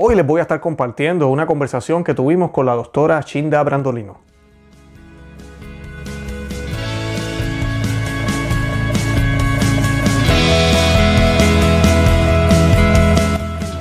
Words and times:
Hoy 0.00 0.14
les 0.14 0.24
voy 0.24 0.38
a 0.38 0.42
estar 0.42 0.60
compartiendo 0.60 1.26
una 1.26 1.44
conversación 1.44 2.04
que 2.04 2.14
tuvimos 2.14 2.52
con 2.52 2.64
la 2.64 2.76
doctora 2.76 3.20
Chinda 3.24 3.60
Brandolino. 3.64 4.18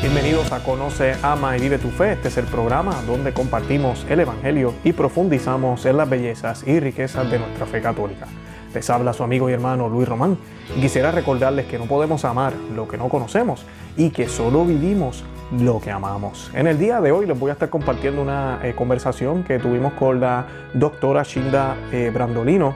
Bienvenidos 0.01 0.51
a 0.51 0.63
Conoce, 0.63 1.13
Ama 1.21 1.55
y 1.55 1.61
Vive 1.61 1.77
tu 1.77 1.89
Fe. 1.89 2.13
Este 2.13 2.29
es 2.29 2.37
el 2.37 2.45
programa 2.45 2.99
donde 3.05 3.31
compartimos 3.31 4.03
el 4.09 4.21
Evangelio 4.21 4.73
y 4.83 4.93
profundizamos 4.93 5.85
en 5.85 5.97
las 5.97 6.09
bellezas 6.09 6.67
y 6.67 6.79
riquezas 6.79 7.29
de 7.29 7.37
nuestra 7.37 7.67
fe 7.67 7.79
católica. 7.79 8.25
Les 8.73 8.89
habla 8.89 9.13
su 9.13 9.21
amigo 9.21 9.51
y 9.51 9.53
hermano 9.53 9.87
Luis 9.87 10.09
Román 10.09 10.39
quisiera 10.81 11.11
recordarles 11.11 11.67
que 11.67 11.77
no 11.77 11.85
podemos 11.85 12.25
amar 12.25 12.53
lo 12.75 12.87
que 12.87 12.97
no 12.97 13.07
conocemos 13.07 13.67
y 13.95 14.09
que 14.09 14.27
solo 14.27 14.65
vivimos 14.65 15.23
lo 15.51 15.79
que 15.79 15.91
amamos. 15.91 16.51
En 16.53 16.67
el 16.67 16.77
día 16.77 16.99
de 17.01 17.11
hoy 17.11 17.25
les 17.25 17.37
voy 17.37 17.49
a 17.49 17.53
estar 17.53 17.69
compartiendo 17.69 18.21
una 18.21 18.59
eh, 18.63 18.73
conversación 18.75 19.43
que 19.43 19.59
tuvimos 19.59 19.93
con 19.93 20.19
la 20.19 20.45
doctora 20.73 21.23
Shinda 21.23 21.75
eh, 21.91 22.11
Brandolino 22.13 22.75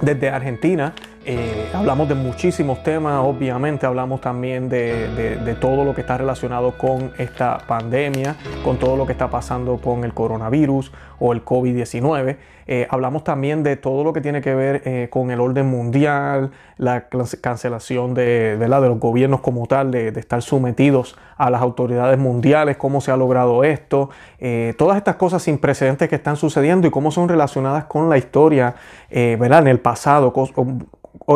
desde 0.00 0.30
Argentina. 0.30 0.92
Eh, 1.32 1.70
hablamos 1.72 2.08
de 2.08 2.16
muchísimos 2.16 2.82
temas, 2.82 3.24
obviamente 3.24 3.86
hablamos 3.86 4.20
también 4.20 4.68
de, 4.68 5.56
todo 5.60 5.84
lo 5.84 5.94
que 5.94 6.00
está 6.00 6.18
relacionado 6.18 6.76
con 6.76 7.12
esta 7.18 7.58
pandemia, 7.68 8.34
con 8.64 8.78
todo 8.78 8.96
lo 8.96 9.06
que 9.06 9.12
está 9.12 9.30
pasando 9.30 9.76
con 9.76 10.02
el 10.02 10.12
coronavirus 10.12 10.90
o 11.20 11.32
el 11.32 11.44
COVID-19. 11.44 12.36
Eh, 12.66 12.88
hablamos 12.90 13.22
también 13.22 13.62
de 13.62 13.76
todo 13.76 14.02
lo 14.02 14.12
que 14.12 14.20
tiene 14.20 14.40
que 14.40 14.56
ver 14.56 14.82
eh, 14.84 15.06
con 15.08 15.30
el 15.30 15.38
orden 15.40 15.66
mundial, 15.66 16.50
la 16.78 17.06
cancelación 17.40 18.12
de, 18.12 18.56
los 18.58 18.98
gobiernos 18.98 19.40
como 19.40 19.68
tal, 19.68 19.92
de, 19.92 20.08
estar 20.08 20.42
sometidos 20.42 21.16
a 21.36 21.48
las 21.48 21.62
autoridades 21.62 22.18
mundiales, 22.18 22.76
cómo 22.76 23.00
se 23.00 23.12
ha 23.12 23.16
logrado 23.16 23.62
esto, 23.62 24.10
todas 24.76 24.96
estas 24.96 25.14
cosas 25.14 25.42
sin 25.42 25.58
precedentes 25.58 26.08
que 26.08 26.16
están 26.16 26.36
sucediendo 26.36 26.88
y 26.88 26.90
cómo 26.90 27.12
son 27.12 27.28
relacionadas 27.28 27.84
con 27.84 28.10
la 28.10 28.18
historia, 28.18 28.74
¿verdad? 29.10 29.60
En 29.60 29.68
el 29.68 29.80
pasado, 29.80 30.32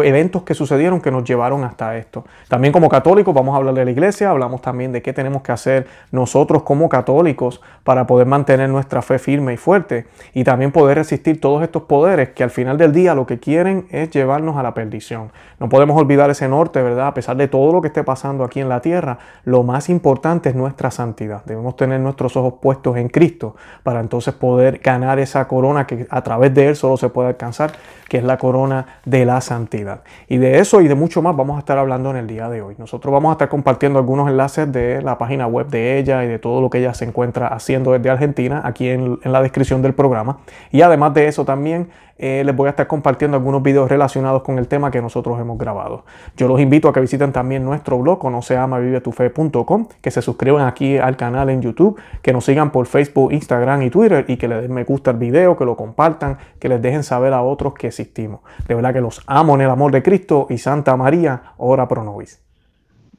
eventos 0.03 0.43
que 0.43 0.55
sucedieron 0.55 1.01
que 1.01 1.11
nos 1.11 1.25
llevaron 1.25 1.65
hasta 1.65 1.97
esto. 1.97 2.25
También 2.49 2.73
como 2.73 2.89
católicos 2.89 3.35
vamos 3.35 3.55
a 3.55 3.59
hablar 3.59 3.75
de 3.75 3.85
la 3.85 3.91
iglesia, 3.91 4.31
hablamos 4.31 4.61
también 4.63 4.93
de 4.93 5.03
qué 5.03 5.13
tenemos 5.13 5.43
que 5.43 5.53
hacer 5.53 5.87
nosotros 6.11 6.63
como 6.63 6.89
católicos 6.89 7.61
para 7.85 8.07
poder 8.07 8.27
mantener 8.27 8.69
nuestra 8.69 9.03
fe 9.03 9.19
firme 9.19 9.55
y 9.55 9.57
fuerte 9.57 10.07
y 10.33 10.45
también 10.45 10.73
poder 10.73 10.99
resistir 10.99 11.41
todos 11.41 11.63
estos 11.63 11.83
poderes 11.83 12.31
que 12.31 12.43
al 12.43 12.51
final 12.51 12.79
del 12.79 12.93
día 12.93 13.15
lo 13.15 13.27
que 13.27 13.39
quieren 13.39 13.87
es 13.91 14.11
llevarnos 14.11 14.57
a 14.57 14.63
la 14.63 14.75
perdición. 14.75 15.31
No 15.61 15.69
podemos 15.69 16.01
olvidar 16.01 16.31
ese 16.31 16.49
norte, 16.49 16.83
¿verdad? 16.83 17.09
A 17.09 17.15
pesar 17.15 17.37
de 17.37 17.49
todo 17.49 17.73
lo 17.73 17.81
que 17.81 17.89
esté 17.89 18.03
pasando 18.05 18.45
aquí 18.45 18.61
en 18.61 18.69
la 18.69 18.81
tierra, 18.81 19.19
lo 19.45 19.63
más 19.63 19.89
importante 19.89 20.49
es 20.49 20.55
nuestra 20.55 20.91
santidad. 20.91 21.45
Debemos 21.45 21.77
tener 21.77 22.01
nuestros 22.01 22.37
ojos 22.37 22.55
puestos 22.61 22.97
en 22.97 23.09
Cristo 23.09 23.55
para 23.83 24.01
entonces 24.01 24.35
poder 24.35 24.79
ganar 24.79 25.19
esa 25.19 25.47
corona 25.47 25.87
que 25.87 26.07
a 26.09 26.23
través 26.23 26.55
de 26.55 26.69
Él 26.69 26.77
solo 26.77 26.97
se 26.97 27.09
puede 27.09 27.29
alcanzar, 27.29 27.73
que 28.09 28.19
es 28.19 28.25
la 28.25 28.39
corona 28.39 29.01
de 29.05 29.25
la 29.25 29.41
santidad. 29.41 29.84
Y 30.29 30.39
de 30.39 30.59
eso 30.59 30.81
y 30.81 30.89
de 30.89 30.95
mucho 30.95 31.23
más 31.23 31.37
vamos 31.37 31.57
a 31.57 31.59
estar 31.61 31.79
hablando 31.79 32.11
en 32.11 32.17
el 32.17 32.27
día 32.27 32.49
de 32.49 32.63
hoy. 32.63 32.75
Nosotros 32.79 33.13
vamos 33.13 33.31
a 33.31 33.33
estar 33.33 33.49
compartiendo 33.49 33.99
algunos 33.99 34.29
enlaces 34.29 34.71
de 34.71 35.03
la 35.03 35.19
página 35.19 35.47
web 35.47 35.69
de 35.69 35.99
ella 35.99 36.25
y 36.25 36.29
de 36.29 36.39
todo 36.39 36.61
lo 36.61 36.71
que 36.71 36.79
ella 36.79 36.95
se 36.95 37.05
encuentra 37.05 37.49
haciendo 37.49 37.93
desde 37.93 38.11
Argentina 38.11 38.63
aquí 38.65 38.89
en, 38.89 39.19
en 39.23 39.33
la 39.33 39.43
descripción 39.43 39.83
del 39.83 39.95
programa. 39.95 40.39
Y 40.71 40.83
además 40.83 41.15
de 41.15 41.29
eso 41.29 41.45
también 41.45 41.89
eh, 42.17 42.43
les 42.45 42.55
voy 42.55 42.69
a 42.69 42.71
estar 42.71 42.87
compartiendo 42.87 43.37
algunos 43.37 43.63
videos 43.63 43.89
relacionados 43.89 44.43
con 44.43 44.59
el 44.59 44.69
tema 44.69 44.91
que 44.91 45.03
nosotros 45.03 45.41
hemos 45.41 45.59
grabado. 45.59 46.05
Yo 46.37 46.49
los 46.49 46.61
invito 46.61 46.89
a 46.89 46.93
que 46.93 47.01
visiten 47.01 47.33
también 47.33 47.65
nuestro 47.65 47.99
blog, 47.99 48.19
conoceamavivetufe.com, 48.19 49.89
que 50.01 50.11
se 50.11 50.23
suscriban 50.23 50.67
aquí 50.67 50.99
al 50.99 51.17
canal 51.17 51.51
en 51.51 51.63
YouTube, 51.63 51.99
que 52.23 52.33
nos 52.33 52.45
sigan 52.45 52.71
por 52.71 52.87
Facebook, 52.87 53.33
Instagram 53.33 53.83
y 53.83 53.91
Twitter 53.91 54.25
y 54.29 54.37
que 54.37 54.49
les 54.49 54.63
den 54.63 54.73
me 54.73 54.85
gusta 54.85 55.11
al 55.11 55.17
video, 55.17 55.57
que 55.57 55.65
lo 55.65 55.77
compartan, 55.77 56.39
que 56.59 56.69
les 56.69 56.81
dejen 56.81 57.03
saber 57.03 57.33
a 57.33 57.43
otros 57.43 57.75
que 57.75 57.89
existimos. 57.89 58.41
De 58.67 58.75
verdad 58.75 58.93
que 58.93 59.01
los 59.01 59.23
amo 59.27 59.55
en 59.55 59.63
el 59.63 59.71
amor 59.71 59.93
de 59.93 60.03
Cristo 60.03 60.47
y 60.51 60.59
Santa 60.59 60.97
María, 60.97 61.55
ora 61.57 61.89
pro 61.89 62.05
nobis. 62.05 62.44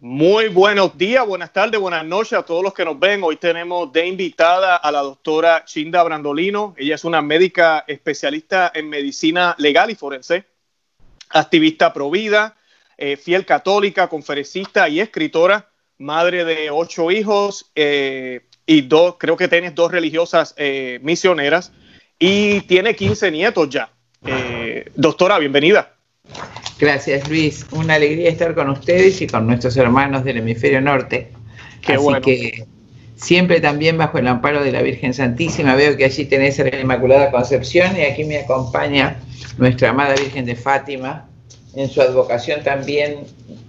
Muy 0.08 0.50
buenos 0.50 0.96
días, 1.00 1.26
buenas 1.26 1.52
tardes, 1.52 1.82
buenas 1.82 2.06
noches 2.06 2.34
a 2.34 2.44
todos 2.44 2.62
los 2.64 2.76
que 2.76 2.86
nos 2.86 3.00
ven. 3.00 3.24
Hoy 3.24 3.38
tenemos 3.38 3.92
de 3.92 4.06
invitada 4.06 4.76
a 4.76 4.92
la 4.92 5.02
doctora 5.02 5.66
Chinda 5.66 6.04
Brandolino. 6.04 6.76
Ella 6.78 6.94
es 6.94 7.06
una 7.06 7.24
médica 7.24 7.84
especialista 7.88 8.72
en 8.76 8.88
medicina 8.88 9.56
legal 9.58 9.90
y 9.90 9.96
forense, 9.96 10.46
activista 11.30 11.92
pro 11.92 12.12
vida, 12.12 12.56
eh, 13.00 13.18
fiel 13.18 13.48
católica, 13.48 14.08
conferencista 14.08 14.88
y 14.90 15.00
escritora, 15.00 15.72
madre 15.98 16.46
de 16.46 16.70
ocho 16.70 17.10
hijos 17.10 17.72
eh, 17.74 18.46
y 18.68 18.82
dos, 18.82 19.16
creo 19.18 19.36
que 19.36 19.48
tienes 19.48 19.74
dos 19.74 19.92
religiosas 19.92 20.54
eh, 20.58 21.00
misioneras 21.02 21.72
y 22.20 22.62
tiene 22.68 22.96
15 22.96 23.32
nietos 23.32 23.70
ya. 23.72 23.90
doctora, 24.96 25.40
bienvenida. 25.40 25.96
Gracias, 26.80 27.30
Luis. 27.30 27.66
Una 27.72 27.96
alegría 27.96 28.30
estar 28.30 28.54
con 28.54 28.70
ustedes 28.70 29.22
y 29.22 29.28
con 29.28 29.48
nuestros 29.48 29.78
hermanos 29.78 30.24
del 30.24 30.38
hemisferio 30.38 30.82
norte. 30.82 31.32
Qué 31.82 31.94
Así 31.94 32.22
que 32.22 32.66
siempre 33.16 33.62
también 33.62 33.98
bajo 33.98 34.18
el 34.18 34.28
amparo 34.28 34.64
de 34.64 34.72
la 34.72 34.82
Virgen 34.82 35.14
Santísima. 35.14 35.76
Veo 35.76 35.96
que 35.96 36.06
allí 36.06 36.26
tenés 36.26 36.60
a 36.60 36.66
la 36.66 36.80
Inmaculada 36.80 37.32
Concepción 37.32 37.96
y 37.98 38.02
aquí 38.02 38.26
me 38.26 38.40
acompaña 38.40 39.18
nuestra 39.58 39.92
amada 39.92 40.16
Virgen 40.16 40.46
de 40.46 40.56
Fátima 40.56 41.28
en 41.76 41.90
su 41.90 42.02
advocación 42.02 42.64
también 42.64 43.20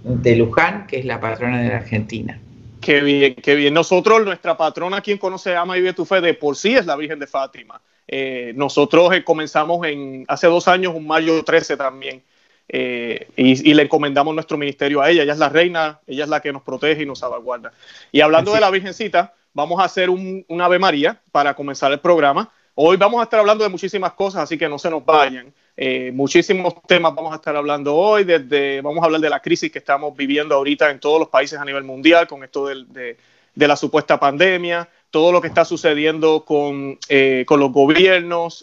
de 0.03 0.35
Luján, 0.35 0.87
que 0.87 0.99
es 0.99 1.05
la 1.05 1.19
patrona 1.19 1.61
de 1.61 1.69
la 1.69 1.77
Argentina. 1.77 2.39
Qué 2.81 3.01
bien, 3.01 3.35
qué 3.35 3.55
bien. 3.55 3.73
Nosotros, 3.73 4.23
nuestra 4.23 4.55
patrona, 4.55 5.01
quien 5.01 5.17
conoce, 5.17 5.55
ama 5.55 5.77
y 5.77 5.81
vive 5.81 5.93
tu 5.93 6.05
fe, 6.05 6.21
de 6.21 6.33
por 6.33 6.55
sí 6.55 6.75
es 6.75 6.85
la 6.85 6.95
Virgen 6.95 7.19
de 7.19 7.27
Fátima. 7.27 7.81
Eh, 8.07 8.53
nosotros 8.55 9.13
eh, 9.13 9.23
comenzamos 9.23 9.85
en 9.85 10.23
hace 10.27 10.47
dos 10.47 10.67
años, 10.67 10.93
un 10.95 11.05
mayo 11.05 11.43
13 11.43 11.75
también, 11.75 12.23
eh, 12.69 13.29
y, 13.37 13.73
le 13.73 13.83
encomendamos 13.83 14.33
nuestro 14.33 14.57
ministerio 14.57 15.01
a 15.01 15.09
ella. 15.09 15.23
Ella 15.23 15.33
es 15.33 15.39
la 15.39 15.49
reina, 15.49 15.99
ella 16.07 16.23
es 16.23 16.29
la 16.29 16.41
que 16.41 16.51
nos 16.51 16.63
protege 16.63 17.03
y 17.03 17.05
nos 17.05 17.19
salvaguarda. 17.19 17.71
Y 18.11 18.21
hablando 18.21 18.53
de 18.53 18.59
la 18.59 18.69
Virgencita, 18.69 19.33
vamos 19.53 19.79
a 19.79 19.85
hacer 19.85 20.09
un, 20.09 20.45
Ave 20.59 20.79
María 20.79 21.21
para 21.31 21.53
comenzar 21.53 21.91
el 21.91 21.99
programa. 21.99 22.51
Hoy 22.75 22.97
vamos 22.97 23.19
a 23.19 23.23
estar 23.23 23.39
hablando 23.39 23.63
de 23.63 23.69
muchísimas 23.69 24.13
cosas, 24.13 24.43
así 24.43 24.57
que 24.57 24.69
no 24.69 24.77
se 24.77 24.89
nos 24.89 25.03
vayan. 25.03 25.53
Eh, 25.75 26.11
muchísimos 26.13 26.75
temas 26.87 27.15
vamos 27.15 27.31
a 27.31 27.37
estar 27.37 27.55
hablando 27.55 27.95
hoy, 27.95 28.23
desde 28.23 28.81
vamos 28.81 29.01
a 29.01 29.05
hablar 29.05 29.21
de 29.21 29.29
la 29.29 29.39
crisis 29.39 29.71
que 29.71 29.79
estamos 29.79 30.15
viviendo 30.15 30.55
ahorita 30.55 30.89
en 30.89 30.99
todos 30.99 31.19
los 31.19 31.29
países 31.29 31.59
a 31.59 31.65
nivel 31.65 31.83
mundial 31.83 32.27
con 32.27 32.43
esto 32.43 32.67
de, 32.67 33.17
de, 33.53 33.67
la 33.67 33.75
supuesta 33.75 34.19
pandemia, 34.19 34.89
todo 35.09 35.31
lo 35.31 35.39
que 35.39 35.47
está 35.47 35.65
sucediendo 35.65 36.45
con, 36.45 36.97
eh, 37.09 37.43
con 37.47 37.59
los 37.59 37.71
gobiernos. 37.71 38.61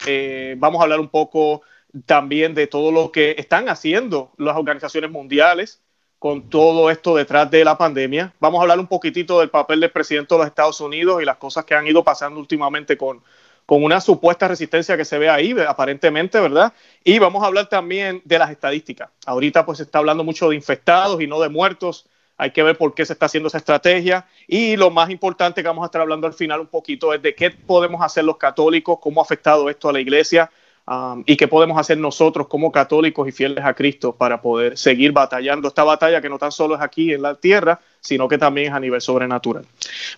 vamos 0.58 0.80
a 0.80 0.84
hablar 0.84 1.00
un 1.00 1.08
poco 1.08 1.62
también 2.06 2.54
de 2.54 2.66
todo 2.66 2.90
lo 2.90 3.12
que 3.12 3.34
están 3.38 3.68
haciendo 3.68 4.32
las 4.36 4.56
organizaciones 4.56 5.10
mundiales 5.10 5.80
con 6.18 6.48
todo 6.48 6.90
esto 6.90 7.14
detrás 7.16 7.50
de 7.50 7.64
la 7.64 7.76
pandemia. 7.76 8.32
Vamos 8.40 8.58
a 8.58 8.62
hablar 8.62 8.78
un 8.78 8.86
poquitito 8.86 9.40
del 9.40 9.50
papel 9.50 9.80
del 9.80 9.90
presidente 9.90 10.34
de 10.34 10.38
los 10.38 10.46
Estados 10.46 10.80
Unidos 10.80 11.20
y 11.20 11.24
las 11.24 11.36
cosas 11.36 11.64
que 11.64 11.74
han 11.74 11.86
ido 11.86 12.02
pasando 12.02 12.40
últimamente 12.40 12.96
con, 12.96 13.22
con 13.66 13.84
una 13.84 14.00
supuesta 14.00 14.48
resistencia 14.48 14.96
que 14.96 15.04
se 15.04 15.18
ve 15.18 15.28
ahí, 15.28 15.54
aparentemente, 15.68 16.40
¿verdad? 16.40 16.72
Y 17.04 17.18
vamos 17.18 17.42
a 17.42 17.46
hablar 17.46 17.68
también 17.68 18.22
de 18.24 18.38
las 18.38 18.50
estadísticas. 18.50 19.10
Ahorita 19.26 19.66
pues 19.66 19.78
se 19.78 19.84
está 19.84 19.98
hablando 19.98 20.24
mucho 20.24 20.48
de 20.48 20.56
infectados 20.56 21.20
y 21.20 21.26
no 21.26 21.40
de 21.40 21.50
muertos. 21.50 22.06
Hay 22.36 22.50
que 22.50 22.62
ver 22.62 22.76
por 22.76 22.94
qué 22.94 23.04
se 23.04 23.12
está 23.12 23.26
haciendo 23.26 23.48
esa 23.48 23.58
estrategia. 23.58 24.26
Y 24.48 24.76
lo 24.76 24.90
más 24.90 25.10
importante 25.10 25.62
que 25.62 25.68
vamos 25.68 25.82
a 25.82 25.86
estar 25.86 26.00
hablando 26.00 26.26
al 26.26 26.32
final 26.32 26.58
un 26.58 26.66
poquito 26.66 27.14
es 27.14 27.22
de 27.22 27.34
qué 27.34 27.50
podemos 27.50 28.02
hacer 28.02 28.24
los 28.24 28.38
católicos, 28.38 28.98
cómo 29.00 29.20
ha 29.20 29.24
afectado 29.24 29.68
esto 29.68 29.88
a 29.88 29.92
la 29.92 30.00
iglesia 30.00 30.50
Y 31.24 31.36
qué 31.36 31.48
podemos 31.48 31.78
hacer 31.78 31.96
nosotros 31.96 32.46
como 32.46 32.70
católicos 32.70 33.26
y 33.26 33.32
fieles 33.32 33.64
a 33.64 33.72
Cristo 33.72 34.14
para 34.14 34.42
poder 34.42 34.76
seguir 34.76 35.12
batallando 35.12 35.68
esta 35.68 35.82
batalla 35.82 36.20
que 36.20 36.28
no 36.28 36.38
tan 36.38 36.52
solo 36.52 36.74
es 36.74 36.82
aquí 36.82 37.12
en 37.12 37.22
la 37.22 37.36
tierra, 37.36 37.80
sino 38.00 38.28
que 38.28 38.36
también 38.36 38.68
es 38.68 38.74
a 38.74 38.80
nivel 38.80 39.00
sobrenatural. 39.00 39.64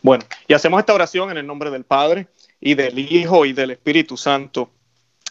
Bueno, 0.02 0.24
y 0.48 0.54
hacemos 0.54 0.80
esta 0.80 0.94
oración 0.94 1.30
en 1.30 1.36
el 1.36 1.46
nombre 1.46 1.70
del 1.70 1.84
Padre 1.84 2.26
y 2.60 2.74
del 2.74 2.98
Hijo 2.98 3.46
y 3.46 3.52
del 3.52 3.70
Espíritu 3.70 4.16
Santo. 4.16 4.70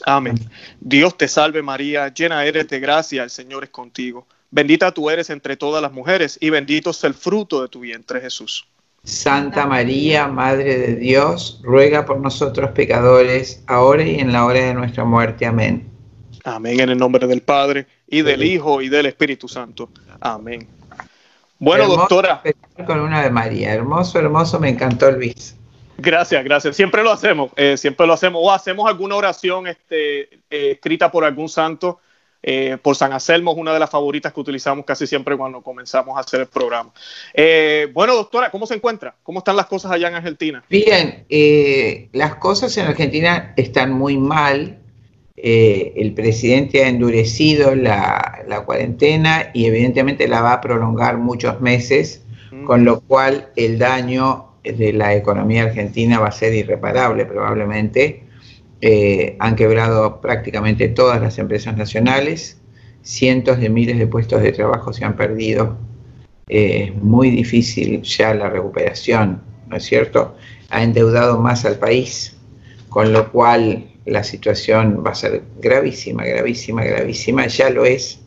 Amén. 0.05 0.35
Dios 0.79 1.17
te 1.17 1.27
salve 1.27 1.61
María, 1.61 2.13
llena 2.13 2.45
eres 2.45 2.67
de 2.69 2.79
gracia, 2.79 3.23
el 3.23 3.29
Señor 3.29 3.65
es 3.65 3.69
contigo. 3.71 4.27
Bendita 4.51 4.93
tú 4.93 5.09
eres 5.09 5.29
entre 5.29 5.57
todas 5.57 5.81
las 5.81 5.91
mujeres 5.91 6.37
y 6.39 6.49
bendito 6.49 6.91
es 6.91 7.03
el 7.03 7.13
fruto 7.13 7.61
de 7.61 7.67
tu 7.67 7.81
vientre 7.81 8.21
Jesús. 8.21 8.65
Santa 9.05 9.67
María, 9.67 10.27
Madre 10.27 10.77
de 10.79 10.95
Dios, 10.95 11.61
ruega 11.63 12.05
por 12.05 12.19
nosotros 12.19 12.71
pecadores, 12.71 13.63
ahora 13.67 14.03
y 14.03 14.19
en 14.19 14.33
la 14.33 14.45
hora 14.45 14.59
de 14.59 14.73
nuestra 14.73 15.05
muerte. 15.05 15.45
Amén. 15.45 15.87
Amén, 16.43 16.79
en 16.79 16.89
el 16.89 16.97
nombre 16.97 17.25
del 17.27 17.41
Padre, 17.41 17.87
y 18.07 18.23
del 18.23 18.43
Hijo, 18.43 18.81
y 18.81 18.89
del 18.89 19.05
Espíritu 19.05 19.47
Santo. 19.47 19.89
Amén. 20.19 20.67
Bueno, 21.59 21.87
doctora. 21.87 22.41
Con 22.85 22.99
una 22.99 23.23
de 23.23 23.29
María, 23.29 23.73
hermoso, 23.73 24.19
hermoso, 24.19 24.59
me 24.59 24.69
encantó 24.69 25.11
Luis. 25.11 25.55
Gracias, 25.97 26.43
gracias. 26.43 26.75
Siempre 26.75 27.03
lo 27.03 27.11
hacemos, 27.11 27.51
eh, 27.55 27.77
siempre 27.77 28.05
lo 28.05 28.13
hacemos. 28.13 28.41
O 28.43 28.51
hacemos 28.51 28.87
alguna 28.89 29.15
oración 29.15 29.67
este, 29.67 30.21
eh, 30.49 30.71
escrita 30.71 31.11
por 31.11 31.23
algún 31.23 31.47
santo 31.47 31.99
eh, 32.47 32.77
por 32.79 32.95
San 32.95 33.11
Anselmo, 33.11 33.53
es 33.53 33.57
una 33.57 33.73
de 33.73 33.79
las 33.79 33.89
favoritas 33.89 34.31
que 34.31 34.39
utilizamos 34.39 34.85
casi 34.85 35.07
siempre 35.07 35.35
cuando 35.35 35.61
comenzamos 35.61 36.15
a 36.15 36.19
hacer 36.19 36.41
el 36.41 36.45
programa. 36.45 36.91
Eh, 37.33 37.87
bueno, 37.91 38.13
doctora, 38.13 38.51
¿cómo 38.51 38.67
se 38.67 38.75
encuentra? 38.75 39.15
¿Cómo 39.23 39.39
están 39.39 39.55
las 39.55 39.65
cosas 39.65 39.91
allá 39.91 40.09
en 40.09 40.13
Argentina? 40.13 40.63
Bien, 40.69 41.25
eh, 41.27 42.07
las 42.13 42.35
cosas 42.35 42.77
en 42.77 42.85
Argentina 42.85 43.55
están 43.57 43.93
muy 43.93 44.15
mal. 44.17 44.77
el 45.35 46.13
presidente 46.13 46.83
ha 46.83 46.87
endurecido 46.87 47.73
la, 47.73 48.43
la, 48.47 48.63
cuarentena 48.63 49.49
y 49.53 49.65
evidentemente 49.65 50.27
la 50.27 50.41
va 50.41 50.53
a 50.53 50.61
prolongar 50.61 51.17
muchos 51.17 51.61
meses, 51.61 52.23
mm. 52.51 52.65
con 52.65 52.85
lo 52.85 53.01
cual 53.01 53.49
el 53.55 53.79
daño 53.79 54.51
de 54.63 54.93
la 54.93 55.15
economía 55.15 55.63
argentina 55.63 56.19
va 56.19 56.27
a 56.27 56.31
ser 56.31 56.53
irreparable 56.53 57.25
probablemente 57.25 58.24
eh, 58.87 59.35
han 59.39 59.55
quebrado 59.55 60.21
prácticamente 60.21 60.87
todas 60.89 61.19
las 61.19 61.39
empresas 61.39 61.75
nacionales, 61.75 62.61
cientos 63.01 63.59
de 63.59 63.67
miles 63.67 63.97
de 63.97 64.05
puestos 64.05 64.43
de 64.43 64.51
trabajo 64.51 64.93
se 64.93 65.03
han 65.03 65.15
perdido, 65.15 65.75
es 66.47 66.93
muy 66.93 67.31
difícil 67.31 68.03
ya 68.03 68.35
la 68.35 68.47
recuperación, 68.47 69.41
¿no 69.67 69.77
es 69.77 69.85
cierto? 69.85 70.35
Ha 70.69 70.83
endeudado 70.83 71.39
más 71.39 71.65
al 71.65 71.79
país, 71.79 72.37
con 72.87 73.11
lo 73.11 73.31
cual 73.31 73.87
la 74.05 74.23
situación 74.23 75.03
va 75.03 75.13
a 75.13 75.15
ser 75.15 75.41
gravísima, 75.59 76.23
gravísima, 76.23 76.83
gravísima, 76.83 77.47
ya 77.47 77.71
lo 77.71 77.85
es. 77.85 78.19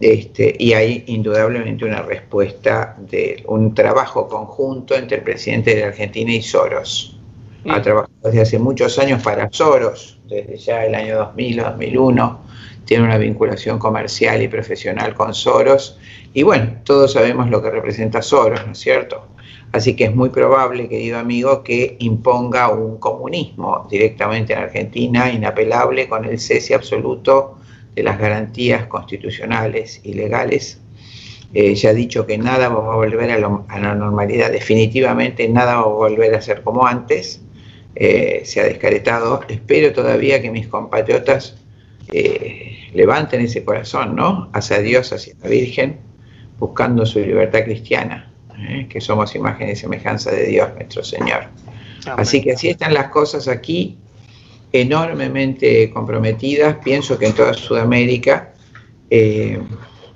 Este, 0.00 0.52
y 0.58 0.72
hay 0.72 1.04
indudablemente 1.06 1.84
una 1.84 2.02
respuesta 2.02 2.96
de 3.08 3.44
un 3.46 3.72
trabajo 3.72 4.28
conjunto 4.28 4.96
entre 4.96 5.18
el 5.18 5.22
presidente 5.22 5.76
de 5.76 5.84
Argentina 5.84 6.32
y 6.32 6.42
Soros 6.42 7.19
ha 7.68 7.82
trabajado 7.82 8.12
desde 8.24 8.40
hace 8.40 8.58
muchos 8.58 8.98
años 8.98 9.22
para 9.22 9.48
Soros, 9.52 10.18
desde 10.28 10.56
ya 10.56 10.84
el 10.84 10.94
año 10.94 11.16
2000 11.16 11.60
o 11.60 11.64
2001, 11.64 12.40
tiene 12.84 13.04
una 13.04 13.18
vinculación 13.18 13.78
comercial 13.78 14.42
y 14.42 14.48
profesional 14.48 15.14
con 15.14 15.34
Soros, 15.34 15.98
y 16.32 16.42
bueno, 16.42 16.76
todos 16.84 17.12
sabemos 17.12 17.50
lo 17.50 17.62
que 17.62 17.70
representa 17.70 18.22
Soros, 18.22 18.64
¿no 18.66 18.72
es 18.72 18.78
cierto? 18.78 19.26
Así 19.72 19.94
que 19.94 20.04
es 20.04 20.14
muy 20.14 20.30
probable, 20.30 20.88
querido 20.88 21.18
amigo, 21.18 21.62
que 21.62 21.96
imponga 22.00 22.70
un 22.70 22.98
comunismo 22.98 23.86
directamente 23.88 24.52
en 24.52 24.60
Argentina, 24.60 25.30
inapelable, 25.30 26.08
con 26.08 26.24
el 26.24 26.40
cese 26.40 26.74
absoluto 26.74 27.58
de 27.94 28.02
las 28.02 28.18
garantías 28.18 28.86
constitucionales 28.86 30.00
y 30.02 30.14
legales. 30.14 30.80
Eh, 31.52 31.74
ya 31.74 31.90
ha 31.90 31.94
dicho 31.94 32.26
que 32.26 32.38
nada 32.38 32.68
va 32.68 32.92
a 32.92 32.96
volver 32.96 33.30
a, 33.30 33.34
a, 33.68 33.80
la 33.80 33.94
normalidad, 33.94 34.50
definitivamente 34.50 35.48
nada 35.48 35.76
va 35.76 35.82
a 35.82 35.86
volver 35.86 36.34
a 36.34 36.40
ser 36.40 36.62
como 36.62 36.86
antes. 36.86 37.39
Eh, 37.94 38.42
se 38.44 38.60
ha 38.60 38.64
descaretado. 38.64 39.40
Espero 39.48 39.92
todavía 39.92 40.40
que 40.40 40.50
mis 40.50 40.68
compatriotas 40.68 41.56
eh, 42.12 42.88
levanten 42.94 43.40
ese 43.40 43.64
corazón, 43.64 44.14
¿no? 44.14 44.48
Hacia 44.52 44.78
Dios, 44.80 45.12
hacia 45.12 45.34
la 45.42 45.48
Virgen, 45.48 45.98
buscando 46.58 47.04
su 47.04 47.20
libertad 47.20 47.64
cristiana, 47.64 48.32
¿eh? 48.58 48.86
que 48.88 49.00
somos 49.00 49.34
imagen 49.34 49.70
y 49.70 49.76
semejanza 49.76 50.30
de 50.30 50.46
Dios, 50.46 50.70
nuestro 50.74 51.02
Señor. 51.02 51.48
Así 52.16 52.40
que 52.40 52.52
así 52.52 52.70
están 52.70 52.94
las 52.94 53.08
cosas 53.08 53.48
aquí, 53.48 53.98
enormemente 54.72 55.90
comprometidas. 55.90 56.76
Pienso 56.82 57.18
que 57.18 57.26
en 57.26 57.34
toda 57.34 57.52
Sudamérica, 57.52 58.54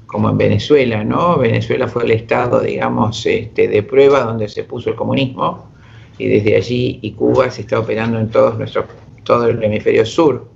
como 0.07 0.31
en 0.31 0.39
Venezuela, 0.39 1.05
¿no? 1.05 1.37
Venezuela 1.37 1.89
fue 1.89 2.05
el 2.05 2.13
estado, 2.13 2.61
digamos, 2.61 3.27
este, 3.27 3.69
de 3.69 3.83
prueba 3.83 4.21
donde 4.21 4.49
se 4.49 4.65
puso 4.65 4.89
el 4.89 4.97
comunismo 4.97 5.74
y 6.19 6.29
desde 6.29 6.57
allí 6.57 6.99
y 7.03 7.13
Cuba 7.13 7.51
se 7.51 7.63
está 7.63 7.79
operando 7.79 8.19
en 8.19 8.31
todos 8.31 8.57
nuestros, 8.57 8.87
todo 9.25 9.47
el 9.47 9.63
hemisferio 9.63 10.07
sur. 10.07 10.49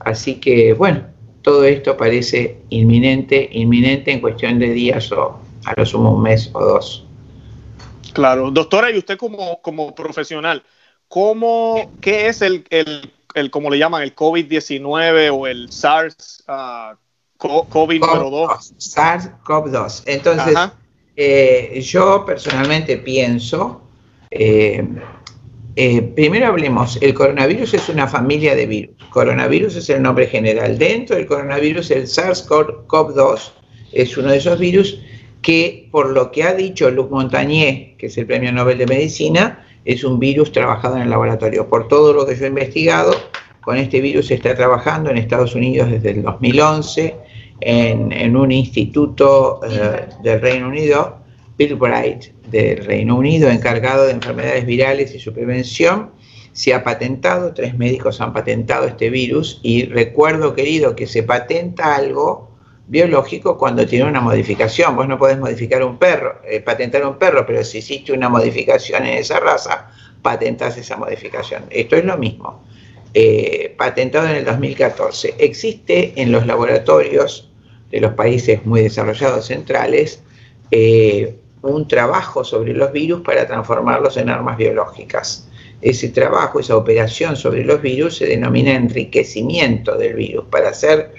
Así 0.00 0.36
que, 0.36 0.72
bueno, 0.74 1.06
todo 1.42 1.64
esto 1.64 1.96
parece 1.96 2.58
inminente, 2.70 3.48
inminente 3.52 4.12
en 4.12 4.20
cuestión 4.20 4.58
de 4.58 4.70
días 4.70 5.12
o 5.12 5.38
a 5.64 5.74
lo 5.76 5.86
sumo 5.86 6.14
un 6.14 6.22
mes 6.22 6.50
o 6.52 6.60
dos. 6.60 7.06
Claro, 8.12 8.50
doctora, 8.50 8.90
y 8.90 8.98
usted 8.98 9.16
como, 9.16 9.60
como 9.60 9.94
profesional, 9.94 10.62
¿cómo, 11.08 11.92
¿qué 12.00 12.28
es 12.28 12.42
el, 12.42 12.64
el, 12.70 13.12
el 13.34 13.50
como 13.50 13.70
le 13.70 13.78
llaman, 13.78 14.02
el 14.02 14.14
COVID-19 14.14 15.30
o 15.32 15.46
el 15.46 15.70
SARS 15.70 16.42
uh, 16.48 16.96
COVID-2? 17.38 18.74
SARS-CoV-2. 18.78 20.02
Entonces, 20.06 20.56
eh, 21.14 21.80
yo 21.82 22.24
personalmente 22.24 22.96
pienso 22.96 23.85
eh, 24.30 24.84
eh, 25.78 26.02
primero 26.02 26.46
hablemos, 26.46 26.98
el 27.02 27.12
coronavirus 27.12 27.74
es 27.74 27.88
una 27.90 28.08
familia 28.08 28.54
de 28.54 28.66
virus. 28.66 28.96
Coronavirus 29.10 29.76
es 29.76 29.90
el 29.90 30.02
nombre 30.02 30.26
general. 30.26 30.78
Dentro 30.78 31.16
del 31.16 31.26
coronavirus, 31.26 31.90
el 31.90 32.04
SARS-CoV-2 32.04 33.52
es 33.92 34.16
uno 34.16 34.30
de 34.30 34.38
esos 34.38 34.58
virus 34.58 34.98
que, 35.42 35.88
por 35.92 36.10
lo 36.10 36.32
que 36.32 36.44
ha 36.44 36.54
dicho 36.54 36.90
Luc 36.90 37.10
Montagnier, 37.10 37.96
que 37.98 38.06
es 38.06 38.16
el 38.16 38.26
Premio 38.26 38.52
Nobel 38.52 38.78
de 38.78 38.86
Medicina, 38.86 39.66
es 39.84 40.02
un 40.02 40.18
virus 40.18 40.50
trabajado 40.50 40.96
en 40.96 41.02
el 41.02 41.10
laboratorio. 41.10 41.68
Por 41.68 41.88
todo 41.88 42.12
lo 42.12 42.26
que 42.26 42.36
yo 42.36 42.46
he 42.46 42.48
investigado, 42.48 43.14
con 43.60 43.76
este 43.76 44.00
virus 44.00 44.28
se 44.28 44.34
está 44.34 44.54
trabajando 44.54 45.10
en 45.10 45.18
Estados 45.18 45.54
Unidos 45.54 45.90
desde 45.90 46.10
el 46.10 46.22
2011, 46.22 47.16
en, 47.60 48.36
un 48.36 48.50
instituto 48.52 49.60
eh, 49.68 50.06
del 50.22 50.40
Reino 50.40 50.68
Unido, 50.68 51.18
Bill 51.58 51.74
Bright, 51.76 52.24
del 52.50 52.84
Reino 52.84 53.16
Unido 53.16 53.48
encargado 53.50 54.06
de 54.06 54.12
enfermedades 54.12 54.66
virales 54.66 55.14
y 55.14 55.20
su 55.20 55.32
prevención. 55.32 56.10
Se 56.52 56.74
ha 56.74 56.84
patentado, 56.84 57.52
tres 57.52 57.76
médicos 57.76 58.20
han 58.20 58.32
patentado 58.32 58.86
este 58.86 59.10
virus 59.10 59.60
y 59.62 59.84
recuerdo, 59.86 60.54
querido, 60.54 60.96
que 60.96 61.06
se 61.06 61.22
patenta 61.22 61.96
algo 61.96 62.50
biológico 62.88 63.58
cuando 63.58 63.86
tiene 63.86 64.06
una 64.06 64.20
modificación. 64.20 64.96
Vos 64.96 65.08
no 65.08 65.18
podés 65.18 65.38
modificar 65.38 65.82
un 65.82 65.98
perro, 65.98 66.40
eh, 66.48 66.60
patentar 66.60 67.06
un 67.06 67.18
perro, 67.18 67.44
pero 67.46 67.64
si 67.64 67.78
hiciste 67.78 68.12
una 68.12 68.28
modificación 68.28 69.04
en 69.06 69.18
esa 69.18 69.40
raza, 69.40 69.90
patentas 70.22 70.76
esa 70.78 70.96
modificación. 70.96 71.64
Esto 71.70 71.96
es 71.96 72.04
lo 72.04 72.16
mismo. 72.16 72.62
Eh, 73.12 73.74
patentado 73.78 74.28
en 74.28 74.36
el 74.36 74.44
2014. 74.44 75.34
Existe 75.38 76.12
en 76.16 76.32
los 76.32 76.46
laboratorios 76.46 77.50
de 77.90 78.00
los 78.00 78.12
países 78.12 78.64
muy 78.66 78.82
desarrollados 78.82 79.46
centrales 79.46 80.22
eh, 80.70 81.38
un 81.62 81.88
trabajo 81.88 82.44
sobre 82.44 82.72
los 82.72 82.92
virus 82.92 83.22
para 83.22 83.46
transformarlos 83.46 84.16
en 84.16 84.28
armas 84.28 84.56
biológicas. 84.56 85.48
Ese 85.80 86.08
trabajo, 86.08 86.60
esa 86.60 86.76
operación 86.76 87.36
sobre 87.36 87.64
los 87.64 87.82
virus 87.82 88.16
se 88.16 88.26
denomina 88.26 88.74
enriquecimiento 88.74 89.96
del 89.96 90.14
virus 90.14 90.44
para 90.50 90.70
hacer 90.70 91.12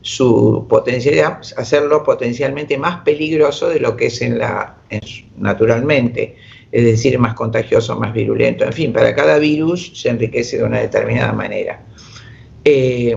su 0.00 0.66
potencialidad, 0.68 1.40
hacerlo 1.56 2.02
potencialmente 2.04 2.78
más 2.78 3.00
peligroso 3.02 3.68
de 3.68 3.80
lo 3.80 3.96
que 3.96 4.06
es 4.06 4.22
en 4.22 4.38
la, 4.38 4.76
naturalmente, 5.36 6.36
es 6.70 6.84
decir, 6.84 7.18
más 7.18 7.34
contagioso, 7.34 7.98
más 7.98 8.12
virulento. 8.12 8.64
En 8.64 8.72
fin, 8.72 8.92
para 8.92 9.14
cada 9.14 9.38
virus 9.38 9.92
se 9.94 10.10
enriquece 10.10 10.58
de 10.58 10.64
una 10.64 10.78
determinada 10.78 11.32
manera. 11.32 11.82
Eh, 12.64 13.16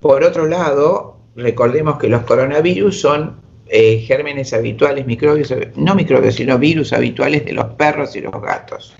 por 0.00 0.24
otro 0.24 0.46
lado, 0.46 1.18
recordemos 1.36 1.98
que 1.98 2.08
los 2.08 2.22
coronavirus 2.22 3.00
son 3.00 3.47
eh, 3.70 3.98
gérmenes 4.06 4.52
habituales, 4.52 5.06
microbios, 5.06 5.52
no 5.76 5.94
microbios, 5.94 6.36
sino 6.36 6.58
virus 6.58 6.92
habituales 6.92 7.44
de 7.44 7.52
los 7.52 7.66
perros 7.74 8.16
y 8.16 8.20
los 8.20 8.32
gatos. 8.40 8.94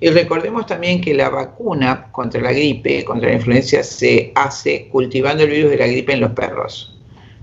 Y 0.00 0.08
recordemos 0.08 0.66
también 0.66 1.00
que 1.00 1.14
la 1.14 1.28
vacuna 1.28 2.10
contra 2.10 2.40
la 2.40 2.52
gripe, 2.52 3.04
contra 3.04 3.28
la 3.28 3.36
influencia, 3.36 3.84
se 3.84 4.32
hace 4.34 4.88
cultivando 4.88 5.44
el 5.44 5.50
virus 5.50 5.70
de 5.70 5.76
la 5.76 5.86
gripe 5.86 6.12
en 6.12 6.20
los 6.20 6.32
perros. 6.32 6.98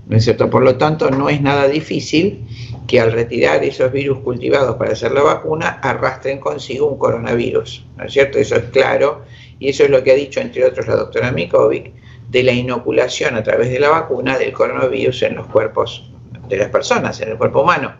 ¿No 0.06 0.16
es 0.16 0.24
cierto? 0.24 0.50
Por 0.50 0.62
lo 0.62 0.76
tanto, 0.76 1.10
no 1.10 1.30
es 1.30 1.40
nada 1.40 1.68
difícil 1.68 2.44
que 2.86 3.00
al 3.00 3.12
retirar 3.12 3.64
esos 3.64 3.90
virus 3.92 4.18
cultivados 4.18 4.76
para 4.76 4.92
hacer 4.92 5.12
la 5.12 5.22
vacuna, 5.22 5.80
arrastren 5.82 6.38
consigo 6.38 6.86
un 6.86 6.98
coronavirus. 6.98 7.86
¿No 7.96 8.04
es 8.04 8.12
cierto? 8.12 8.38
Eso 8.38 8.56
es 8.56 8.64
claro. 8.64 9.22
Y 9.58 9.70
eso 9.70 9.84
es 9.84 9.90
lo 9.90 10.02
que 10.02 10.12
ha 10.12 10.16
dicho, 10.16 10.40
entre 10.40 10.64
otros, 10.64 10.86
la 10.86 10.96
doctora 10.96 11.32
Mikovic, 11.32 11.92
de 12.28 12.42
la 12.42 12.52
inoculación 12.52 13.36
a 13.36 13.42
través 13.42 13.70
de 13.70 13.80
la 13.80 13.88
vacuna 13.88 14.36
del 14.36 14.52
coronavirus 14.52 15.22
en 15.22 15.36
los 15.36 15.46
cuerpos 15.46 16.09
de 16.50 16.58
las 16.58 16.68
personas, 16.68 17.20
en 17.20 17.30
el 17.30 17.38
cuerpo 17.38 17.62
humano. 17.62 17.94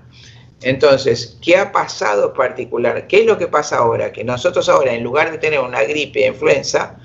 Entonces, 0.62 1.38
¿qué 1.40 1.56
ha 1.56 1.72
pasado 1.72 2.34
particular? 2.34 3.06
¿Qué 3.06 3.20
es 3.20 3.26
lo 3.26 3.38
que 3.38 3.46
pasa 3.46 3.78
ahora? 3.78 4.12
Que 4.12 4.24
nosotros 4.24 4.68
ahora, 4.68 4.92
en 4.92 5.02
lugar 5.02 5.30
de 5.30 5.38
tener 5.38 5.60
una 5.60 5.82
gripe 5.84 6.24
a 6.24 6.28
influenza, 6.28 6.98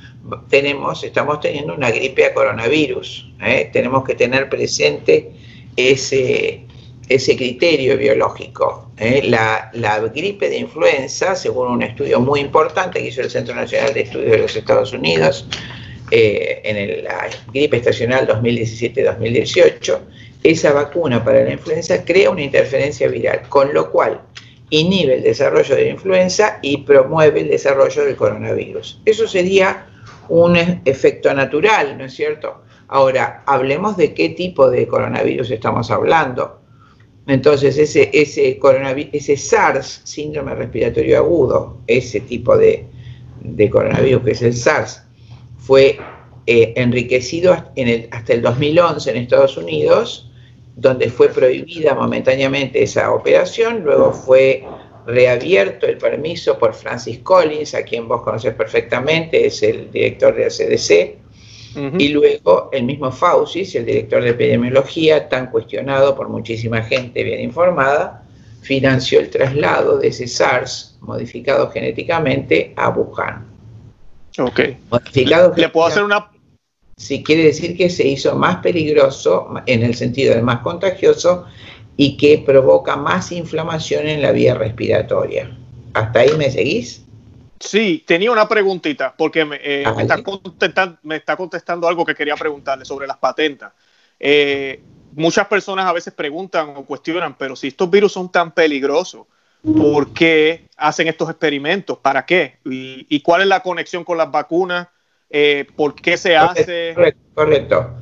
tenemos, 0.50 1.04
estamos 1.04 1.40
teniendo 1.40 1.74
una 1.74 1.90
gripe 1.90 2.25
a 2.25 2.34
coronavirus. 2.34 3.32
¿eh? 3.42 3.70
Tenemos 3.72 4.04
que 4.04 4.16
tener 4.16 4.50
presente 4.50 5.32
ese, 5.78 6.66
ese 7.08 7.38
criterio 7.38 7.98
biológico. 7.98 8.92
¿eh? 8.98 9.22
La, 9.24 9.70
la, 9.74 10.00
gripe 10.00 10.50
de 10.50 10.58
influenza, 10.58 11.36
según 11.36 11.68
un 11.68 11.84
estudio 11.84 12.20
muy 12.20 12.42
importante 12.42 13.00
que 13.00 13.08
hizo 13.08 13.22
el 13.22 13.30
Centro 13.30 13.56
Nacional 13.56 13.94
de 13.94 14.02
Estudios 14.02 14.32
de 14.32 14.38
los 14.40 14.56
Estados 14.56 14.92
Unidos, 14.92 15.48
eh, 16.12 16.62
en 16.64 17.04
la 17.04 17.30
gripe 17.52 17.78
estacional 17.78 18.28
2017-2018, 18.28 20.00
esa 20.52 20.74
vacuna 20.74 21.24
para 21.24 21.44
la 21.44 21.54
influenza 21.54 22.06
crea 22.06 22.30
una 22.30 22.44
interferencia 22.44 23.08
viral, 23.08 23.42
con 23.50 23.74
lo 23.74 23.92
cual 23.92 24.22
inhibe 24.70 25.16
el 25.16 25.24
desarrollo 25.24 25.75
de 25.75 25.86
la 25.86 25.92
influenza 25.92 26.60
y 26.62 26.78
promueve 26.78 27.42
el 27.42 27.50
desarrollo 27.50 28.06
del 28.06 28.16
coronavirus. 28.16 29.02
Eso 29.06 29.28
sería 29.28 29.88
un 30.30 30.56
efecto 30.86 31.34
natural, 31.34 31.98
¿no 31.98 32.06
es 32.06 32.14
cierto? 32.14 32.62
Ahora, 32.88 33.44
hablemos 33.46 33.98
de 33.98 34.14
qué 34.14 34.30
tipo 34.30 34.70
de 34.70 34.88
coronavirus 34.88 35.50
estamos 35.52 35.90
hablando. 35.90 36.62
Entonces, 37.28 37.78
ese, 37.80 38.12
ese, 38.14 38.60
ese 39.12 39.38
SARS, 39.38 40.02
síndrome 40.04 40.54
respiratorio 40.54 41.18
agudo, 41.18 41.80
ese 41.88 42.20
tipo 42.20 42.56
de, 42.56 42.86
coronavirus 43.72 44.24
que 44.24 44.32
es 44.32 44.42
el 44.44 44.56
SARS, 44.56 45.02
fue 45.58 45.98
eh, 46.46 46.74
enriquecido 46.75 47.54
hasta 48.12 48.34
el 48.34 48.44
2011 48.44 49.10
en 49.10 49.18
Estados 49.18 49.58
Unidos, 49.58 50.30
donde 50.75 51.10
fue 51.10 51.29
prohibida 51.29 51.94
momentáneamente 51.94 52.84
esa 52.84 53.12
operación, 53.12 53.84
luego 53.84 54.12
fue 54.12 54.65
reabierto 55.05 55.86
el 55.86 55.98
permiso 55.98 56.58
por 56.58 56.74
Francis 56.74 57.20
Collins, 57.20 57.75
a 57.75 57.84
quien 57.84 58.08
vos 58.08 58.22
conoces 58.22 58.53
perfectamente, 58.53 59.46
es 59.46 59.63
el 59.63 59.91
director 59.91 60.36
de 60.36 60.44
la 60.44 60.50
CDC, 60.50 61.25
y 61.98 62.08
luego 62.10 62.70
el 62.72 62.84
mismo 62.84 63.12
Fauci, 63.12 63.67
el 63.75 63.86
director 63.86 64.24
de 64.24 64.29
epidemiología, 64.29 65.27
tan 65.27 65.51
cuestionado 65.51 66.15
por 66.15 66.29
muchísima 66.29 66.82
gente 66.82 67.22
bien 67.22 67.41
informada, 67.41 68.24
financió 68.62 69.20
el 69.20 69.29
traslado 69.29 70.00
de 70.00 70.08
ese 70.08 70.27
SARS 70.27 70.98
modificado 71.01 71.70
genéticamente 71.70 72.74
a 72.77 72.89
Wuhan. 72.89 73.46
Ok. 74.39 74.60
Modificado 74.89 75.53
¿Le, 75.55 75.70
puedo 75.70 75.88
hacer 75.88 76.03
una... 76.03 76.29
Sí, 76.98 77.24
quiere 77.24 77.44
decir 77.44 77.75
que 77.75 77.90
se 77.90 78.08
hizo 78.08 78.36
más 78.36 78.58
peligroso, 78.58 79.54
en 79.66 79.84
el 79.84 79.96
sentido 79.96 80.36
de 80.36 80.42
más 80.42 80.60
contagioso, 80.60 81.46
y 81.98 82.18
que 82.18 82.44
provoca 82.46 82.96
más 82.96 83.32
inflamación 83.32 84.08
en 84.08 84.22
la 84.22 84.32
vía 84.32 84.54
respiratoria. 84.54 85.58
¿Hasta 85.94 86.20
ahí 86.20 86.32
me 86.38 86.52
seguís? 86.52 87.06
Sí, 87.60 88.04
tenía 88.06 88.32
una 88.32 88.48
preguntita, 88.48 89.14
porque 89.18 89.46
me, 89.46 89.60
eh, 89.62 89.84
ah, 89.86 89.96
está 90.00 91.36
contestando, 91.36 91.88
algo 91.88 92.06
que 92.06 92.16
quería 92.16 92.36
preguntarle 92.36 92.86
sobre 92.86 93.08
las 93.08 93.18
patentes. 93.18 93.70
Eh, 94.20 94.82
muchas 95.14 95.48
personas 95.48 95.86
a 95.86 95.94
veces 95.94 96.14
preguntan 96.14 96.74
o 96.75 96.86
cuestionan, 96.86 97.36
pero 97.38 97.56
si 97.56 97.68
estos 97.68 97.90
virus 97.90 98.12
son 98.12 98.30
tan 98.30 98.52
peligrosos, 98.52 99.25
¿por 99.64 100.14
qué 100.14 100.68
hacen 100.78 101.08
estos 101.08 101.30
experimentos? 101.30 101.98
¿Para 101.98 102.25
qué? 102.25 102.60
¿Y, 102.66 103.20
cuál 103.22 103.42
es 103.42 103.48
la 103.48 103.64
conexión 103.64 104.04
con 104.04 104.18
las 104.18 104.30
vacunas? 104.30 104.88
Eh, 105.38 105.68
¿Por 105.75 105.96
qué 105.96 106.15
se 106.15 106.38
hace? 106.38 106.96
Correcto. 107.34 107.98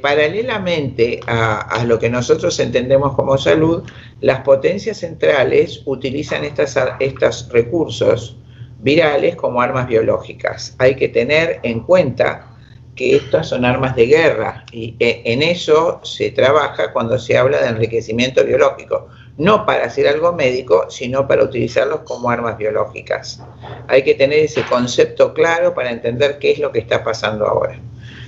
paralelamente 0.00 1.18
a, 1.26 1.62
a, 1.62 1.84
lo 1.84 1.98
que 1.98 2.08
nosotros 2.08 2.60
entendemos 2.60 3.16
como 3.16 3.36
salud, 3.36 3.82
las 4.20 4.42
potencias 4.42 4.98
centrales 4.98 5.82
utilizan 5.86 6.44
estas, 6.44 6.78
estos 7.00 7.48
recursos 7.50 8.38
virales 8.78 9.34
como 9.34 9.60
armas 9.60 9.88
biológicas. 9.88 10.76
Hay 10.78 10.94
que 10.94 11.08
tener 11.08 11.58
en 11.64 11.80
cuenta 11.80 12.46
que 12.94 13.16
estas 13.16 13.48
son 13.48 13.64
armas 13.64 13.96
de 13.96 14.06
guerra 14.06 14.64
y 14.70 14.94
e, 15.00 15.22
en 15.24 15.42
eso 15.42 16.00
se 16.04 16.30
trabaja 16.30 16.92
cuando 16.92 17.18
se 17.18 17.36
habla 17.36 17.60
de 17.60 17.70
enriquecimiento 17.70 18.44
biológico, 18.44 19.08
no 19.38 19.66
para 19.66 19.84
hacer 19.84 20.08
algo 20.08 20.32
médico, 20.32 20.86
sino 20.88 21.28
para 21.28 21.44
utilizarlos 21.44 22.00
como 22.00 22.30
armas 22.30 22.56
biológicas. 22.56 23.42
Hay 23.88 24.02
que 24.02 24.14
tener 24.14 24.38
ese 24.40 24.62
concepto 24.64 25.34
claro 25.34 25.74
para 25.74 25.90
entender 25.90 26.38
qué 26.38 26.52
es 26.52 26.58
lo 26.58 26.72
que 26.72 26.78
está 26.78 27.04
pasando 27.04 27.46
ahora. 27.46 27.78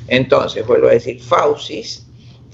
Entonces, 0.09 0.67
vuelvo 0.67 0.89
a 0.89 0.93
decir, 0.93 1.21
Faucis 1.23 2.07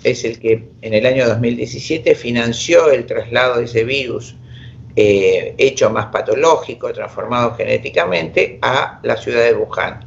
es 0.05 0.25
el 0.25 0.39
que 0.39 0.69
en 0.83 0.95
el 0.95 1.07
año 1.07 1.27
2017 1.27 2.15
financió 2.15 2.91
el 2.91 3.07
traslado 3.07 3.59
de 3.59 3.65
ese 3.65 3.85
virus 3.85 4.37
eh, 4.97 5.55
hecho 5.59 5.91
más 5.91 6.07
patológico, 6.07 6.93
transformado 6.93 7.55
genéticamente, 7.57 8.59
a 8.63 9.01
la 9.03 9.17
ciudad 9.17 9.43
de 9.43 9.55
Wuhan. 9.55 10.01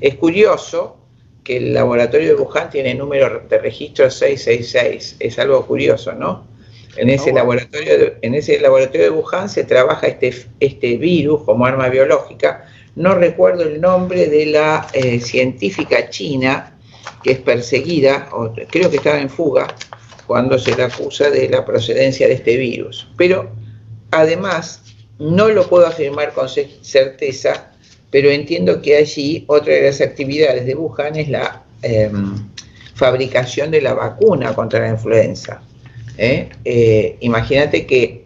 Es 0.00 0.16
curioso 0.16 0.98
que 1.42 1.56
el 1.56 1.72
laboratorio 1.72 2.36
de 2.36 2.42
Wuhan 2.42 2.68
tiene 2.68 2.94
número 2.94 3.44
de 3.48 3.58
registro 3.58 4.10
666, 4.10 5.16
es 5.20 5.38
algo 5.38 5.64
curioso, 5.64 6.12
¿no? 6.12 6.55
En 6.96 7.10
ese, 7.10 7.32
laboratorio 7.32 7.98
de, 7.98 8.18
en 8.22 8.34
ese 8.34 8.58
laboratorio 8.60 9.04
de 9.04 9.10
Wuhan 9.10 9.48
se 9.48 9.64
trabaja 9.64 10.06
este, 10.06 10.34
este 10.60 10.96
virus 10.96 11.42
como 11.44 11.66
arma 11.66 11.88
biológica. 11.88 12.66
No 12.94 13.14
recuerdo 13.14 13.64
el 13.64 13.80
nombre 13.80 14.26
de 14.26 14.46
la 14.46 14.86
eh, 14.92 15.20
científica 15.20 16.08
china 16.08 16.72
que 17.22 17.32
es 17.32 17.38
perseguida, 17.38 18.28
o 18.32 18.52
creo 18.70 18.90
que 18.90 18.96
estaba 18.96 19.20
en 19.20 19.30
fuga, 19.30 19.66
cuando 20.26 20.58
se 20.58 20.74
le 20.76 20.84
acusa 20.84 21.30
de 21.30 21.48
la 21.48 21.64
procedencia 21.64 22.26
de 22.26 22.34
este 22.34 22.56
virus. 22.56 23.08
Pero 23.16 23.50
Además, 24.10 24.82
no 25.18 25.48
lo 25.48 25.68
puedo 25.68 25.86
afirmar 25.86 26.32
con 26.32 26.48
certeza, 26.48 27.70
pero 28.10 28.30
entiendo 28.30 28.80
que 28.80 28.96
allí 28.96 29.44
otra 29.48 29.74
de 29.74 29.82
las 29.82 30.00
actividades 30.00 30.66
de 30.66 30.74
Wuhan 30.74 31.16
es 31.16 31.28
la 31.28 31.64
em, 31.82 32.48
fabricación 32.94 33.70
de 33.70 33.82
la 33.82 33.94
vacuna 33.94 34.54
contra 34.54 34.80
la 34.80 34.90
influenza. 34.90 35.60
¿Eh? 36.18 36.48
Eh, 36.64 37.16
imagínate 37.20 37.86
que 37.86 38.24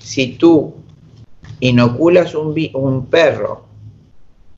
si 0.00 0.32
tú 0.32 0.74
inoculas 1.60 2.34
un, 2.34 3.06
perro 3.06 3.66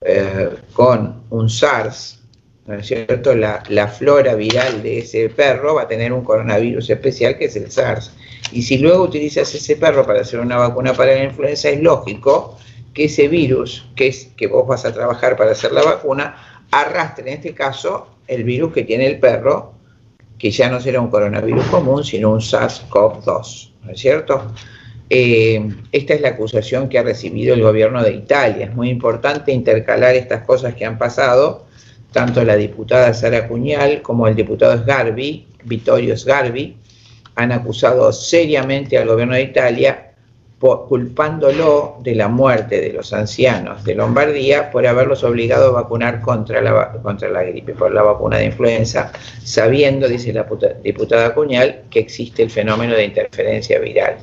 eh, 0.00 0.50
con 0.72 1.22
un 1.30 1.48
SARS, 1.48 2.20
¿no 2.66 2.74
es 2.74 2.86
cierto? 2.86 3.34
La, 3.34 3.62
la, 3.68 3.88
flora 3.88 4.34
viral 4.34 4.82
de 4.82 4.98
ese 4.98 5.28
perro 5.30 5.74
va 5.74 5.82
a 5.82 5.88
tener 5.88 6.12
un 6.12 6.22
coronavirus 6.22 6.90
especial 6.90 7.38
que 7.38 7.46
es 7.46 7.56
el 7.56 7.70
SARS. 7.70 8.12
Y 8.52 8.62
si 8.62 8.78
luego 8.78 9.04
utilizas 9.04 9.54
ese 9.54 9.76
perro 9.76 10.06
para 10.06 10.20
hacer 10.20 10.40
una 10.40 10.56
vacuna 10.56 10.92
para 10.94 11.14
la 11.14 11.24
influenza, 11.24 11.68
es 11.70 11.80
lógico 11.80 12.58
que 12.94 13.04
ese 13.04 13.28
virus 13.28 13.86
que, 13.94 14.08
es, 14.08 14.30
que 14.36 14.46
vos 14.46 14.66
vas 14.66 14.84
a 14.84 14.92
trabajar 14.92 15.36
para 15.36 15.52
hacer 15.52 15.72
la 15.72 15.82
vacuna 15.82 16.66
arrastre, 16.70 17.30
en 17.30 17.36
este 17.36 17.54
caso, 17.54 18.08
el 18.26 18.44
virus 18.44 18.72
que 18.72 18.84
tiene 18.84 19.06
el 19.06 19.18
perro, 19.18 19.72
que 20.38 20.50
ya 20.50 20.70
no 20.70 20.80
será 20.80 21.00
un 21.00 21.08
coronavirus 21.08 21.64
común, 21.66 22.04
sino 22.04 22.30
un 22.30 22.40
SARS-CoV-2, 22.40 23.70
¿no 23.84 23.92
es 23.92 24.00
cierto? 24.00 24.52
Eh, 25.10 25.68
esta 25.90 26.14
es 26.14 26.20
la 26.20 26.30
acusación 26.30 26.88
que 26.88 26.98
ha 26.98 27.02
recibido 27.02 27.54
el 27.54 27.62
gobierno 27.62 28.02
de 28.02 28.12
Italia. 28.12 28.66
Es 28.66 28.74
muy 28.74 28.90
importante 28.90 29.52
intercalar 29.52 30.14
estas 30.14 30.44
cosas 30.44 30.74
que 30.74 30.84
han 30.84 30.98
pasado, 30.98 31.66
tanto 32.12 32.44
la 32.44 32.56
diputada 32.56 33.12
Sara 33.14 33.48
Cuñal 33.48 34.02
como 34.02 34.28
el 34.28 34.36
diputado 34.36 34.78
Sgarbi, 34.78 35.46
Vittorio 35.64 36.16
Sgarbi, 36.16 36.76
han 37.34 37.52
acusado 37.52 38.12
seriamente 38.12 38.98
al 38.98 39.08
gobierno 39.08 39.34
de 39.34 39.42
Italia 39.42 40.07
culpándolo 40.60 41.98
de 42.00 42.16
la 42.16 42.26
muerte 42.26 42.80
de 42.80 42.92
los 42.92 43.12
ancianos 43.12 43.84
de 43.84 43.94
Lombardía 43.94 44.70
por 44.70 44.86
haberlos 44.86 45.22
obligado 45.22 45.68
a 45.68 45.82
vacunar 45.82 46.20
contra 46.20 46.60
la, 46.60 46.92
contra 47.00 47.28
la 47.28 47.44
gripe, 47.44 47.74
por 47.74 47.94
la 47.94 48.02
vacuna 48.02 48.38
de 48.38 48.46
influenza, 48.46 49.12
sabiendo, 49.44 50.08
dice 50.08 50.32
la 50.32 50.46
diputada 50.82 51.32
Cuñal, 51.32 51.82
que 51.90 52.00
existe 52.00 52.42
el 52.42 52.50
fenómeno 52.50 52.94
de 52.94 53.04
interferencia 53.04 53.78
viral. 53.78 54.16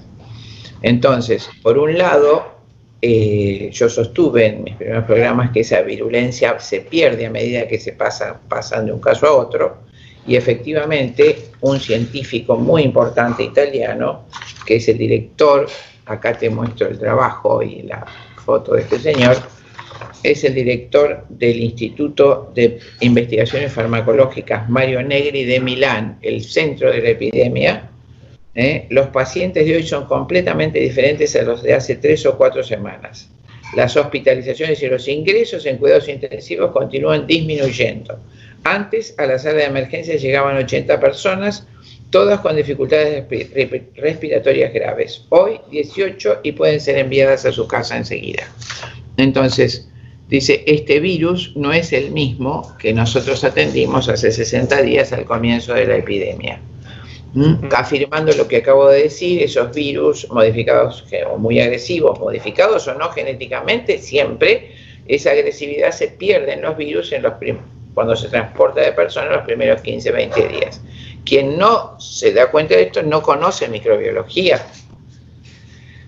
Entonces, 0.82 1.50
por 1.64 1.78
un 1.78 1.98
lado, 1.98 2.56
eh, 3.02 3.70
yo 3.72 3.90
sostuve 3.90 4.48
en 4.48 4.64
mis 4.64 4.76
primeros 4.76 5.06
programas 5.06 5.52
que 5.52 5.62
esa 5.62 5.82
virulencia 5.82 6.60
se 6.60 6.82
pierde 6.82 7.28
a 7.28 7.30
medida 7.30 7.68
que 7.68 7.80
se 7.80 7.94
pasa, 7.94 8.42
pasan 8.50 8.88
de 8.88 8.92
un 8.92 9.00
caso 9.00 9.26
a 9.26 9.32
otro, 9.32 9.86
y 10.28 10.36
efectivamente 10.36 11.50
un 11.62 11.80
científico 11.80 12.58
muy 12.58 12.84
importante 12.84 13.44
italiano, 13.44 14.26
que 14.66 14.78
es 14.78 14.88
el 14.90 14.98
director, 14.98 15.68
acá 16.06 16.38
te 16.38 16.50
muestro 16.50 16.88
el 16.88 17.00
trabajo 17.00 17.62
y 17.62 17.84
la 17.84 18.06
foto 18.46 18.74
de 18.74 18.82
este 18.82 19.00
señor, 19.00 19.38
es 20.24 20.44
el 20.44 20.56
director 20.56 21.26
del 21.30 21.58
Instituto 21.60 22.52
de 22.54 22.80
Investigaciones 23.02 23.72
Farmacológicas 23.72 24.70
Mario 24.70 25.02
Negri 25.04 25.46
de 25.46 25.60
Milán, 25.60 26.18
el 26.22 26.44
centro 26.44 26.92
de 26.92 27.02
la 27.02 27.10
epidemia. 27.10 27.90
¿eh? 28.56 28.88
Los 28.90 29.08
pacientes 29.08 29.66
de 29.66 29.76
hoy 29.76 29.84
son 29.84 30.06
completamente 30.06 30.80
diferentes 30.80 31.36
a 31.36 31.44
los 31.44 31.62
de 31.62 31.74
hace 31.74 31.96
tres 31.96 32.26
o 32.26 32.38
cuatro 32.38 32.64
semanas. 32.64 33.30
Las 33.76 33.98
hospitalizaciones 33.98 34.82
y 34.82 34.88
los 34.88 35.08
ingresos 35.08 35.66
en 35.66 35.78
cuidados 35.78 36.08
intensivos 36.08 36.72
continúan 36.72 37.28
disminuyendo. 37.28 38.20
Antes 38.64 39.14
a 39.18 39.26
la 39.26 39.38
sala 39.38 39.58
de 39.58 39.66
emergencia 39.66 40.16
llegaban 40.16 40.58
80 40.58 41.00
personas, 41.00 41.68
todas 42.16 42.40
con 42.40 42.56
dificultades 42.56 43.26
respiratorias 43.98 44.74
graves. 44.74 45.26
Hoy 45.32 45.60
18 45.70 46.40
y 46.44 46.54
pueden 46.54 46.80
ser 46.80 46.98
enviadas 46.98 47.46
a 47.46 47.52
su 47.52 47.68
casa 47.68 47.98
enseguida. 47.98 48.44
Entonces, 49.18 49.90
dice, 50.30 50.64
este 50.66 51.02
virus 51.02 51.52
no 51.58 51.74
es 51.74 51.92
el 51.92 52.12
mismo 52.12 52.74
que 52.80 52.94
nosotros 52.94 53.44
atendimos 53.44 54.08
hace 54.08 54.32
60 54.32 54.82
días 54.84 55.12
al 55.12 55.26
comienzo 55.26 55.74
de 55.74 55.88
la 55.88 55.98
epidemia. 55.98 56.62
¿Mm? 57.34 57.68
Afirmando 57.76 58.32
lo 58.32 58.48
que 58.48 58.58
acabo 58.60 58.88
de 58.88 59.04
decir, 59.04 59.44
esos 59.44 59.76
virus 59.76 60.26
modificados 60.32 61.04
o 61.30 61.38
muy 61.38 61.60
agresivos, 61.60 62.18
modificados 62.18 62.88
o 62.88 62.94
no 62.94 63.10
genéticamente, 63.10 63.98
siempre 63.98 64.72
esa 65.06 65.32
agresividad 65.32 65.92
se 65.92 66.08
pierde 66.08 66.54
en 66.54 66.62
los 66.62 66.78
virus 66.78 67.12
en 67.12 67.24
los 67.24 67.34
cuando 67.94 68.16
se 68.16 68.30
transporta 68.30 68.80
de 68.80 68.94
personas 68.94 69.32
los 69.32 69.44
primeros 69.44 69.82
15, 69.82 70.12
20 70.12 70.48
días. 70.48 70.82
Quien 71.26 71.58
no 71.58 72.00
se 72.00 72.32
da 72.34 72.52
cuenta 72.52 72.76
de 72.76 72.84
esto 72.84 73.02
no 73.02 73.22
conoce 73.22 73.68
microbiología. 73.68 74.66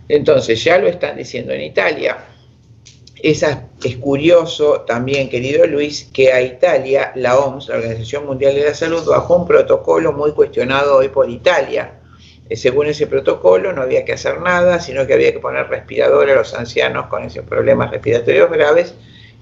Entonces, 0.08 0.64
ya 0.64 0.78
lo 0.78 0.88
están 0.88 1.18
diciendo 1.18 1.52
en 1.54 1.62
Italia. 1.62 2.18
es 3.22 3.98
curioso 4.00 4.82
también, 4.82 5.30
querido 5.30 5.66
Luis, 5.66 6.10
que 6.14 6.32
a 6.32 6.42
Italia, 6.42 7.12
la 7.16 7.38
OMS, 7.38 7.68
la 7.68 7.76
Organización 7.78 8.26
Mundial 8.26 8.56
de 8.56 8.66
la 8.66 8.74
Salud, 8.74 9.04
bajó 9.06 9.38
un 9.38 9.48
protocolo 9.48 10.14
muy 10.14 10.32
cuestionado 10.32 10.98
hoy 10.98 11.10
por 11.10 11.30
Italia. 11.30 12.00
Eh, 12.50 12.56
según 12.56 12.88
ese 12.88 13.08
protocolo 13.08 13.74
no 13.74 13.82
había 13.82 14.06
que 14.06 14.14
hacer 14.14 14.40
nada, 14.40 14.80
sino 14.80 15.06
que 15.06 15.14
había 15.14 15.34
que 15.34 15.40
poner 15.40 15.68
respirador 15.68 16.30
a 16.30 16.36
los 16.36 16.54
ancianos 16.54 17.08
con 17.08 17.24
esos 17.24 17.44
problemas 17.46 17.92
respiratorios 17.92 18.50
graves. 18.50 18.94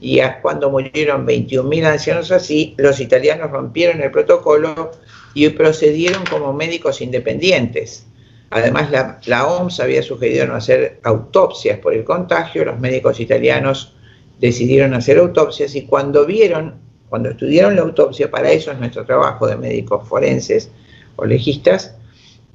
Y 0.02 0.20
cuando 0.42 0.70
murieron 0.70 1.26
21.000 1.26 1.86
ancianos 1.86 2.32
así, 2.32 2.76
los 2.78 3.00
italianos 3.00 3.52
rompieron 3.52 4.02
el 4.02 4.12
protocolo 4.12 4.92
y 5.36 5.50
procedieron 5.50 6.24
como 6.26 6.54
médicos 6.54 7.02
independientes. 7.02 8.08
Además, 8.50 8.90
la, 9.28 9.48
OMS 9.48 9.80
había 9.82 10.02
sugerido 10.02 10.48
no 10.48 10.56
hacer 10.56 11.00
autopsias 11.04 11.78
por 11.80 11.94
el 11.94 12.06
contagio, 12.06 12.64
los 12.64 12.80
médicos 12.80 13.20
italianos 13.20 13.94
decidieron 14.40 14.94
hacer 14.94 15.18
autopsias 15.18 15.76
y 15.76 15.84
cuando 15.84 16.26
vieron, 16.26 16.76
cuando 17.10 17.30
estudiaron 17.30 17.76
la 17.76 17.82
autopsia, 17.82 18.32
para 18.32 18.50
eso 18.52 18.72
es 18.72 18.80
nuestro 18.80 19.06
trabajo 19.06 19.46
de 19.46 19.58
médicos 19.58 20.08
forenses 20.08 20.72
o 21.18 21.26
legistas, 21.26 21.96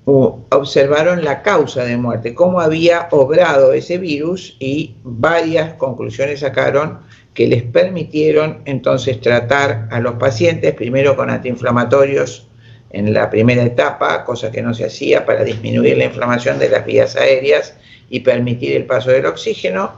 observaron 0.06 1.22
la 1.22 1.42
causa 1.42 1.84
de 1.84 1.98
muerte, 1.98 2.34
cómo 2.34 2.60
había 2.60 3.08
obrado 3.10 3.74
ese 3.74 3.98
virus 3.98 4.56
y 4.58 4.96
varias 5.04 5.74
conclusiones 5.74 6.40
sacaron 6.40 7.00
que 7.34 7.46
les 7.46 7.62
permitieron 7.62 8.62
entonces 8.64 9.20
tratar 9.20 9.88
a 9.90 10.00
los 10.00 10.14
pacientes 10.14 10.74
primero 10.74 11.14
con 11.14 11.28
antiinflamatorios 11.30 12.49
en 12.90 13.14
la 13.14 13.30
primera 13.30 13.62
etapa, 13.62 14.24
cosa 14.24 14.50
que 14.50 14.62
no 14.62 14.74
se 14.74 14.84
hacía 14.84 15.24
para 15.24 15.44
disminuir 15.44 15.96
la 15.96 16.04
inflamación 16.04 16.58
de 16.58 16.68
las 16.68 16.84
vías 16.84 17.16
aéreas 17.16 17.74
y 18.08 18.20
permitir 18.20 18.76
el 18.76 18.84
paso 18.84 19.10
del 19.10 19.26
oxígeno. 19.26 19.92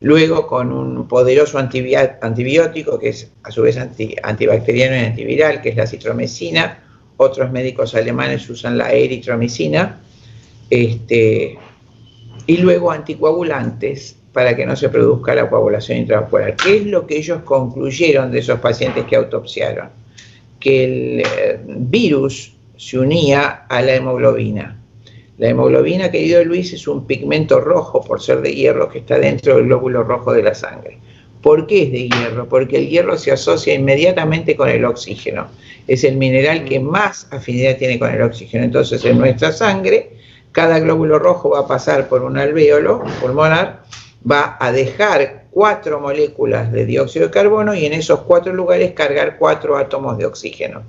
Luego 0.00 0.46
con 0.46 0.70
un 0.70 1.08
poderoso 1.08 1.58
antibiótico, 1.58 2.98
que 2.98 3.08
es 3.08 3.30
a 3.42 3.50
su 3.50 3.62
vez 3.62 3.76
antibacteriano 4.22 4.94
y 4.94 5.06
antiviral, 5.06 5.60
que 5.60 5.70
es 5.70 5.76
la 5.76 5.86
citromecina. 5.86 6.84
Otros 7.16 7.50
médicos 7.50 7.94
alemanes 7.94 8.48
usan 8.48 8.78
la 8.78 8.92
eritromicina. 8.92 10.00
Este, 10.70 11.58
y 12.46 12.56
luego 12.58 12.92
anticoagulantes 12.92 14.16
para 14.32 14.54
que 14.54 14.66
no 14.66 14.76
se 14.76 14.88
produzca 14.88 15.34
la 15.34 15.48
coagulación 15.48 15.98
intravascular. 15.98 16.54
¿Qué 16.54 16.76
es 16.76 16.86
lo 16.86 17.06
que 17.06 17.16
ellos 17.16 17.42
concluyeron 17.42 18.30
de 18.30 18.38
esos 18.38 18.60
pacientes 18.60 19.04
que 19.06 19.16
autopsiaron? 19.16 19.88
Que 20.60 20.84
el 20.84 21.20
eh, 21.20 21.60
virus 21.66 22.54
se 22.76 22.98
unía 22.98 23.66
a 23.68 23.82
la 23.82 23.94
hemoglobina. 23.94 24.76
La 25.38 25.48
hemoglobina, 25.48 26.10
querido 26.10 26.44
Luis, 26.44 26.72
es 26.72 26.88
un 26.88 27.06
pigmento 27.06 27.60
rojo 27.60 28.02
por 28.02 28.20
ser 28.20 28.40
de 28.40 28.52
hierro 28.52 28.88
que 28.88 28.98
está 28.98 29.18
dentro 29.18 29.56
del 29.56 29.66
glóbulo 29.66 30.02
rojo 30.02 30.32
de 30.32 30.42
la 30.42 30.54
sangre. 30.54 30.98
¿Por 31.42 31.66
qué 31.68 31.84
es 31.84 31.92
de 31.92 32.08
hierro? 32.08 32.48
Porque 32.48 32.78
el 32.78 32.88
hierro 32.88 33.16
se 33.16 33.30
asocia 33.30 33.74
inmediatamente 33.74 34.56
con 34.56 34.68
el 34.68 34.84
oxígeno. 34.84 35.46
Es 35.86 36.02
el 36.02 36.16
mineral 36.16 36.64
que 36.64 36.80
más 36.80 37.28
afinidad 37.30 37.76
tiene 37.76 37.98
con 37.98 38.10
el 38.12 38.22
oxígeno. 38.22 38.64
Entonces, 38.64 39.04
en 39.04 39.18
nuestra 39.18 39.52
sangre, 39.52 40.10
cada 40.50 40.80
glóbulo 40.80 41.20
rojo 41.20 41.50
va 41.50 41.60
a 41.60 41.68
pasar 41.68 42.08
por 42.08 42.22
un 42.22 42.36
alvéolo 42.36 43.04
pulmonar, 43.20 43.82
va 44.28 44.56
a 44.58 44.72
dejar 44.72 45.37
cuatro 45.50 46.00
moléculas 46.00 46.72
de 46.72 46.84
dióxido 46.84 47.26
de 47.26 47.32
carbono 47.32 47.74
y 47.74 47.86
en 47.86 47.92
esos 47.92 48.20
cuatro 48.20 48.52
lugares 48.52 48.92
cargar 48.92 49.38
cuatro 49.38 49.76
átomos 49.76 50.18
de 50.18 50.26
oxígeno 50.26 50.82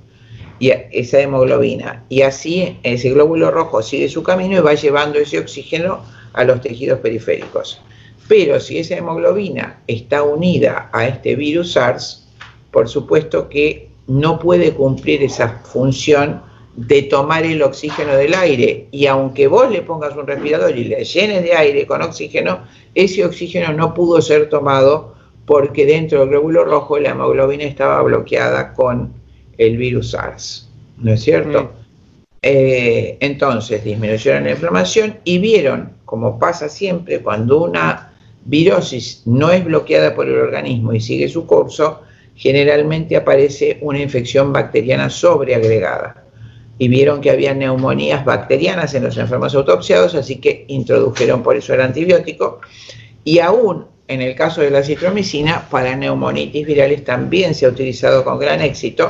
y 0.60 0.70
esa 0.92 1.20
hemoglobina. 1.20 2.04
Y 2.08 2.22
así 2.22 2.78
ese 2.82 3.10
glóbulo 3.10 3.50
rojo 3.50 3.82
sigue 3.82 4.08
su 4.08 4.22
camino 4.22 4.58
y 4.58 4.60
va 4.60 4.74
llevando 4.74 5.18
ese 5.18 5.38
oxígeno 5.38 6.04
a 6.34 6.44
los 6.44 6.60
tejidos 6.60 7.00
periféricos. 7.00 7.80
Pero 8.28 8.60
si 8.60 8.78
esa 8.78 8.96
hemoglobina 8.96 9.80
está 9.88 10.22
unida 10.22 10.88
a 10.92 11.08
este 11.08 11.34
virus 11.34 11.72
SARS, 11.72 12.28
por 12.70 12.88
supuesto 12.88 13.48
que 13.48 13.90
no 14.06 14.38
puede 14.38 14.72
cumplir 14.72 15.22
esa 15.22 15.60
función 15.64 16.42
de 16.86 17.02
tomar 17.02 17.44
el 17.44 17.62
oxígeno 17.62 18.16
del 18.16 18.34
aire. 18.34 18.88
Y 18.90 19.06
aunque 19.06 19.48
vos 19.48 19.70
le 19.70 19.82
pongas 19.82 20.16
un 20.16 20.26
respirador 20.26 20.76
y 20.76 20.84
le 20.84 21.04
llenes 21.04 21.42
de 21.42 21.54
aire 21.54 21.86
con 21.86 22.00
oxígeno, 22.00 22.60
ese 22.94 23.24
oxígeno 23.24 23.72
no 23.74 23.92
pudo 23.92 24.22
ser 24.22 24.48
tomado 24.48 25.14
porque 25.44 25.84
dentro 25.84 26.20
del 26.20 26.30
glóbulo 26.30 26.64
rojo 26.64 26.98
la 26.98 27.10
hemoglobina 27.10 27.64
estaba 27.64 28.00
bloqueada 28.02 28.72
con 28.72 29.12
el 29.58 29.76
virus 29.76 30.12
SARS. 30.12 30.68
¿No 30.96 31.12
es 31.12 31.22
cierto? 31.22 31.64
Mm. 31.64 31.68
Eh, 32.42 33.18
entonces 33.20 33.84
disminuyeron 33.84 34.44
la 34.44 34.52
inflamación 34.52 35.18
y 35.24 35.38
vieron, 35.38 35.92
como 36.06 36.38
pasa 36.38 36.70
siempre 36.70 37.20
cuando 37.20 37.62
una 37.64 38.14
virosis 38.46 39.22
no 39.26 39.50
es 39.50 39.62
bloqueada 39.62 40.14
por 40.14 40.26
el 40.26 40.38
organismo 40.38 40.94
y 40.94 41.00
sigue 41.00 41.28
su 41.28 41.46
curso, 41.46 42.00
generalmente 42.36 43.16
aparece 43.16 43.76
una 43.82 44.00
infección 44.00 44.50
bacteriana 44.50 45.10
sobreagregada 45.10 46.20
y 46.80 46.88
vieron 46.88 47.20
que 47.20 47.30
había 47.30 47.52
neumonías 47.52 48.24
bacterianas 48.24 48.94
en 48.94 49.04
los 49.04 49.18
enfermos 49.18 49.54
autopsiados, 49.54 50.14
así 50.14 50.36
que 50.36 50.64
introdujeron 50.68 51.42
por 51.42 51.54
eso 51.54 51.74
el 51.74 51.82
antibiótico. 51.82 52.62
Y 53.22 53.38
aún 53.40 53.84
en 54.08 54.22
el 54.22 54.34
caso 54.34 54.62
de 54.62 54.70
la 54.70 54.82
citromicina, 54.82 55.68
para 55.70 55.94
neumonitis 55.94 56.66
virales 56.66 57.04
también 57.04 57.54
se 57.54 57.66
ha 57.66 57.68
utilizado 57.68 58.24
con 58.24 58.38
gran 58.38 58.62
éxito, 58.62 59.08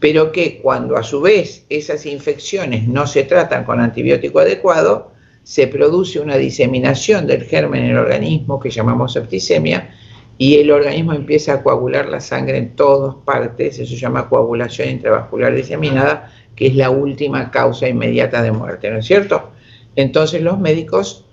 pero 0.00 0.32
que 0.32 0.60
cuando 0.60 0.96
a 0.96 1.04
su 1.04 1.20
vez 1.20 1.64
esas 1.68 2.04
infecciones 2.04 2.88
no 2.88 3.06
se 3.06 3.22
tratan 3.22 3.62
con 3.62 3.78
antibiótico 3.78 4.40
adecuado, 4.40 5.12
se 5.44 5.68
produce 5.68 6.18
una 6.18 6.36
diseminación 6.36 7.28
del 7.28 7.44
germen 7.44 7.84
en 7.84 7.90
el 7.92 7.98
organismo 7.98 8.58
que 8.58 8.70
llamamos 8.70 9.12
septicemia 9.12 9.94
y 10.38 10.56
el 10.56 10.70
organismo 10.70 11.12
empieza 11.12 11.54
a 11.54 11.62
coagular 11.62 12.08
la 12.08 12.20
sangre 12.20 12.58
en 12.58 12.74
todas 12.74 13.14
partes, 13.24 13.78
eso 13.78 13.90
se 13.90 14.00
llama 14.00 14.28
coagulación 14.28 14.88
intravascular 14.88 15.54
diseminada, 15.54 16.32
que 16.56 16.66
es 16.66 16.74
la 16.74 16.90
última 16.90 17.50
causa 17.50 17.88
inmediata 17.88 18.42
de 18.42 18.52
muerte, 18.52 18.90
¿no 18.90 18.98
es 18.98 19.06
cierto? 19.06 19.50
Entonces 19.96 20.42
los 20.42 20.58
médicos, 20.58 21.24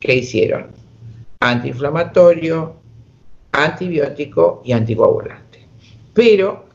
¿qué 0.00 0.16
hicieron? 0.16 0.68
Antiinflamatorio, 1.40 2.74
antibiótico 3.52 4.62
y 4.64 4.72
anticoagulante. 4.72 5.66
Pero 6.14 6.66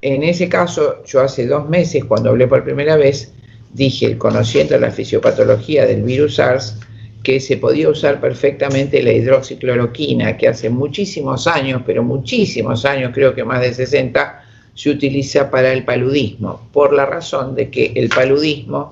en 0.00 0.22
ese 0.22 0.48
caso, 0.48 1.02
yo 1.04 1.20
hace 1.20 1.46
dos 1.46 1.68
meses, 1.68 2.04
cuando 2.04 2.30
hablé 2.30 2.46
por 2.46 2.62
primera 2.62 2.96
vez, 2.96 3.32
dije, 3.72 4.18
conociendo 4.18 4.78
la 4.78 4.90
fisiopatología 4.90 5.86
del 5.86 6.02
virus 6.02 6.36
SARS, 6.36 6.78
que 7.24 7.40
se 7.40 7.56
podía 7.56 7.88
usar 7.88 8.20
perfectamente 8.20 9.02
la 9.02 9.10
hidroxicloroquina, 9.10 10.36
que 10.36 10.46
hace 10.46 10.68
muchísimos 10.68 11.46
años, 11.46 11.82
pero 11.84 12.04
muchísimos 12.04 12.84
años, 12.84 13.12
creo 13.14 13.34
que 13.34 13.42
más 13.42 13.62
de 13.62 13.72
60, 13.72 14.44
se 14.74 14.90
utiliza 14.90 15.50
para 15.50 15.72
el 15.72 15.84
paludismo, 15.84 16.68
por 16.70 16.92
la 16.92 17.06
razón 17.06 17.54
de 17.54 17.70
que 17.70 17.92
el 17.96 18.10
paludismo, 18.10 18.90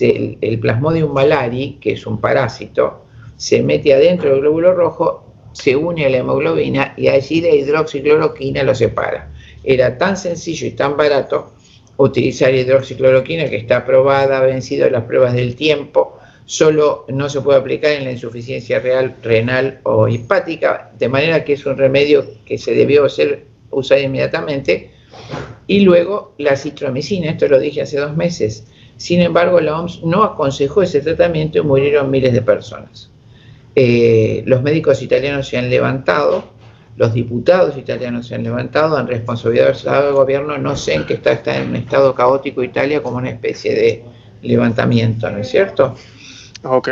el, 0.00 0.58
Plasmodium 0.60 1.12
malari, 1.12 1.78
que 1.80 1.92
es 1.92 2.06
un 2.06 2.20
parásito, 2.20 3.06
se 3.38 3.62
mete 3.62 3.94
adentro 3.94 4.30
del 4.30 4.40
glóbulo 4.42 4.74
rojo, 4.74 5.24
se 5.52 5.74
une 5.74 6.04
a 6.04 6.10
la 6.10 6.18
hemoglobina 6.18 6.92
y 6.98 7.08
allí 7.08 7.40
la 7.40 7.48
hidroxicloroquina 7.48 8.62
lo 8.62 8.74
separa. 8.74 9.30
Era 9.64 9.96
tan 9.96 10.18
sencillo 10.18 10.66
y 10.66 10.72
tan 10.72 10.98
barato 10.98 11.54
utilizar 11.96 12.54
hidroxicloroquina 12.54 13.48
que 13.48 13.56
está 13.56 13.78
aprobada, 13.78 14.38
ha 14.38 14.42
vencido 14.42 14.88
las 14.90 15.04
pruebas 15.04 15.32
del 15.32 15.56
tiempo, 15.56 16.19
solo 16.50 17.04
no 17.06 17.28
se 17.28 17.40
puede 17.42 17.60
aplicar 17.60 17.92
en 17.92 18.02
la 18.02 18.10
insuficiencia 18.10 18.80
real, 18.80 19.14
renal 19.22 19.78
o 19.84 20.08
hepática, 20.08 20.90
de 20.98 21.08
manera 21.08 21.44
que 21.44 21.52
es 21.52 21.64
un 21.64 21.76
remedio 21.76 22.26
que 22.44 22.58
se 22.58 22.74
debió 22.74 23.08
ser 23.08 23.44
usado 23.70 24.00
inmediatamente 24.00 24.90
y 25.68 25.82
luego 25.82 26.34
la 26.38 26.56
citromicina, 26.56 27.30
esto 27.30 27.46
lo 27.46 27.60
dije 27.60 27.82
hace 27.82 28.00
dos 28.00 28.16
meses. 28.16 28.64
Sin 28.96 29.20
embargo, 29.20 29.60
la 29.60 29.78
OMS 29.78 30.02
no 30.02 30.24
aconsejó 30.24 30.82
ese 30.82 31.00
tratamiento 31.00 31.58
y 31.58 31.62
murieron 31.62 32.10
miles 32.10 32.32
de 32.32 32.42
personas. 32.42 33.08
Eh, 33.76 34.42
los 34.44 34.60
médicos 34.60 35.02
italianos 35.02 35.46
se 35.46 35.56
han 35.56 35.70
levantado, 35.70 36.42
los 36.96 37.14
diputados 37.14 37.78
italianos 37.78 38.26
se 38.26 38.34
han 38.34 38.42
levantado, 38.42 38.96
han 38.96 39.06
responsabilidad 39.06 40.02
del 40.02 40.14
gobierno, 40.14 40.58
no 40.58 40.74
sé 40.74 40.94
en 40.94 41.06
qué 41.06 41.14
está, 41.14 41.30
está 41.30 41.56
en 41.56 41.68
un 41.68 41.76
estado 41.76 42.12
caótico 42.12 42.64
Italia 42.64 43.00
como 43.04 43.18
una 43.18 43.30
especie 43.30 43.72
de 43.72 44.04
levantamiento, 44.42 45.30
¿no 45.30 45.38
es 45.38 45.48
cierto? 45.48 45.94
Ok. 46.62 46.90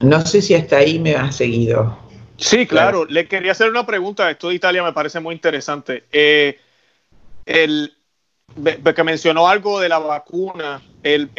No 0.00 0.24
sé 0.24 0.40
si 0.40 0.54
hasta 0.54 0.78
ahí 0.78 0.98
me 0.98 1.14
has 1.14 1.36
seguido. 1.36 1.98
Sí, 2.36 2.66
claro. 2.66 3.04
Le 3.04 3.28
quería 3.28 3.52
hacer 3.52 3.68
una 3.68 3.84
pregunta. 3.84 4.30
Esto 4.30 4.48
de 4.48 4.54
Italia 4.54 4.82
me 4.82 4.92
parece 4.92 5.20
muy 5.20 5.34
interesante. 5.34 6.04
Eh, 6.10 6.58
el, 7.44 7.92
que 8.94 9.04
mencionó 9.04 9.46
algo 9.46 9.78
de 9.78 9.88
la 9.88 9.98
vacuna, 9.98 10.82
el, 11.02 11.30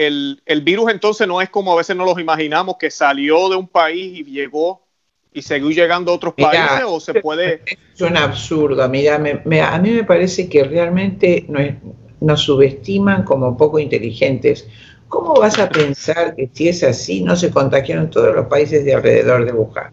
virus 0.64 0.92
entonces 0.92 1.28
no 1.28 1.42
es 1.42 1.50
como 1.50 1.74
a 1.74 1.78
veces 1.78 1.96
no 1.96 2.06
los 2.06 2.20
imaginamos, 2.20 2.78
que 2.78 2.92
salió 2.92 3.50
de 3.50 3.56
un 3.56 3.68
país 3.68 4.20
y 4.20 4.24
llegó 4.24 4.84
y 5.34 5.42
siguió 5.42 5.70
llegando 5.70 6.12
a 6.12 6.16
otros 6.16 6.34
países 6.36 6.84
o 6.86 7.00
se 7.00 7.16
puede... 7.16 7.62
Es 7.66 8.02
un 8.02 8.18
absurdo, 8.18 8.88
mira, 8.90 9.16
a 9.16 9.80
mí 9.80 9.90
me 9.90 10.04
parece 10.04 10.50
que 10.50 10.64
realmente 10.64 11.48
nos 12.20 12.42
subestiman 12.42 13.24
como 13.24 13.58
poco 13.58 13.80
inteligentes. 13.80 14.68
¿Cómo 15.12 15.34
vas 15.34 15.60
a 15.60 15.68
pensar 15.68 16.36
que 16.38 16.50
si 16.54 16.70
es 16.70 16.84
así 16.84 17.22
no 17.22 17.36
se 17.36 17.52
contagiaron 17.52 18.10
todos 18.10 18.34
los 18.34 18.46
países 18.46 18.86
de 18.86 18.96
alrededor 18.96 19.44
de 19.46 19.52
Wuhan? 19.52 19.92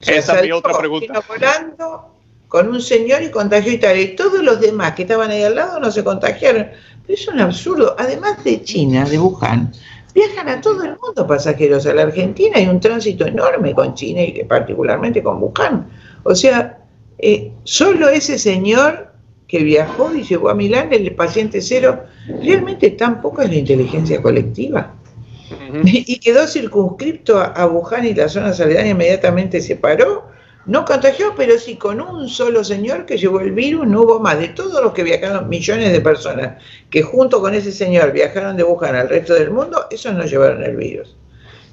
Esa 0.00 0.40
es 0.40 0.42
mi 0.42 0.50
otra 0.50 0.76
pregunta. 0.76 1.22
volando 1.28 2.08
con 2.48 2.66
un 2.68 2.82
señor 2.82 3.22
y 3.22 3.30
contagió 3.30 3.72
Italia. 3.72 4.02
Y 4.02 4.16
todos 4.16 4.42
los 4.42 4.60
demás 4.60 4.94
que 4.94 5.02
estaban 5.02 5.30
ahí 5.30 5.44
al 5.44 5.54
lado 5.54 5.78
no 5.78 5.92
se 5.92 6.02
contagiaron. 6.02 6.66
Pero 7.06 7.14
es 7.14 7.28
un 7.28 7.38
absurdo. 7.38 7.94
Además 7.96 8.42
de 8.42 8.64
China, 8.64 9.04
de 9.04 9.16
Wuhan, 9.16 9.70
viajan 10.12 10.48
a 10.48 10.60
todo 10.60 10.82
el 10.82 10.98
mundo 10.98 11.24
pasajeros. 11.24 11.86
A 11.86 11.94
la 11.94 12.02
Argentina 12.02 12.56
hay 12.56 12.66
un 12.66 12.80
tránsito 12.80 13.24
enorme 13.24 13.72
con 13.72 13.94
China 13.94 14.22
y 14.22 14.42
particularmente 14.42 15.22
con 15.22 15.40
Wuhan. 15.40 15.88
O 16.24 16.34
sea, 16.34 16.80
eh, 17.18 17.52
solo 17.62 18.08
ese 18.08 18.36
señor 18.40 19.11
que 19.52 19.62
viajó 19.62 20.14
y 20.14 20.22
llegó 20.22 20.48
a 20.48 20.54
Milán, 20.54 20.94
el 20.94 21.14
paciente 21.14 21.60
cero, 21.60 22.04
realmente 22.42 22.88
tan 22.92 23.20
poca 23.20 23.44
es 23.44 23.50
la 23.50 23.56
inteligencia 23.56 24.22
colectiva. 24.22 24.94
Y 25.84 26.18
quedó 26.18 26.46
circunscripto 26.46 27.38
a, 27.38 27.66
Wuhan 27.66 28.06
y 28.06 28.14
la 28.14 28.30
zona 28.30 28.52
aledaña 28.52 28.90
inmediatamente 28.90 29.60
se 29.60 29.76
paró. 29.76 30.26
No 30.64 30.86
contagió, 30.86 31.34
pero 31.36 31.58
sí 31.58 31.76
con 31.76 32.00
un 32.00 32.28
solo 32.30 32.64
señor 32.64 33.04
que 33.04 33.18
llevó 33.18 33.40
el 33.40 33.52
virus, 33.52 33.86
no 33.86 34.02
hubo 34.02 34.20
más. 34.20 34.38
De 34.38 34.48
todos 34.48 34.82
los 34.82 34.94
que 34.94 35.02
viajaron, 35.02 35.50
millones 35.50 35.92
de 35.92 36.00
personas 36.00 36.62
que 36.88 37.02
junto 37.02 37.42
con 37.42 37.52
ese 37.52 37.72
señor 37.72 38.12
viajaron 38.12 38.56
de 38.56 38.64
Wuhan 38.64 38.94
al 38.94 39.10
resto 39.10 39.34
del 39.34 39.50
mundo, 39.50 39.86
esos 39.90 40.14
no 40.14 40.24
llevaron 40.24 40.64
el 40.64 40.76
virus. 40.76 41.14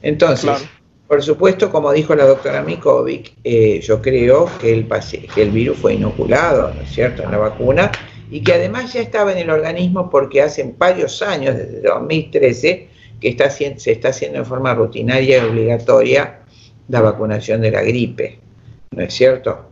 Entonces, 0.02 0.68
por 1.10 1.24
supuesto, 1.24 1.72
como 1.72 1.92
dijo 1.92 2.14
la 2.14 2.28
doctora 2.28 2.62
Mikovic, 2.62 3.34
eh, 3.44 3.82
yo 3.82 4.00
creo 4.00 4.48
que 4.62 4.72
el, 4.72 5.50
virus 5.50 5.80
fue 5.80 5.96
inoculado, 5.96 6.72
¿no 6.72 6.82
es 6.82 6.92
cierto?, 6.92 7.24
en 7.24 7.32
la 7.32 7.40
vacuna 7.40 7.92
y 8.30 8.42
que 8.42 8.54
además 8.54 8.94
ya 8.94 9.02
estaba 9.02 9.32
en 9.32 9.40
el 9.40 9.50
organismo 9.50 10.08
porque 10.08 10.44
hace 10.44 10.72
varios 10.78 11.24
años, 11.24 11.58
desde 11.58 11.82
2013, 11.82 12.90
que 13.20 13.36
se 13.78 13.92
está 13.92 14.10
haciendo 14.10 14.38
en 14.38 14.46
forma 14.46 14.76
rutinaria 14.76 15.40
y 15.40 15.50
obligatoria 15.50 16.42
la 16.90 17.02
vacunación 17.02 17.62
de 17.62 17.72
la 17.72 17.82
gripe, 17.82 18.38
¿no 18.92 19.02
es 19.02 19.12
cierto? 19.12 19.66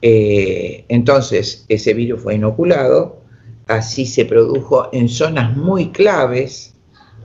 Eh, 0.00 0.84
entonces, 0.88 1.64
ese 1.68 1.92
virus 1.92 2.22
fue 2.22 2.36
inoculado, 2.36 3.20
así 3.66 4.06
se 4.06 4.26
produjo 4.26 4.90
en 4.92 5.08
zonas 5.08 5.56
muy 5.56 5.88
claves 5.88 6.73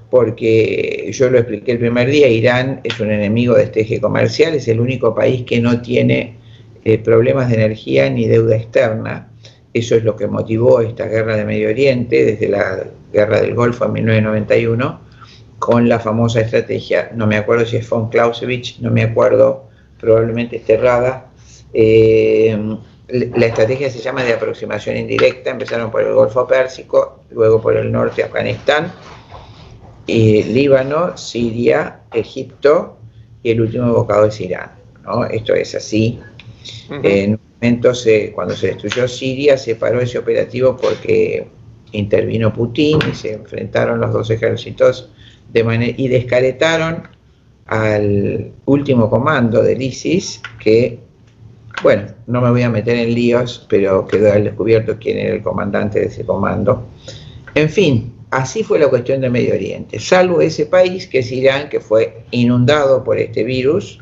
porque 0.09 1.09
yo 1.11 1.29
lo 1.29 1.37
expliqué 1.37 1.73
el 1.73 1.79
primer 1.79 2.09
día, 2.09 2.27
Irán 2.27 2.81
es 2.83 2.99
un 2.99 3.11
enemigo 3.11 3.55
de 3.55 3.63
este 3.63 3.81
eje 3.81 4.01
comercial, 4.01 4.55
es 4.55 4.67
el 4.67 4.79
único 4.79 5.13
país 5.13 5.43
que 5.43 5.59
no 5.59 5.81
tiene 5.81 6.35
eh, 6.83 6.97
problemas 6.97 7.49
de 7.49 7.55
energía 7.55 8.09
ni 8.09 8.27
deuda 8.27 8.55
externa. 8.55 9.29
Eso 9.73 9.95
es 9.95 10.03
lo 10.03 10.15
que 10.15 10.27
motivó 10.27 10.81
esta 10.81 11.05
guerra 11.05 11.35
de 11.35 11.45
Medio 11.45 11.69
Oriente 11.69 12.25
desde 12.25 12.49
la 12.49 12.87
guerra 13.13 13.41
del 13.41 13.53
Golfo 13.53 13.85
en 13.85 13.93
1991 13.93 15.09
con 15.59 15.89
la 15.89 15.99
famosa 15.99 16.39
estrategia, 16.39 17.11
no 17.13 17.27
me 17.27 17.35
acuerdo 17.35 17.65
si 17.65 17.77
es 17.77 17.87
von 17.89 18.09
Clausewitz, 18.09 18.79
no 18.79 18.89
me 18.89 19.03
acuerdo, 19.03 19.65
probablemente 19.99 20.55
es 20.55 20.69
errada. 20.69 21.27
Eh, 21.73 22.57
la 23.09 23.45
estrategia 23.45 23.89
se 23.89 23.99
llama 23.99 24.23
de 24.23 24.33
aproximación 24.33 24.95
indirecta, 24.95 25.49
empezaron 25.49 25.91
por 25.91 26.01
el 26.01 26.13
Golfo 26.13 26.47
Pérsico, 26.47 27.19
luego 27.31 27.61
por 27.61 27.75
el 27.75 27.91
norte 27.91 28.23
Afganistán, 28.23 28.91
Líbano, 30.53 31.17
Siria, 31.17 32.01
Egipto 32.13 32.97
y 33.43 33.51
el 33.51 33.61
último 33.61 33.91
bocado 33.93 34.25
es 34.25 34.39
Irán. 34.41 34.71
¿no? 35.03 35.25
Esto 35.25 35.53
es 35.53 35.75
así. 35.75 36.19
En 36.89 37.31
un 37.31 37.39
momento, 37.55 37.91
cuando 38.33 38.55
se 38.55 38.67
destruyó 38.67 39.07
Siria, 39.07 39.57
se 39.57 39.75
paró 39.75 40.01
ese 40.01 40.17
operativo 40.17 40.75
porque 40.77 41.47
intervino 41.91 42.53
Putin 42.53 42.99
y 43.11 43.15
se 43.15 43.33
enfrentaron 43.33 43.99
los 43.99 44.13
dos 44.13 44.29
ejércitos 44.29 45.09
de 45.51 45.95
y 45.97 46.07
descaretaron 46.07 47.03
al 47.65 48.51
último 48.65 49.09
comando 49.09 49.61
del 49.61 49.81
ISIS, 49.81 50.41
que, 50.59 50.99
bueno, 51.83 52.03
no 52.27 52.41
me 52.41 52.49
voy 52.49 52.63
a 52.63 52.69
meter 52.69 52.97
en 52.97 53.13
líos, 53.13 53.65
pero 53.69 54.07
quedó 54.07 54.33
al 54.33 54.43
descubierto 54.43 54.97
quién 54.99 55.17
era 55.17 55.35
el 55.35 55.43
comandante 55.43 55.99
de 55.99 56.05
ese 56.07 56.25
comando. 56.25 56.87
En 57.53 57.69
fin, 57.69 58.13
Así 58.31 58.63
fue 58.63 58.77
la 58.77 58.87
cuestión 58.87 59.21
de 59.21 59.29
Medio 59.29 59.55
Oriente, 59.55 59.99
salvo 59.99 60.39
ese 60.39 60.67
país 60.67 61.07
que 61.07 61.19
es 61.19 61.31
Irán, 61.31 61.67
que 61.67 61.79
fue 61.79 62.25
inundado 62.29 63.03
por 63.03 63.17
este 63.17 63.43
virus. 63.43 63.99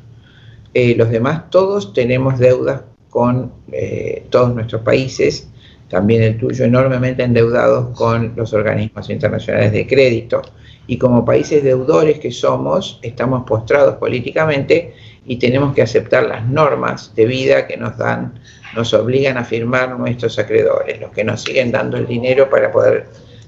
Eh, 0.74 0.96
los 0.98 1.10
demás 1.10 1.50
todos 1.50 1.94
tenemos 1.94 2.38
deudas 2.38 2.82
con 3.10 3.54
eh, 3.72 4.26
todos 4.30 4.54
nuestros 4.54 4.82
países, 4.82 5.50
también 5.90 6.24
el 6.24 6.38
tuyo 6.38 6.66
enormemente 6.66 7.24
endeudados 7.24 7.98
con 7.98 8.34
los 8.36 8.54
organismos 8.54 9.10
internacionales 9.10 9.72
de 9.72 9.88
crédito. 9.88 10.42
Y 10.88 10.98
como 10.98 11.24
países 11.24 11.64
deudores 11.64 12.20
que 12.20 12.32
somos, 12.32 13.00
estamos 13.02 13.46
postrados 13.46 13.96
políticamente 13.96 14.94
y 15.26 15.38
tenemos 15.38 15.74
que 15.74 15.82
aceptar 15.82 16.28
las 16.28 16.46
normas 16.46 17.14
de 17.16 17.26
vida 17.26 17.66
que 17.66 17.78
nos 17.78 17.98
dan, 17.98 18.40
nos 18.76 18.94
obligan 18.94 19.38
a 19.38 19.46
firmar 19.46 19.98
nuestros 19.98 20.38
acreedores, 20.38 21.00
los 21.00 21.12
que 21.12 21.24
nos 21.24 21.44
siguen 21.44 21.72
dando 21.72 21.96
el 21.96 22.08
dinero 22.08 22.50
para 22.50 22.72
poder 22.72 23.08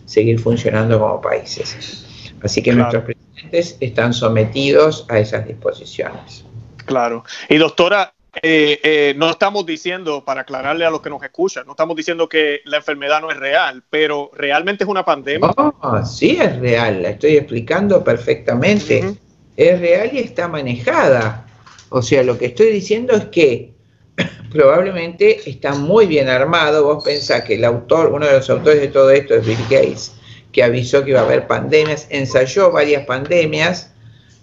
seguir 0.10 0.40
funcionando 0.40 1.00
como 1.00 1.22
países. 1.22 2.04
Así 2.42 2.64
que 2.64 2.74
nuestros 2.74 3.04
presidentes 3.04 3.78
están 3.80 4.14
sometidos 4.14 5.06
a 5.08 5.20
esas 5.20 5.48
disposiciones. 5.48 6.44
Claro. 6.86 7.24
Y 7.48 7.58
doctora, 7.58 8.14
eh, 8.42 8.80
eh, 8.84 9.14
no 9.18 9.30
estamos 9.30 9.66
diciendo, 9.68 10.26
para 10.26 10.42
aclararle 10.42 10.84
a 10.84 10.90
los 10.90 11.02
que 11.02 11.12
nos 11.12 11.22
escuchan, 11.22 11.66
no 11.68 11.74
estamos 11.74 11.96
diciendo 11.96 12.28
que 12.28 12.62
la 12.66 12.78
enfermedad 12.78 13.22
no 13.22 13.30
es 13.30 13.38
real, 13.38 13.84
pero 13.90 14.32
realmente 14.34 14.84
es 14.84 14.90
una 14.90 15.06
pandemia. 15.06 15.52
Oh, 15.56 16.04
sí 16.04 16.40
es 16.42 16.58
real, 16.58 17.04
la 17.04 17.12
estoy 17.12 17.38
explicando 17.38 18.04
perfectamente. 18.04 19.16
Es 19.56 19.80
real 19.80 20.10
y 20.12 20.20
está 20.20 20.48
manejada. 20.48 21.46
O 21.90 22.02
sea, 22.02 22.24
lo 22.24 22.38
que 22.38 22.48
estoy 22.48 22.72
diciendo 22.72 23.14
es 23.14 23.26
que 23.26 23.74
probablemente 24.52 25.50
está 25.50 25.74
muy 25.74 26.08
bien 26.08 26.30
armado. 26.30 26.84
Vos 26.84 27.04
pensás 27.04 27.44
que 27.44 27.56
el 27.56 27.66
autor, 27.66 28.12
uno 28.14 28.26
de 28.26 28.34
los 28.34 28.50
autores 28.50 28.82
de 28.82 28.88
todo 28.88 29.10
esto 29.12 29.36
es 29.36 29.46
Bill 29.46 29.58
Gates, 29.70 30.14
que 30.52 30.64
avisó 30.64 31.04
que 31.04 31.12
iba 31.12 31.22
a 31.22 31.24
haber 31.24 31.48
pandemias, 31.48 32.08
ensayó 32.10 32.72
varias 32.72 33.06
pandemias. 33.06 33.94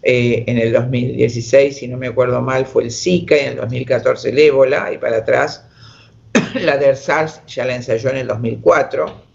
Eh, 0.03 0.45
en 0.47 0.59
el 0.59 0.73
2016, 0.73 1.79
si 1.79 1.89
no 1.89 1.97
me 1.97 2.07
acuerdo 2.07 2.41
mal, 2.41 2.65
fue 2.65 2.85
el 2.85 2.93
Zika, 2.93 3.37
y 3.37 3.41
en 3.41 3.49
el 3.49 3.57
2014 3.57 4.29
el 4.29 4.39
ébola, 4.39 4.93
y 4.93 4.99
para 4.99 5.17
atrás 5.19 5.67
la 6.55 6.77
del 6.77 6.97
SARS 6.97 7.41
ya 7.47 7.65
la 7.65 7.75
ensayó 7.75 8.11
en 8.11 8.19
el 8.19 8.27
2004. 8.29 9.27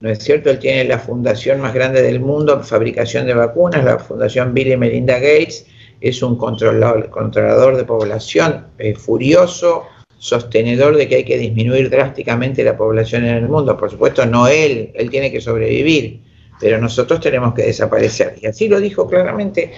¿No 0.00 0.10
es 0.10 0.20
cierto? 0.20 0.50
Él 0.50 0.60
tiene 0.60 0.84
la 0.84 1.00
fundación 1.00 1.60
más 1.60 1.74
grande 1.74 2.02
del 2.02 2.20
mundo 2.20 2.62
fabricación 2.62 3.26
de 3.26 3.34
vacunas, 3.34 3.84
la 3.84 3.98
Fundación 3.98 4.54
Bill 4.54 4.68
y 4.72 4.76
Melinda 4.76 5.14
Gates, 5.14 5.66
es 6.00 6.22
un 6.22 6.36
controlador, 6.36 7.10
controlador 7.10 7.76
de 7.76 7.84
población 7.84 8.66
eh, 8.78 8.94
furioso, 8.94 9.84
sostenedor 10.18 10.96
de 10.96 11.08
que 11.08 11.16
hay 11.16 11.24
que 11.24 11.38
disminuir 11.38 11.90
drásticamente 11.90 12.64
la 12.64 12.76
población 12.76 13.24
en 13.24 13.36
el 13.36 13.48
mundo. 13.48 13.76
Por 13.76 13.90
supuesto, 13.90 14.26
no 14.26 14.48
él, 14.48 14.90
él 14.94 15.10
tiene 15.10 15.30
que 15.30 15.40
sobrevivir, 15.40 16.20
pero 16.60 16.78
nosotros 16.78 17.20
tenemos 17.20 17.54
que 17.54 17.62
desaparecer. 17.62 18.36
Y 18.40 18.46
así 18.46 18.68
lo 18.68 18.80
dijo 18.80 19.06
claramente 19.08 19.72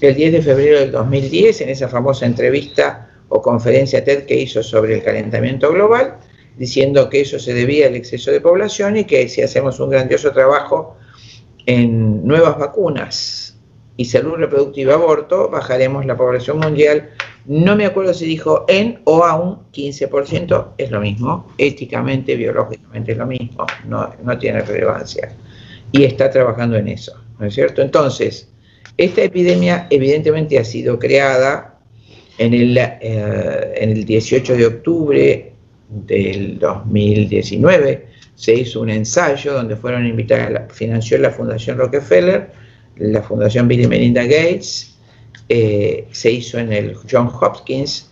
el 0.00 0.14
10 0.14 0.32
de 0.32 0.42
febrero 0.42 0.80
del 0.80 0.92
2010 0.92 1.60
en 1.62 1.68
esa 1.70 1.88
famosa 1.88 2.26
entrevista 2.26 3.08
o 3.28 3.42
conferencia 3.42 4.04
TED 4.04 4.24
que 4.24 4.40
hizo 4.40 4.62
sobre 4.62 4.94
el 4.94 5.02
calentamiento 5.02 5.70
global, 5.72 6.16
diciendo 6.56 7.08
que 7.08 7.22
eso 7.22 7.38
se 7.38 7.54
debía 7.54 7.86
al 7.86 7.96
exceso 7.96 8.30
de 8.30 8.40
población 8.40 8.96
y 8.96 9.04
que 9.04 9.28
si 9.28 9.42
hacemos 9.42 9.78
un 9.80 9.90
grandioso 9.90 10.32
trabajo 10.32 10.96
en 11.66 12.26
nuevas 12.26 12.58
vacunas 12.58 13.49
y 14.00 14.06
salud 14.06 14.36
reproductiva 14.36 14.94
aborto, 14.94 15.50
bajaremos 15.50 16.06
la 16.06 16.16
población 16.16 16.58
mundial 16.58 17.10
no 17.44 17.76
me 17.76 17.84
acuerdo 17.84 18.14
si 18.14 18.24
dijo 18.24 18.64
en 18.66 19.00
o 19.04 19.24
a 19.24 19.36
un 19.36 19.58
15%, 19.72 20.68
es 20.78 20.90
lo 20.90 21.00
mismo, 21.00 21.52
éticamente, 21.58 22.34
biológicamente 22.34 23.12
es 23.12 23.18
lo 23.18 23.26
mismo, 23.26 23.66
no, 23.86 24.38
tiene 24.38 24.62
relevancia. 24.62 25.34
Y 25.92 26.04
está 26.04 26.30
trabajando 26.30 26.76
en 26.76 26.88
eso, 26.88 27.12
¿no 27.38 27.46
es 27.46 27.54
cierto? 27.54 27.82
Entonces, 27.82 28.48
esta 28.96 29.22
epidemia 29.22 29.86
evidentemente 29.90 30.58
ha 30.58 30.64
sido 30.64 30.98
creada 30.98 31.78
en 32.38 32.54
el, 32.54 32.78
eh, 32.78 33.72
en 33.74 33.90
el 33.90 34.04
18 34.06 34.56
de 34.56 34.66
octubre 34.66 35.52
del 35.88 36.58
2019, 36.58 38.06
se 38.34 38.54
hizo 38.54 38.80
un 38.80 38.88
ensayo 38.88 39.52
donde 39.52 39.76
fueron 39.76 40.06
invitadas, 40.06 40.72
financió 40.72 41.18
la 41.18 41.30
Fundación 41.30 41.76
Rockefeller, 41.76 42.59
la 43.00 43.22
Fundación 43.22 43.66
Bill 43.66 43.82
y 43.82 43.86
Melinda 43.86 44.22
Gates, 44.24 44.94
eh, 45.48 46.06
se 46.12 46.30
hizo 46.30 46.58
en 46.58 46.72
el 46.72 46.96
John 47.10 47.28
Hopkins 47.28 48.10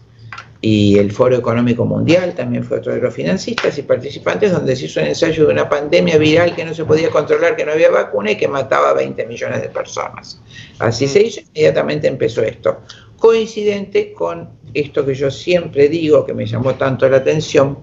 y 0.60 0.98
el 0.98 1.12
Foro 1.12 1.36
Económico 1.36 1.84
Mundial 1.84 2.34
también 2.34 2.64
fue 2.64 2.78
otro 2.78 2.92
de 2.92 3.00
los 3.00 3.14
financistas 3.14 3.78
y 3.78 3.82
participantes 3.82 4.50
donde 4.50 4.74
se 4.74 4.86
hizo 4.86 5.00
un 5.00 5.06
ensayo 5.06 5.46
de 5.46 5.52
una 5.52 5.68
pandemia 5.68 6.18
viral 6.18 6.56
que 6.56 6.64
no 6.64 6.74
se 6.74 6.84
podía 6.84 7.10
controlar, 7.10 7.54
que 7.54 7.64
no 7.64 7.72
había 7.72 7.90
vacuna 7.90 8.32
y 8.32 8.36
que 8.36 8.48
mataba 8.48 8.90
a 8.90 8.94
20 8.94 9.24
millones 9.26 9.62
de 9.62 9.68
personas. 9.68 10.40
Así 10.80 11.06
se 11.06 11.22
hizo, 11.22 11.40
inmediatamente 11.54 12.08
empezó 12.08 12.42
esto. 12.42 12.80
Coincidente 13.18 14.12
con 14.12 14.50
esto 14.74 15.06
que 15.06 15.14
yo 15.14 15.30
siempre 15.30 15.88
digo, 15.88 16.26
que 16.26 16.34
me 16.34 16.44
llamó 16.44 16.74
tanto 16.74 17.08
la 17.08 17.18
atención, 17.18 17.78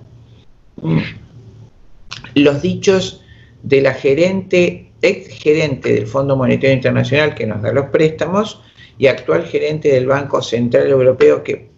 los 2.33 2.61
dichos 2.61 3.23
de 3.63 3.81
la 3.81 3.93
gerente, 3.93 4.91
ex 5.05 5.29
gerente 5.29 5.93
del 5.93 6.07
Fondo 6.07 6.35
Monetario 6.35 6.75
Internacional 6.75 7.35
que 7.35 7.45
nos 7.45 7.61
da 7.61 7.71
los 7.71 7.87
préstamos, 7.87 8.61
y 8.97 9.07
actual 9.07 9.45
gerente 9.45 9.89
del 9.89 10.07
Banco 10.07 10.41
Central 10.41 10.89
Europeo, 10.89 11.43
que 11.43 11.69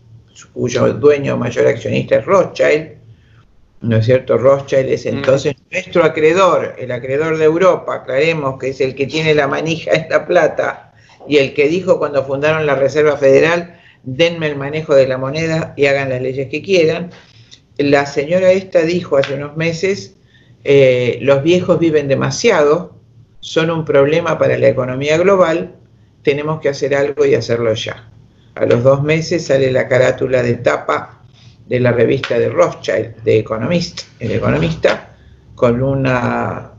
cuyo 0.54 0.94
dueño 0.94 1.38
mayor 1.38 1.68
accionista 1.68 2.18
es 2.18 2.26
Rothschild, 2.26 2.92
¿no 3.82 3.98
es 3.98 4.06
cierto? 4.06 4.38
Rothschild 4.38 4.90
es 4.90 5.06
entonces 5.06 5.56
nuestro 5.72 6.04
acreedor, 6.04 6.76
el 6.78 6.92
acreedor 6.92 7.38
de 7.38 7.46
Europa, 7.46 7.96
aclaremos 7.96 8.60
que 8.60 8.70
es 8.70 8.82
el 8.82 8.96
que 8.96 9.08
tiene 9.08 9.34
la 9.34 9.48
manija 9.48 9.94
en 9.94 10.10
la 10.10 10.28
plata 10.28 10.94
y 11.28 11.38
el 11.38 11.54
que 11.54 11.68
dijo 11.68 11.98
cuando 11.98 12.24
fundaron 12.24 12.66
la 12.66 12.76
Reserva 12.76 13.18
Federal, 13.18 13.80
denme 14.04 14.48
el 14.48 14.56
manejo 14.56 14.96
de 14.96 15.08
la 15.08 15.18
moneda 15.18 15.74
y 15.76 15.88
hagan 15.88 16.10
las 16.10 16.22
leyes 16.22 16.50
que 16.50 16.62
quieran. 16.62 17.10
La 17.78 18.06
señora 18.06 18.52
esta 18.52 18.82
dijo 18.82 19.18
hace 19.18 19.34
unos 19.34 19.58
meses, 19.58 20.16
eh, 20.64 21.18
los 21.22 21.44
viejos 21.44 21.80
viven 21.80 22.08
demasiado, 22.08 22.97
son 23.48 23.72
un 23.72 23.86
problema 23.86 24.38
para 24.38 24.58
la 24.58 24.68
economía 24.68 25.18
global, 25.18 25.72
tenemos 26.22 26.60
que 26.60 26.68
hacer 26.68 26.94
algo 26.94 27.26
y 27.26 27.34
hacerlo 27.34 27.74
ya. 27.76 28.10
A 28.56 28.66
los 28.66 28.84
dos 28.84 29.02
meses 29.04 29.46
sale 29.46 29.72
la 29.72 29.88
carátula 29.88 30.44
de 30.44 30.56
tapa 30.56 31.22
de 31.66 31.80
la 31.80 31.94
revista 31.94 32.38
de 32.38 32.50
Rothschild, 32.50 33.24
de 33.24 33.40
Economist, 33.40 34.02
el 34.20 34.34
economista, 34.34 35.16
con 35.56 35.82
una, 35.82 36.74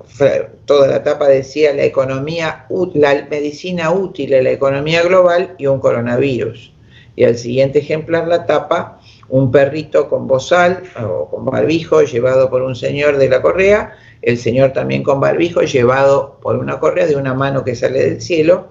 toda 0.67 0.89
la 0.89 1.03
tapa 1.03 1.29
decía 1.29 1.73
la 1.73 1.85
economía, 1.85 2.67
la 2.93 3.27
medicina 3.31 3.91
útil 3.91 4.35
a 4.35 4.43
la 4.43 4.51
economía 4.51 5.03
global 5.03 5.55
y 5.57 5.69
un 5.69 5.81
coronavirus. 5.81 6.71
Y 7.17 7.25
al 7.25 7.39
siguiente 7.39 7.79
ejemplar 7.79 8.29
la 8.29 8.45
tapa, 8.45 9.01
un 9.31 9.51
perrito 9.51 10.11
con 10.11 10.27
bozal 10.27 10.83
o 11.03 11.31
con 11.31 11.47
barbijo 11.47 12.03
llevado 12.03 12.51
por 12.51 12.61
un 12.61 12.77
señor 12.77 13.17
de 13.17 13.31
la 13.31 13.41
correa, 13.41 13.97
el 14.23 14.39
señor 14.39 14.73
también 14.73 15.03
con 15.03 15.21
barbijo 15.21 15.63
llevado 15.63 16.39
por 16.41 16.57
una 16.57 16.81
correa 16.81 17.07
de 17.07 17.17
una 17.17 17.35
mano 17.35 17.65
que 17.65 17.75
sale 17.75 18.03
del 18.03 18.21
cielo, 18.21 18.69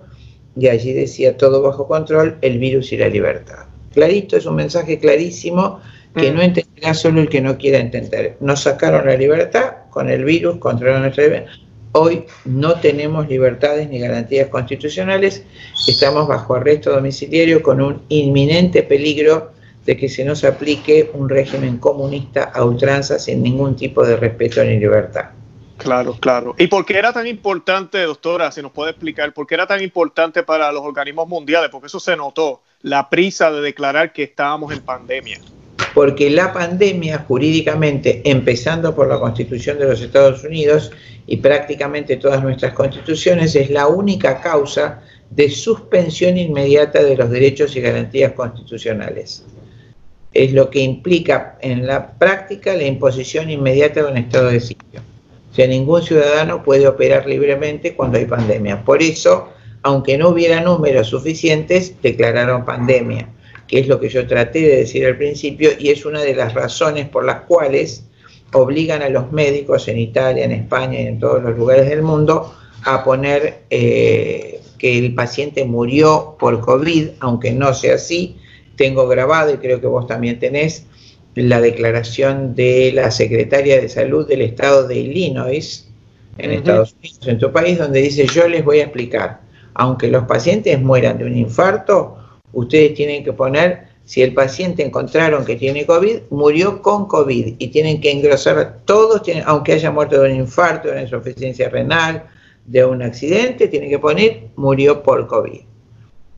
y 0.60 0.68
allí 0.68 0.94
decía 0.94 1.38
todo 1.38 1.62
bajo 1.62 1.88
control, 1.88 2.38
el 2.42 2.58
virus 2.58 2.92
y 2.92 2.98
la 2.98 3.08
libertad. 3.08 3.66
Clarito, 3.94 4.38
es 4.38 4.46
un 4.46 4.56
mensaje 4.56 5.00
clarísimo 5.00 5.80
que 6.16 6.32
mm. 6.32 6.36
no 6.36 6.42
entenderá 6.42 6.94
solo 6.94 7.22
el 7.22 7.30
que 7.30 7.42
no 7.42 7.58
quiera 7.58 7.80
entender. 7.80 8.38
Nos 8.40 8.62
sacaron 8.62 9.06
la 9.06 9.16
libertad 9.16 9.74
con 9.90 10.10
el 10.10 10.24
virus, 10.24 10.58
controlaron 10.58 11.04
nuestra 11.04 11.26
libertad. 11.26 11.52
Hoy 11.94 12.26
no 12.46 12.80
tenemos 12.80 13.28
libertades 13.28 13.90
ni 13.90 14.00
garantías 14.00 14.50
constitucionales, 14.50 15.44
estamos 15.88 16.28
bajo 16.28 16.56
arresto 16.56 16.92
domiciliario 16.92 17.64
con 17.64 17.82
un 17.82 18.02
inminente 18.10 18.84
peligro 18.84 19.52
de 19.86 19.96
que 19.96 20.10
se 20.10 20.26
nos 20.26 20.44
aplique 20.44 21.10
un 21.14 21.30
régimen 21.30 21.78
comunista 21.78 22.44
a 22.44 22.64
ultranza 22.66 23.18
sin 23.18 23.42
ningún 23.42 23.76
tipo 23.76 24.06
de 24.06 24.18
respeto 24.18 24.64
ni 24.64 24.78
libertad. 24.78 25.30
Claro, 25.78 26.18
claro. 26.20 26.56
¿Y 26.58 26.68
por 26.68 26.86
qué 26.86 26.98
era 26.98 27.14
tan 27.14 27.28
importante, 27.28 28.02
doctora, 28.02 28.52
si 28.52 28.62
nos 28.62 28.72
puede 28.72 28.92
explicar, 28.92 29.34
por 29.34 29.46
qué 29.46 29.56
era 29.56 29.68
tan 29.68 29.82
importante 29.82 30.44
para 30.44 30.72
los 30.72 30.82
organismos 30.82 31.28
mundiales? 31.28 31.70
Porque 31.70 31.88
eso 31.88 32.00
se 32.00 32.16
notó, 32.16 32.62
la 32.82 33.10
prisa 33.10 33.52
de 33.52 33.62
declarar 33.62 34.12
que 34.12 34.24
estábamos 34.24 34.74
en 34.74 34.82
pandemia. 34.82 35.40
Porque 35.94 36.30
la 36.30 36.52
pandemia 36.52 37.26
jurídicamente, 37.28 38.22
empezando 38.26 38.96
por 38.96 39.08
la 39.08 39.20
Constitución 39.20 39.78
de 39.78 39.86
los 39.86 40.02
Estados 40.02 40.44
Unidos 40.44 40.92
y 41.28 41.38
prácticamente 41.38 42.18
todas 42.18 42.42
nuestras 42.42 42.74
constituciones, 42.74 43.56
es 43.56 43.70
la 43.70 43.88
única 43.88 44.42
causa 44.42 45.02
de 45.30 45.50
suspensión 45.50 46.38
inmediata 46.38 47.04
de 47.04 47.18
los 47.18 47.30
derechos 47.30 47.76
y 47.76 47.82
garantías 47.82 48.32
constitucionales. 48.34 49.46
Es 50.34 50.54
lo 50.54 50.70
que 50.70 50.80
implica 50.80 51.58
en 51.62 51.86
la 51.86 52.12
práctica 52.14 52.76
la 52.76 52.84
imposición 52.84 53.50
inmediata 53.50 54.04
de 54.04 54.12
un 54.12 54.18
estado 54.18 54.50
de 54.50 54.60
sitio 54.60 55.02
sea, 55.54 55.68
ningún 55.68 56.02
ciudadano 56.02 56.64
puede 56.64 56.88
operar 56.88 57.26
libremente 57.28 57.96
cuando 57.96 58.18
hay 58.18 58.26
pandemia. 58.26 58.84
Por 58.84 59.02
eso, 59.02 59.50
aunque 59.84 60.18
no 60.18 60.30
hubiera 60.30 60.62
números 60.62 61.08
suficientes, 61.08 61.96
declararon 62.02 62.66
pandemia, 62.66 63.30
que 63.68 63.80
es 63.80 63.88
lo 63.88 64.00
que 64.00 64.10
yo 64.10 64.28
traté 64.28 64.62
de 64.62 64.78
decir 64.78 65.06
al 65.06 65.18
principio 65.18 65.72
y 65.78 65.90
es 65.90 66.06
una 66.06 66.22
de 66.22 66.36
las 66.36 66.54
razones 66.54 67.08
por 67.10 67.26
las 67.26 67.42
cuales 67.42 68.04
obligan 68.54 69.02
a 69.02 69.10
los 69.10 69.32
médicos 69.32 69.88
en 69.88 70.00
Italia, 70.00 70.46
en 70.46 70.52
España 70.52 71.02
y 71.02 71.08
en 71.08 71.20
todos 71.20 71.44
los 71.44 71.58
lugares 71.58 71.90
del 71.90 72.02
mundo 72.02 72.54
a 72.84 73.04
poner 73.04 73.64
eh, 73.70 74.62
que 74.78 74.98
el 74.98 75.14
paciente 75.14 75.66
murió 75.66 76.36
por 76.40 76.62
COVID, 76.62 77.10
aunque 77.20 77.52
no 77.52 77.74
sea 77.74 77.96
así. 77.96 78.38
Tengo 78.76 79.08
grabado, 79.08 79.54
y 79.54 79.58
creo 79.58 79.82
que 79.82 79.88
vos 79.88 80.08
también 80.08 80.40
tenés, 80.40 80.86
la 81.44 81.62
declaración 81.62 82.56
de 82.56 82.92
la 82.94 83.12
secretaria 83.12 83.80
de 83.80 83.90
salud 83.90 84.28
del 84.28 84.42
estado 84.42 84.88
de 84.88 84.96
Illinois, 84.96 85.88
en 86.38 86.52
Estados 86.52 86.94
Unidos, 86.94 87.28
en 87.28 87.40
tu 87.40 87.52
país, 87.52 87.78
donde 87.78 88.02
dice, 88.02 88.28
yo 88.28 88.48
les 88.48 88.64
voy 88.64 88.80
a 88.80 88.84
explicar, 88.84 89.42
aunque 89.74 90.08
los 90.08 90.26
pacientes 90.26 90.80
mueran 90.82 91.18
de 91.18 91.26
un 91.26 91.36
infarto, 91.36 92.18
ustedes 92.54 92.94
tienen 92.94 93.24
que 93.24 93.34
poner, 93.34 93.88
si 94.06 94.22
el 94.22 94.34
paciente 94.34 94.86
encontraron 94.86 95.44
que 95.46 95.56
tiene 95.56 95.86
COVID, 95.86 96.20
murió 96.30 96.82
con 96.82 97.08
COVID 97.08 97.56
y 97.60 97.68
tienen 97.68 98.00
que 98.00 98.12
engrosar, 98.12 98.80
todos 98.86 99.22
tienen, 99.22 99.44
aunque 99.46 99.74
haya 99.74 99.92
muerto 99.92 100.22
de 100.22 100.32
un 100.32 100.38
infarto, 100.38 100.88
de 100.88 100.94
una 100.94 101.02
insuficiencia 101.04 101.70
renal, 101.70 102.24
de 102.66 102.86
un 102.86 103.02
accidente, 103.02 103.68
tienen 103.68 103.90
que 103.90 104.00
poner, 104.00 104.48
murió 104.56 105.04
por 105.04 105.28
COVID. 105.28 105.62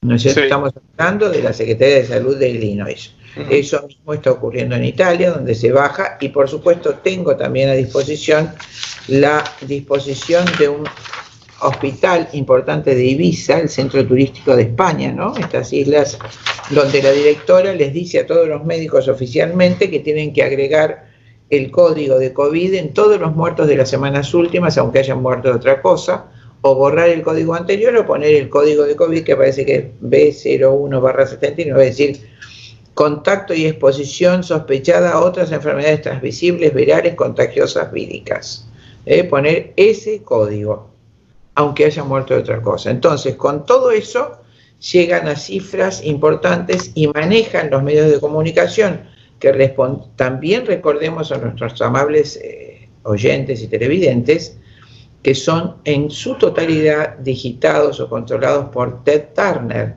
¿No 0.02 0.16
es 0.16 0.22
cierto? 0.22 0.42
Estamos 0.42 0.74
hablando 0.98 1.30
de 1.30 1.44
la 1.44 1.54
Secretaría 1.54 1.96
de 1.96 2.06
Salud 2.06 2.38
de 2.38 2.50
Illinois. 2.50 3.14
Eso 3.50 3.86
mismo 3.88 4.14
está 4.14 4.32
ocurriendo 4.32 4.76
en 4.76 4.86
Italia, 4.86 5.32
donde 5.32 5.56
se 5.56 5.72
baja, 5.72 6.18
y 6.20 6.30
por 6.30 6.50
supuesto 6.50 6.96
tengo 6.96 7.36
también 7.36 7.70
a 7.70 7.74
disposición 7.74 8.52
la 9.08 9.44
disposición 9.62 10.46
de 10.60 10.70
un 10.70 10.84
hospital 11.62 12.30
importante 12.34 12.96
de 12.96 13.04
Ibiza, 13.04 13.60
el 13.60 13.70
centro 13.70 14.06
turístico 14.06 14.56
de 14.56 14.64
España, 14.64 15.12
¿no? 15.12 15.36
Estas 15.38 15.74
islas 15.74 16.18
donde 16.70 17.02
la 17.02 17.12
directora 17.12 17.74
les 17.74 17.94
dice 17.94 18.20
a 18.20 18.28
todos 18.28 18.48
los 18.48 18.64
médicos 18.64 19.08
oficialmente 19.08 19.90
que 19.90 20.00
tienen 20.00 20.32
que 20.32 20.44
agregar 20.44 21.10
el 21.50 21.72
código 21.72 22.20
de 22.20 22.32
COVID 22.32 22.76
en 22.76 22.94
todos 22.94 23.20
los 23.20 23.36
muertos 23.36 23.68
de 23.68 23.76
las 23.76 23.90
semanas 23.90 24.34
últimas, 24.34 24.78
aunque 24.78 25.00
hayan 25.00 25.22
muerto 25.22 25.50
de 25.50 25.56
otra 25.56 25.82
cosa, 25.82 26.28
o 26.62 26.76
borrar 26.76 27.10
el 27.10 27.22
código 27.22 27.56
anterior 27.56 27.96
o 27.98 28.06
poner 28.06 28.36
el 28.36 28.50
código 28.50 28.84
de 28.84 28.96
COVID 28.96 29.24
que 29.24 29.36
parece 29.36 29.66
que 29.66 29.76
es 29.76 29.86
B01 30.02 31.02
barra 31.02 31.26
79, 31.26 31.88
es 31.88 31.98
decir, 31.98 32.30
contacto 33.00 33.54
y 33.54 33.66
exposición 33.66 34.44
sospechada 34.44 35.14
a 35.14 35.22
otras 35.22 35.54
enfermedades 35.54 36.02
transmisibles, 36.02 36.74
virales, 36.74 37.16
contagiosas, 37.16 37.94
víricas. 37.94 38.68
¿eh? 39.06 39.24
poner 39.24 39.72
ese 39.78 40.22
código, 40.22 40.90
aunque 41.56 41.86
haya 41.86 42.04
muerto 42.04 42.34
de 42.34 42.42
otra 42.42 42.62
cosa. 42.62 42.92
Entonces, 42.92 43.38
con 43.38 43.66
todo 43.66 43.92
eso, 43.92 44.40
llegan 44.92 45.30
a 45.30 45.38
cifras 45.38 46.04
importantes 46.04 46.92
y 46.94 47.08
manejan 47.08 47.70
los 47.70 47.84
medios 47.84 48.12
de 48.12 48.20
comunicación, 48.20 49.06
que 49.40 49.54
también 50.18 50.66
recordemos 50.66 51.32
a 51.32 51.38
nuestros 51.38 51.82
amables 51.82 52.36
eh, 52.36 52.90
oyentes 53.04 53.62
y 53.62 53.70
televidentes, 53.70 54.58
que 55.24 55.36
son 55.36 55.78
en 55.86 56.12
su 56.12 56.36
totalidad 56.36 57.18
digitados 57.20 58.02
o 58.02 58.10
controlados 58.10 58.68
por 58.72 59.06
Ted 59.06 59.28
Turner, 59.34 59.96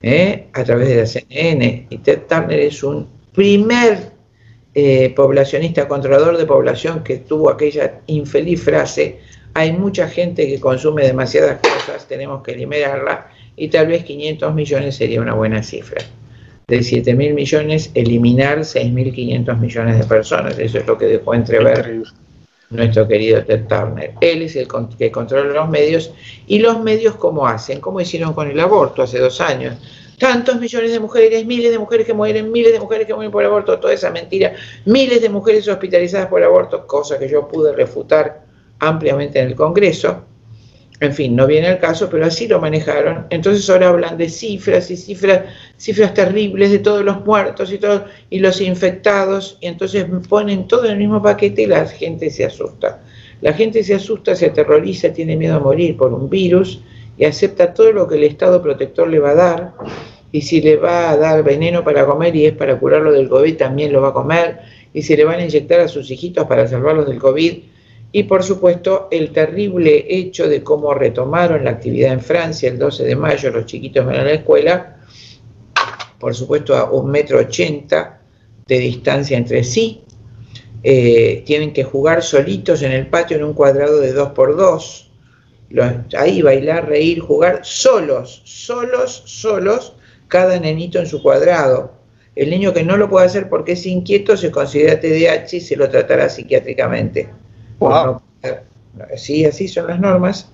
¿eh? 0.00 0.48
a 0.52 0.64
través 0.64 0.88
de 0.88 0.96
la 0.96 1.06
CNN. 1.06 1.86
Y 1.90 1.98
Ted 1.98 2.22
Turner 2.28 2.60
es 2.60 2.82
un 2.82 3.06
primer 3.34 4.12
eh, 4.74 5.12
poblacionista, 5.14 5.88
controlador 5.88 6.36
de 6.36 6.46
población 6.46 7.02
que 7.02 7.18
tuvo 7.18 7.50
aquella 7.50 8.00
infeliz 8.06 8.62
frase, 8.62 9.18
hay 9.54 9.72
mucha 9.72 10.08
gente 10.08 10.46
que 10.46 10.60
consume 10.60 11.04
demasiadas 11.04 11.58
cosas, 11.60 12.06
tenemos 12.06 12.42
que 12.42 12.52
eliminarla 12.52 13.26
y 13.56 13.68
tal 13.68 13.88
vez 13.88 14.04
500 14.04 14.54
millones 14.54 14.96
sería 14.96 15.20
una 15.20 15.34
buena 15.34 15.62
cifra. 15.62 16.02
De 16.68 16.84
7 16.84 17.14
mil 17.14 17.34
millones, 17.34 17.90
eliminar 17.94 18.60
6.500 18.60 19.58
millones 19.58 19.98
de 19.98 20.04
personas. 20.04 20.56
Eso 20.56 20.78
es 20.78 20.86
lo 20.86 20.96
que 20.96 21.06
dejó 21.06 21.34
entrever 21.34 22.04
nuestro 22.70 23.06
querido 23.06 23.44
Ted 23.44 23.66
Turner. 23.66 24.14
Él 24.20 24.42
es 24.42 24.56
el 24.56 24.68
que 24.96 25.10
controla 25.10 25.52
los 25.52 25.68
medios 25.68 26.12
y 26.46 26.60
los 26.60 26.80
medios 26.80 27.16
cómo 27.16 27.46
hacen, 27.46 27.80
como 27.80 28.00
hicieron 28.00 28.32
con 28.32 28.48
el 28.48 28.58
aborto 28.58 29.02
hace 29.02 29.18
dos 29.18 29.40
años. 29.40 29.76
Tantos 30.18 30.60
millones 30.60 30.92
de 30.92 31.00
mujeres, 31.00 31.46
miles 31.46 31.72
de 31.72 31.78
mujeres 31.78 32.06
que 32.06 32.12
mueren, 32.12 32.52
miles 32.52 32.72
de 32.72 32.80
mujeres 32.80 33.06
que 33.06 33.14
mueren 33.14 33.32
por 33.32 33.44
aborto, 33.44 33.78
toda 33.78 33.94
esa 33.94 34.10
mentira, 34.10 34.54
miles 34.84 35.20
de 35.20 35.28
mujeres 35.30 35.66
hospitalizadas 35.66 36.28
por 36.28 36.42
aborto, 36.42 36.86
cosa 36.86 37.18
que 37.18 37.28
yo 37.28 37.48
pude 37.48 37.72
refutar 37.72 38.44
ampliamente 38.78 39.40
en 39.40 39.48
el 39.48 39.54
Congreso. 39.54 40.24
En 41.00 41.14
fin, 41.14 41.34
no 41.34 41.46
viene 41.46 41.68
el 41.68 41.78
caso, 41.78 42.10
pero 42.10 42.26
así 42.26 42.46
lo 42.46 42.60
manejaron. 42.60 43.26
Entonces 43.30 43.68
ahora 43.70 43.88
hablan 43.88 44.18
de 44.18 44.28
cifras 44.28 44.90
y 44.90 44.98
cifras, 44.98 45.44
cifras 45.78 46.12
terribles 46.12 46.70
de 46.70 46.78
todos 46.78 47.02
los 47.02 47.24
muertos 47.24 47.72
y 47.72 47.78
todos 47.78 48.02
y 48.28 48.38
los 48.38 48.60
infectados, 48.60 49.56
y 49.62 49.68
entonces 49.68 50.04
ponen 50.28 50.68
todo 50.68 50.84
en 50.84 50.92
el 50.92 50.98
mismo 50.98 51.22
paquete 51.22 51.62
y 51.62 51.66
la 51.66 51.86
gente 51.86 52.28
se 52.28 52.44
asusta. 52.44 53.00
La 53.40 53.54
gente 53.54 53.82
se 53.82 53.94
asusta, 53.94 54.36
se 54.36 54.46
aterroriza, 54.46 55.10
tiene 55.10 55.36
miedo 55.38 55.56
a 55.56 55.60
morir 55.60 55.96
por 55.96 56.12
un 56.12 56.28
virus 56.28 56.82
y 57.16 57.24
acepta 57.24 57.72
todo 57.72 57.92
lo 57.92 58.06
que 58.06 58.16
el 58.16 58.24
Estado 58.24 58.60
protector 58.60 59.08
le 59.08 59.18
va 59.18 59.30
a 59.30 59.34
dar. 59.34 59.72
Y 60.32 60.42
si 60.42 60.60
le 60.60 60.76
va 60.76 61.10
a 61.10 61.16
dar 61.16 61.42
veneno 61.42 61.82
para 61.82 62.04
comer 62.04 62.36
y 62.36 62.44
es 62.44 62.52
para 62.52 62.78
curarlo 62.78 63.10
del 63.10 63.30
COVID, 63.30 63.56
también 63.56 63.90
lo 63.90 64.02
va 64.02 64.08
a 64.08 64.12
comer. 64.12 64.58
Y 64.92 65.00
si 65.00 65.16
le 65.16 65.24
van 65.24 65.40
a 65.40 65.44
inyectar 65.44 65.80
a 65.80 65.88
sus 65.88 66.10
hijitos 66.10 66.46
para 66.46 66.68
salvarlos 66.68 67.08
del 67.08 67.18
COVID, 67.18 67.58
y 68.12 68.24
por 68.24 68.42
supuesto 68.42 69.08
el 69.10 69.32
terrible 69.32 70.06
hecho 70.08 70.48
de 70.48 70.62
cómo 70.62 70.94
retomaron 70.94 71.64
la 71.64 71.70
actividad 71.70 72.12
en 72.12 72.20
Francia 72.20 72.68
el 72.68 72.78
12 72.78 73.04
de 73.04 73.16
mayo, 73.16 73.50
los 73.50 73.66
chiquitos 73.66 74.04
van 74.04 74.16
a 74.16 74.24
la 74.24 74.32
escuela, 74.32 74.96
por 76.18 76.34
supuesto 76.34 76.76
a 76.76 76.90
un 76.90 77.10
metro 77.10 77.38
ochenta 77.38 78.20
de 78.66 78.78
distancia 78.78 79.36
entre 79.36 79.64
sí. 79.64 80.02
Eh, 80.82 81.42
tienen 81.44 81.72
que 81.72 81.84
jugar 81.84 82.22
solitos 82.22 82.82
en 82.82 82.92
el 82.92 83.06
patio 83.08 83.36
en 83.36 83.44
un 83.44 83.52
cuadrado 83.52 84.00
de 84.00 84.12
dos 84.12 84.30
por 84.30 84.56
dos. 84.56 85.10
ahí 86.16 86.42
bailar, 86.42 86.88
reír, 86.88 87.20
jugar 87.20 87.60
solos, 87.62 88.42
solos, 88.44 89.22
solos, 89.26 89.94
cada 90.28 90.58
nenito 90.58 90.98
en 90.98 91.06
su 91.06 91.22
cuadrado. 91.22 91.92
El 92.34 92.50
niño 92.50 92.72
que 92.72 92.82
no 92.82 92.96
lo 92.96 93.10
puede 93.10 93.26
hacer 93.26 93.48
porque 93.48 93.72
es 93.72 93.86
inquieto 93.86 94.36
se 94.36 94.50
considera 94.50 95.00
TDAH 95.00 95.56
y 95.56 95.60
se 95.60 95.76
lo 95.76 95.88
tratará 95.88 96.28
psiquiátricamente. 96.28 97.28
Wow. 97.80 98.22
sí, 99.16 99.44
así 99.44 99.66
son 99.66 99.88
las 99.88 99.98
normas. 99.98 100.52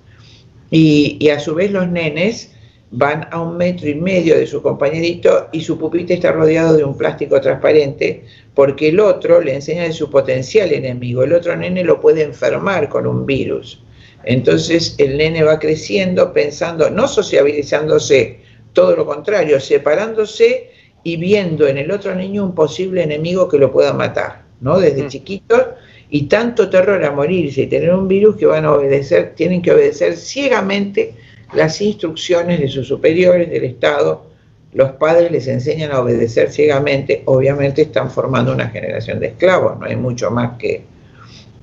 y 0.71 1.29
a 1.29 1.39
su 1.39 1.53
vez 1.55 1.71
los 1.71 1.87
nenes 1.87 2.51
van 2.91 3.27
a 3.31 3.41
un 3.41 3.57
metro 3.57 3.89
y 3.89 3.95
medio 3.95 4.37
de 4.37 4.47
su 4.47 4.61
compañerito 4.61 5.49
y 5.51 5.61
su 5.61 5.77
pupita 5.77 6.13
está 6.13 6.31
rodeado 6.31 6.77
de 6.77 6.83
un 6.83 6.97
plástico 6.97 7.39
transparente 7.41 8.23
porque 8.53 8.89
el 8.89 8.99
otro 8.99 9.41
le 9.41 9.55
enseña 9.55 9.83
de 9.83 9.93
su 9.93 10.09
potencial 10.09 10.71
enemigo. 10.71 11.23
El 11.23 11.33
otro 11.33 11.55
nene 11.55 11.83
lo 11.83 11.99
puede 11.99 12.23
enfermar 12.23 12.87
con 12.89 13.05
un 13.05 13.25
virus. 13.25 13.83
Entonces 14.23 14.95
el 14.97 15.17
nene 15.17 15.43
va 15.43 15.59
creciendo 15.59 16.33
pensando, 16.33 16.89
no 16.89 17.07
sociabilizándose, 17.07 18.39
todo 18.73 18.95
lo 18.95 19.05
contrario, 19.05 19.59
separándose 19.59 20.71
y 21.03 21.17
viendo 21.17 21.67
en 21.67 21.77
el 21.77 21.91
otro 21.91 22.15
niño 22.15 22.43
un 22.43 22.55
posible 22.55 23.03
enemigo 23.03 23.47
que 23.47 23.57
lo 23.57 23.71
pueda 23.71 23.93
matar, 23.93 24.43
¿no? 24.61 24.79
Desde 24.79 25.03
mm. 25.03 25.07
chiquito 25.07 25.75
y 26.09 26.23
tanto 26.23 26.69
terror 26.69 27.03
a 27.03 27.11
morirse 27.11 27.63
y 27.63 27.67
tener 27.67 27.93
un 27.93 28.07
virus 28.07 28.37
que 28.37 28.45
van 28.45 28.65
a 28.65 28.73
obedecer, 28.73 29.33
tienen 29.35 29.61
que 29.61 29.71
obedecer 29.71 30.15
ciegamente 30.15 31.13
las 31.53 31.81
instrucciones 31.81 32.59
de 32.59 32.67
sus 32.67 32.87
superiores 32.87 33.49
del 33.49 33.63
Estado, 33.63 34.27
los 34.73 34.91
padres 34.91 35.31
les 35.31 35.47
enseñan 35.47 35.91
a 35.91 35.99
obedecer 35.99 36.51
ciegamente, 36.51 37.23
obviamente 37.25 37.83
están 37.83 38.11
formando 38.11 38.51
una 38.51 38.69
generación 38.69 39.19
de 39.19 39.27
esclavos, 39.27 39.79
no 39.79 39.85
hay 39.85 39.95
mucho 39.95 40.29
más 40.29 40.57
que 40.57 40.83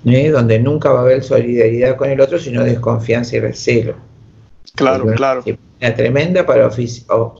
¿eh? 0.06 0.30
donde 0.30 0.58
nunca 0.58 0.90
va 0.90 1.00
a 1.00 1.02
haber 1.02 1.22
solidaridad 1.22 1.96
con 1.96 2.10
el 2.10 2.20
otro, 2.20 2.38
sino 2.38 2.62
desconfianza 2.64 3.36
y 3.36 3.40
recelo. 3.40 3.94
Claro, 4.74 5.06
claro. 5.14 5.44
Una 5.80 5.94
tremenda 5.94 6.46
para 6.46 6.68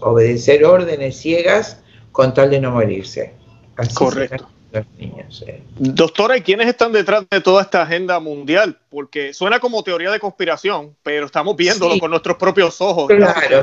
obedecer 0.01 0.65
órdenes 0.65 1.17
ciegas 1.17 1.81
con 2.13 2.33
tal 2.35 2.51
de 2.51 2.61
no 2.61 2.71
morirse. 2.71 3.33
Correcto. 3.95 4.49
Doctora, 5.79 6.37
¿y 6.37 6.43
quiénes 6.43 6.69
están 6.69 6.93
detrás 6.93 7.25
de 7.31 7.41
toda 7.41 7.63
esta 7.63 7.83
agenda 7.83 8.19
mundial? 8.21 8.79
Porque 8.91 9.33
suena 9.33 9.61
como 9.61 9.83
teoría 9.83 10.11
de 10.11 10.19
conspiración, 10.19 10.97
pero 11.03 11.27
estamos 11.27 11.57
viéndolo 11.57 11.99
con 11.99 12.11
nuestros 12.11 12.37
propios 12.37 12.81
ojos. 12.81 13.09
Claro, 13.09 13.63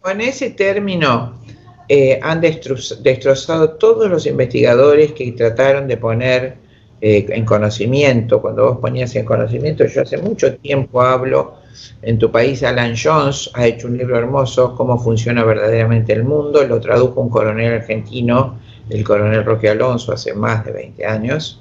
con 0.00 0.20
ese 0.20 0.50
término 0.50 1.40
eh, 1.88 2.18
han 2.22 2.40
destrozado 2.40 3.70
todos 3.70 4.10
los 4.10 4.26
investigadores 4.26 5.12
que 5.12 5.32
trataron 5.32 5.86
de 5.88 5.96
poner 5.96 6.56
eh, 7.00 7.26
en 7.28 7.44
conocimiento, 7.44 8.40
cuando 8.40 8.64
vos 8.64 8.78
ponías 8.78 9.14
en 9.16 9.24
conocimiento, 9.24 9.84
yo 9.86 10.02
hace 10.02 10.16
mucho 10.16 10.56
tiempo 10.56 11.02
hablo, 11.02 11.56
en 12.02 12.18
tu 12.18 12.30
país 12.30 12.62
Alan 12.62 12.94
Jones 12.96 13.50
ha 13.54 13.66
hecho 13.66 13.88
un 13.88 13.98
libro 13.98 14.16
hermoso, 14.16 14.74
Cómo 14.74 14.98
funciona 14.98 15.44
verdaderamente 15.44 16.12
el 16.12 16.24
mundo, 16.24 16.64
lo 16.64 16.80
tradujo 16.80 17.20
un 17.20 17.28
coronel 17.28 17.74
argentino 17.74 18.58
el 18.90 19.04
coronel 19.04 19.44
Roque 19.44 19.68
Alonso 19.68 20.12
hace 20.12 20.34
más 20.34 20.64
de 20.64 20.72
20 20.72 21.06
años. 21.06 21.60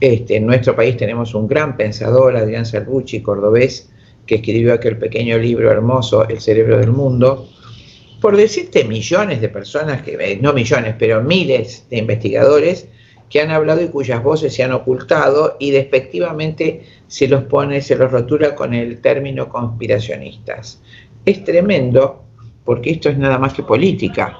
Este, 0.00 0.36
en 0.36 0.46
nuestro 0.46 0.74
país 0.74 0.96
tenemos 0.96 1.34
un 1.34 1.46
gran 1.46 1.76
pensador, 1.76 2.36
Adrián 2.36 2.66
Salvucci, 2.66 3.22
cordobés, 3.22 3.90
que 4.26 4.36
escribió 4.36 4.74
aquel 4.74 4.98
pequeño 4.98 5.38
libro 5.38 5.70
hermoso, 5.70 6.28
El 6.28 6.40
cerebro 6.40 6.78
del 6.78 6.90
mundo. 6.90 7.48
Por 8.20 8.36
decirte 8.36 8.84
millones 8.84 9.40
de 9.40 9.48
personas, 9.48 10.02
que, 10.02 10.14
eh, 10.14 10.38
no 10.40 10.52
millones, 10.52 10.94
pero 10.98 11.22
miles 11.22 11.86
de 11.90 11.98
investigadores 11.98 12.88
que 13.28 13.40
han 13.40 13.50
hablado 13.50 13.82
y 13.82 13.88
cuyas 13.88 14.22
voces 14.22 14.54
se 14.54 14.62
han 14.62 14.72
ocultado 14.72 15.56
y 15.58 15.70
despectivamente 15.70 16.82
se 17.06 17.28
los 17.28 17.44
pone, 17.44 17.80
se 17.80 17.96
los 17.96 18.12
rotula 18.12 18.54
con 18.54 18.74
el 18.74 19.00
término 19.00 19.48
conspiracionistas. 19.48 20.82
Es 21.24 21.42
tremendo 21.42 22.24
porque 22.64 22.90
esto 22.90 23.08
es 23.08 23.16
nada 23.16 23.38
más 23.38 23.54
que 23.54 23.62
política. 23.62 24.36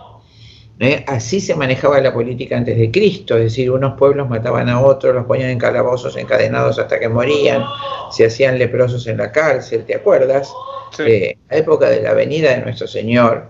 ¿Eh? 0.82 1.04
Así 1.06 1.40
se 1.40 1.54
manejaba 1.54 2.00
la 2.00 2.12
política 2.12 2.56
antes 2.56 2.76
de 2.76 2.90
Cristo, 2.90 3.36
es 3.36 3.44
decir, 3.44 3.70
unos 3.70 3.98
pueblos 3.98 4.28
mataban 4.28 4.68
a 4.68 4.80
otros, 4.80 5.14
los 5.14 5.26
ponían 5.26 5.50
en 5.50 5.58
calabozos 5.58 6.16
encadenados 6.16 6.78
hasta 6.78 6.98
que 6.98 7.08
morían, 7.08 7.64
se 8.10 8.26
hacían 8.26 8.58
leprosos 8.58 9.06
en 9.06 9.18
la 9.18 9.32
cárcel, 9.32 9.84
¿te 9.84 9.94
acuerdas? 9.94 10.52
Sí. 10.96 11.02
Eh, 11.02 11.38
la 11.50 11.56
época 11.56 11.88
de 11.88 12.02
la 12.02 12.12
venida 12.12 12.50
de 12.50 12.62
nuestro 12.62 12.86
Señor. 12.86 13.48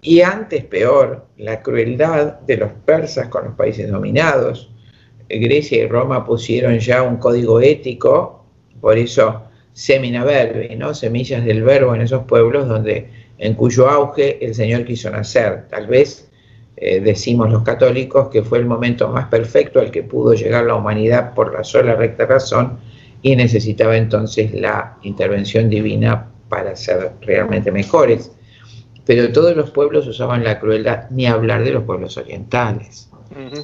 Y 0.00 0.20
antes, 0.20 0.64
peor, 0.64 1.26
la 1.36 1.62
crueldad 1.62 2.40
de 2.40 2.56
los 2.56 2.72
persas 2.84 3.28
con 3.28 3.44
los 3.44 3.54
países 3.54 3.90
dominados. 3.90 4.70
Grecia 5.28 5.84
y 5.84 5.86
Roma 5.86 6.24
pusieron 6.24 6.78
ya 6.78 7.02
un 7.02 7.16
código 7.18 7.60
ético, 7.60 8.44
por 8.80 8.98
eso 8.98 9.44
semina 9.72 10.24
verbi, 10.24 10.76
¿no? 10.76 10.92
semillas 10.94 11.44
del 11.44 11.62
verbo 11.62 11.94
en 11.94 12.02
esos 12.02 12.24
pueblos 12.24 12.68
donde 12.68 13.08
en 13.42 13.54
cuyo 13.54 13.88
auge 13.88 14.44
el 14.44 14.54
Señor 14.54 14.84
quiso 14.84 15.10
nacer. 15.10 15.66
Tal 15.68 15.88
vez 15.88 16.30
eh, 16.76 17.00
decimos 17.00 17.50
los 17.50 17.64
católicos 17.64 18.28
que 18.28 18.42
fue 18.42 18.58
el 18.58 18.66
momento 18.66 19.08
más 19.08 19.26
perfecto 19.26 19.80
al 19.80 19.90
que 19.90 20.04
pudo 20.04 20.32
llegar 20.34 20.64
la 20.64 20.76
humanidad 20.76 21.34
por 21.34 21.52
la 21.52 21.64
sola 21.64 21.96
recta 21.96 22.24
razón 22.24 22.78
y 23.20 23.34
necesitaba 23.34 23.96
entonces 23.96 24.54
la 24.54 24.96
intervención 25.02 25.68
divina 25.68 26.28
para 26.48 26.76
ser 26.76 27.14
realmente 27.20 27.72
mejores. 27.72 28.30
Pero 29.04 29.32
todos 29.32 29.56
los 29.56 29.72
pueblos 29.72 30.06
usaban 30.06 30.44
la 30.44 30.60
crueldad, 30.60 31.10
ni 31.10 31.26
hablar 31.26 31.64
de 31.64 31.72
los 31.72 31.82
pueblos 31.82 32.16
orientales, 32.16 33.10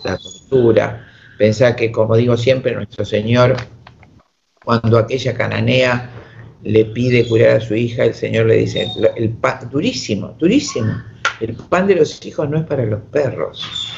la 0.03 0.19
tortura. 0.19 1.07
Pensá 1.39 1.77
que, 1.77 1.93
como 1.93 2.17
digo 2.17 2.37
siempre, 2.37 2.75
nuestro 2.75 3.05
Señor, 3.05 3.55
cuando 4.65 4.99
aquella 4.99 5.35
cananea 5.35 6.11
le 6.63 6.85
pide 6.87 7.27
curar 7.29 7.57
a 7.57 7.61
su 7.61 7.75
hija, 7.75 8.05
el 8.05 8.15
Señor 8.15 8.47
le 8.47 8.57
dice, 8.57 8.89
el 9.17 9.31
pan, 9.31 9.69
durísimo, 9.71 10.35
durísimo, 10.39 11.03
el 11.41 11.55
pan 11.55 11.87
de 11.87 11.97
los 11.97 12.25
hijos 12.25 12.49
no 12.49 12.59
es 12.59 12.65
para 12.65 12.85
los 12.85 13.01
perros. 13.13 13.95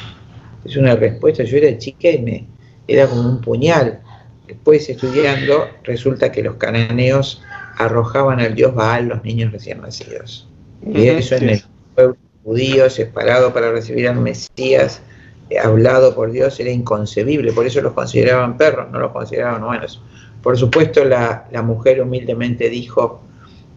Es 0.63 0.75
una 0.77 0.95
respuesta, 0.95 1.43
yo 1.43 1.57
era 1.57 1.75
chica 1.77 2.09
y 2.09 2.21
me 2.21 2.47
era 2.87 3.07
como 3.07 3.27
un 3.29 3.41
puñal. 3.41 4.01
Después 4.47 4.89
estudiando, 4.89 5.67
resulta 5.83 6.31
que 6.31 6.43
los 6.43 6.55
cananeos 6.55 7.41
arrojaban 7.77 8.39
al 8.39 8.53
dios 8.53 8.75
Baal 8.75 9.07
los 9.07 9.23
niños 9.23 9.51
recién 9.51 9.81
nacidos. 9.81 10.47
Y 10.85 11.07
eso 11.07 11.35
en 11.35 11.49
el 11.49 11.63
pueblo 11.95 12.17
judío, 12.43 12.89
separado 12.89 13.53
para 13.53 13.71
recibir 13.71 14.07
al 14.07 14.19
Mesías, 14.19 15.01
eh, 15.49 15.59
hablado 15.59 16.15
por 16.15 16.31
Dios, 16.31 16.59
era 16.59 16.69
inconcebible. 16.69 17.53
Por 17.53 17.65
eso 17.65 17.81
los 17.81 17.93
consideraban 17.93 18.57
perros, 18.57 18.91
no 18.91 18.99
los 18.99 19.11
consideraban 19.11 19.63
humanos. 19.63 20.01
Por 20.41 20.57
supuesto, 20.57 21.05
la, 21.05 21.47
mujer 21.63 22.01
humildemente 22.01 22.69
dijo, 22.69 23.21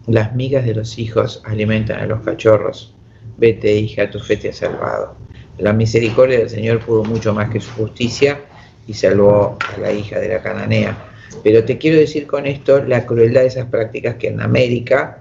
las 0.06 0.34
migas 0.34 0.64
de 0.64 0.74
los 0.74 0.98
hijos 0.98 1.42
alimentan 1.44 2.00
a 2.00 2.06
los 2.06 2.22
cachorros. 2.22 2.94
Vete, 3.36 3.74
hija, 3.76 4.10
tu 4.10 4.18
fe 4.18 4.36
te 4.36 4.50
ha 4.50 4.52
salvado. 4.52 5.14
La 5.58 5.72
misericordia 5.72 6.38
del 6.38 6.50
Señor 6.50 6.80
pudo 6.80 7.04
mucho 7.04 7.34
más 7.34 7.50
que 7.50 7.60
su 7.60 7.70
justicia 7.72 8.40
y 8.86 8.94
salvó 8.94 9.58
a 9.74 9.78
la 9.78 9.92
hija 9.92 10.18
de 10.18 10.28
la 10.28 10.42
cananea. 10.42 10.96
Pero 11.42 11.64
te 11.64 11.78
quiero 11.78 11.98
decir 11.98 12.26
con 12.26 12.46
esto 12.46 12.82
la 12.84 13.06
crueldad 13.06 13.42
de 13.42 13.48
esas 13.48 13.66
prácticas 13.66 14.16
que 14.16 14.28
en 14.28 14.40
América 14.40 15.18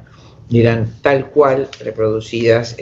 eran 0.51 0.91
tal 1.01 1.29
cual 1.29 1.67
reproducidas 1.83 2.75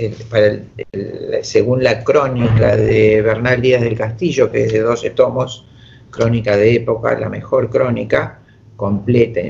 según 1.41 1.84
la 1.84 2.04
crónica 2.04 2.76
de 2.76 3.21
Bernal 3.21 3.62
Díaz 3.62 3.82
del 3.82 3.97
Castillo, 3.97 4.52
que 4.52 4.65
es 4.65 4.74
de 4.74 4.82
12 4.82 5.12
tomos, 5.12 5.65
crónica 6.10 6.58
de 6.58 6.76
época, 6.76 7.17
la 7.17 7.30
mejor 7.30 7.69
crónica, 7.69 8.40
completa. 8.82 9.41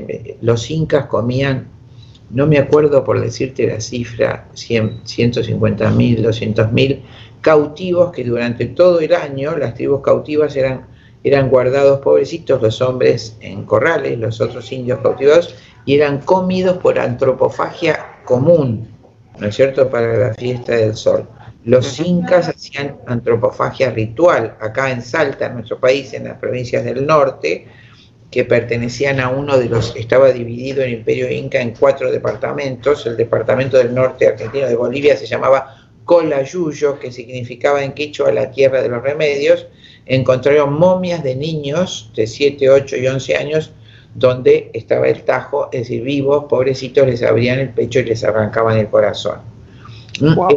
Los 0.42 0.70
incas 0.70 1.06
comían, 1.06 1.68
no 2.28 2.46
me 2.46 2.58
acuerdo 2.58 3.02
por 3.02 3.18
decirte 3.18 3.66
la 3.66 3.80
cifra, 3.80 4.46
150 4.52 5.90
mil, 5.92 6.22
200 6.22 6.70
mil 6.70 7.00
cautivos 7.40 8.12
que 8.12 8.24
durante 8.24 8.66
todo 8.66 9.00
el 9.00 9.14
año 9.14 9.56
las 9.56 9.72
tribus 9.72 10.02
cautivas 10.02 10.54
eran, 10.54 10.84
eran 11.24 11.48
guardados 11.48 12.00
pobrecitos 12.00 12.60
los 12.60 12.82
hombres 12.82 13.38
en 13.40 13.64
corrales, 13.64 14.18
los 14.18 14.38
otros 14.42 14.70
indios 14.70 14.98
cautivados, 14.98 15.54
y 15.86 15.94
eran 15.94 16.18
comidos 16.18 16.76
por 16.76 16.98
antropofagia 16.98 18.20
común, 18.26 18.86
¿no 19.38 19.46
es 19.46 19.56
cierto?, 19.56 19.88
para 19.88 20.14
la 20.18 20.34
fiesta 20.34 20.76
del 20.76 20.94
sol. 20.94 21.26
Los 21.64 21.98
incas 22.00 22.48
hacían 22.48 22.98
antropofagia 23.06 23.92
ritual. 23.92 24.56
Acá 24.60 24.90
en 24.90 25.00
Salta, 25.00 25.46
en 25.46 25.54
nuestro 25.54 25.78
país, 25.78 26.12
en 26.12 26.24
las 26.24 26.36
provincias 26.36 26.84
del 26.84 27.06
norte, 27.06 27.66
que 28.32 28.44
pertenecían 28.46 29.20
a 29.20 29.28
uno 29.28 29.58
de 29.58 29.68
los, 29.68 29.94
estaba 29.94 30.32
dividido 30.32 30.82
el 30.82 30.94
imperio 30.94 31.30
inca 31.30 31.60
en 31.60 31.74
cuatro 31.78 32.10
departamentos, 32.10 33.06
el 33.06 33.16
departamento 33.16 33.76
del 33.76 33.94
norte 33.94 34.26
argentino 34.26 34.66
de 34.66 34.74
Bolivia 34.74 35.18
se 35.18 35.26
llamaba 35.26 35.76
Colayuyo, 36.06 36.98
que 36.98 37.12
significaba 37.12 37.84
en 37.84 37.92
quechua 37.92 38.32
la 38.32 38.50
tierra 38.50 38.80
de 38.80 38.88
los 38.88 39.02
remedios, 39.02 39.66
encontraron 40.06 40.72
momias 40.72 41.22
de 41.22 41.36
niños 41.36 42.10
de 42.16 42.26
7, 42.26 42.70
8 42.70 42.96
y 42.96 43.06
11 43.06 43.36
años 43.36 43.72
donde 44.14 44.70
estaba 44.72 45.08
el 45.08 45.22
tajo, 45.24 45.68
es 45.70 45.82
decir, 45.82 46.02
vivos, 46.02 46.46
pobrecitos, 46.48 47.06
les 47.06 47.22
abrían 47.22 47.58
el 47.58 47.68
pecho 47.68 48.00
y 48.00 48.04
les 48.04 48.24
arrancaban 48.24 48.78
el 48.78 48.88
corazón. 48.88 49.40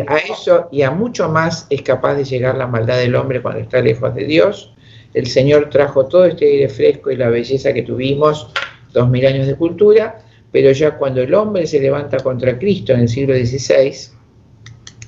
A 0.08 0.18
eso 0.18 0.70
y 0.72 0.82
a 0.84 0.92
mucho 0.92 1.28
más 1.30 1.68
es 1.70 1.82
capaz 1.82 2.16
de 2.16 2.24
llegar 2.24 2.56
la 2.56 2.68
maldad 2.68 2.98
del 2.98 3.16
hombre 3.16 3.42
cuando 3.42 3.62
está 3.62 3.82
lejos 3.82 4.14
de 4.16 4.26
Dios. 4.26 4.75
El 5.16 5.28
Señor 5.28 5.70
trajo 5.70 6.08
todo 6.08 6.26
este 6.26 6.46
aire 6.46 6.68
fresco 6.68 7.10
y 7.10 7.16
la 7.16 7.30
belleza 7.30 7.74
que 7.74 7.84
tuvimos, 7.84 8.50
dos 8.92 9.10
mil 9.10 9.26
años 9.26 9.48
de 9.48 9.56
cultura, 9.56 10.20
pero 10.52 10.74
ya 10.74 10.98
cuando 10.98 11.22
el 11.22 11.34
hombre 11.34 11.66
se 11.68 11.80
levanta 11.80 12.18
contra 12.18 12.60
Cristo 12.60 12.92
en 12.92 13.00
el 13.00 13.08
siglo 13.08 13.34
XVI, 13.34 13.94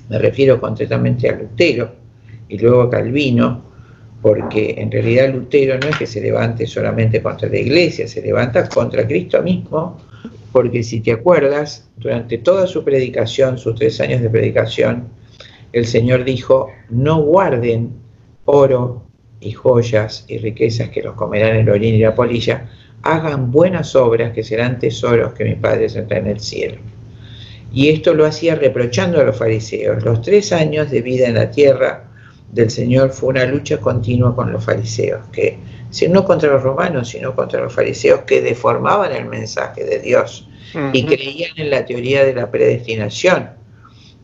me 0.08 0.18
refiero 0.18 0.58
concretamente 0.58 1.28
a 1.28 1.36
Lutero 1.36 1.94
y 2.48 2.56
luego 2.56 2.80
a 2.80 2.90
Calvino, 2.90 3.62
porque 4.22 4.76
en 4.78 4.90
realidad 4.90 5.30
Lutero 5.30 5.78
no 5.78 5.88
es 5.88 5.98
que 5.98 6.06
se 6.06 6.22
levante 6.22 6.66
solamente 6.66 7.22
contra 7.22 7.46
la 7.50 7.58
iglesia, 7.58 8.08
se 8.08 8.22
levanta 8.22 8.66
contra 8.66 9.06
Cristo 9.06 9.42
mismo, 9.42 9.98
porque 10.52 10.82
si 10.82 11.00
te 11.00 11.12
acuerdas, 11.12 11.86
durante 11.98 12.38
toda 12.38 12.66
su 12.66 12.82
predicación, 12.82 13.58
sus 13.58 13.74
tres 13.74 14.00
años 14.00 14.22
de 14.22 14.30
predicación, 14.30 15.10
el 15.74 15.84
Señor 15.84 16.24
dijo, 16.24 16.70
no 16.88 17.20
guarden 17.20 17.90
oro 18.46 19.07
y 19.40 19.52
joyas 19.52 20.24
y 20.28 20.38
riquezas 20.38 20.90
que 20.90 21.02
los 21.02 21.14
comerán 21.14 21.56
el 21.56 21.68
orín 21.68 21.94
y 21.94 22.00
la 22.00 22.14
polilla, 22.14 22.68
hagan 23.02 23.50
buenas 23.50 23.94
obras 23.94 24.32
que 24.32 24.42
serán 24.42 24.78
tesoros 24.78 25.32
que 25.32 25.44
mi 25.44 25.54
Padre 25.54 25.88
tendrá 25.88 26.18
en 26.18 26.26
el 26.26 26.40
cielo. 26.40 26.78
Y 27.72 27.90
esto 27.90 28.14
lo 28.14 28.24
hacía 28.24 28.54
reprochando 28.54 29.20
a 29.20 29.24
los 29.24 29.36
fariseos. 29.36 30.02
Los 30.02 30.22
tres 30.22 30.52
años 30.52 30.90
de 30.90 31.02
vida 31.02 31.28
en 31.28 31.34
la 31.34 31.50
tierra 31.50 32.04
del 32.52 32.70
Señor 32.70 33.10
fue 33.10 33.30
una 33.30 33.44
lucha 33.44 33.78
continua 33.78 34.34
con 34.34 34.50
los 34.52 34.64
fariseos, 34.64 35.20
que 35.32 35.58
no 36.08 36.24
contra 36.24 36.50
los 36.50 36.62
romanos, 36.62 37.08
sino 37.08 37.34
contra 37.34 37.60
los 37.60 37.72
fariseos 37.72 38.20
que 38.20 38.40
deformaban 38.40 39.12
el 39.12 39.26
mensaje 39.26 39.84
de 39.84 39.98
Dios 39.98 40.48
y 40.92 41.04
creían 41.04 41.52
en 41.56 41.70
la 41.70 41.84
teoría 41.84 42.24
de 42.24 42.34
la 42.34 42.50
predestinación. 42.50 43.50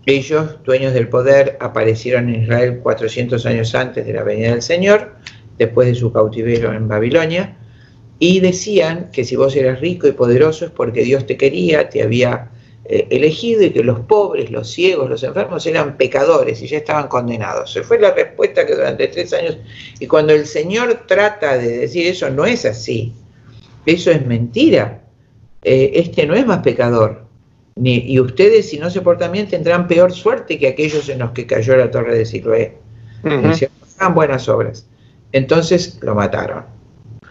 Ellos, 0.07 0.62
dueños 0.64 0.92
del 0.92 1.09
poder, 1.09 1.57
aparecieron 1.61 2.28
en 2.28 2.42
Israel 2.42 2.80
400 2.82 3.46
años 3.46 3.74
antes 3.74 4.05
de 4.05 4.12
la 4.12 4.22
venida 4.22 4.50
del 4.50 4.62
Señor, 4.62 5.14
después 5.57 5.88
de 5.88 5.94
su 5.94 6.12
cautiverio 6.12 6.72
en 6.72 6.88
Babilonia, 6.88 7.57
y 8.18 8.40
decían 8.40 9.11
que 9.12 9.24
si 9.24 9.36
vos 9.36 9.57
eras 9.57 9.80
rico 9.80 10.07
y 10.07 10.12
poderoso 10.12 10.66
es 10.66 10.70
porque 10.70 11.02
Dios 11.02 11.26
te 11.26 11.36
quería, 11.36 11.88
te 11.88 12.02
había 12.02 12.50
eh, 12.84 13.07
elegido 13.11 13.62
y 13.62 13.70
que 13.70 13.82
los 13.82 14.00
pobres, 14.00 14.50
los 14.50 14.70
ciegos, 14.70 15.09
los 15.09 15.22
enfermos 15.22 15.66
eran 15.66 15.96
pecadores 15.96 16.61
y 16.61 16.66
ya 16.66 16.78
estaban 16.78 17.09
condenados. 17.09 17.72
Se 17.72 17.82
fue 17.82 17.98
la 17.98 18.12
respuesta 18.12 18.66
que 18.66 18.74
durante 18.74 19.09
tres 19.09 19.32
años, 19.32 19.57
y 19.98 20.07
cuando 20.07 20.34
el 20.34 20.46
Señor 20.46 21.05
trata 21.07 21.57
de 21.57 21.78
decir 21.78 22.07
eso, 22.07 22.28
no 22.28 22.44
es 22.44 22.66
así, 22.66 23.14
eso 23.86 24.11
es 24.11 24.24
mentira, 24.26 25.02
eh, 25.62 25.92
este 25.94 26.26
no 26.26 26.34
es 26.34 26.44
más 26.44 26.59
pecador, 26.59 27.23
y 27.76 28.20
ustedes 28.20 28.70
si 28.70 28.78
no 28.78 28.88
se 28.88 29.00
portan 29.00 29.32
bien 29.32 29.48
tendrán 29.48 29.88
peor 29.88 30.12
suerte 30.12 30.58
que 30.58 30.68
aquellos 30.68 31.08
en 31.08 31.18
los 31.18 31.32
que 31.32 31.46
cayó 31.46 31.76
la 31.76 31.90
torre 31.90 32.16
de 32.16 32.24
Siloé. 32.24 32.78
Uh 33.24 33.52
buenas 34.12 34.48
obras. 34.48 34.86
Entonces 35.32 35.98
lo 36.02 36.14
mataron. 36.14 36.64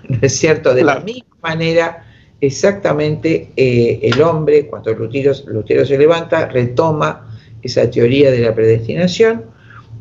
¿No 0.09 0.17
es 0.21 0.35
cierto? 0.35 0.73
De 0.73 0.83
la 0.83 0.99
misma 0.99 1.37
manera 1.41 2.05
exactamente 2.41 3.51
eh, 3.55 3.99
el 4.03 4.21
hombre, 4.21 4.67
cuando 4.67 4.93
Lutero, 4.93 5.85
se 5.85 5.97
levanta, 5.97 6.47
retoma 6.47 7.29
esa 7.61 7.89
teoría 7.89 8.31
de 8.31 8.39
la 8.39 8.53
predestinación, 8.53 9.45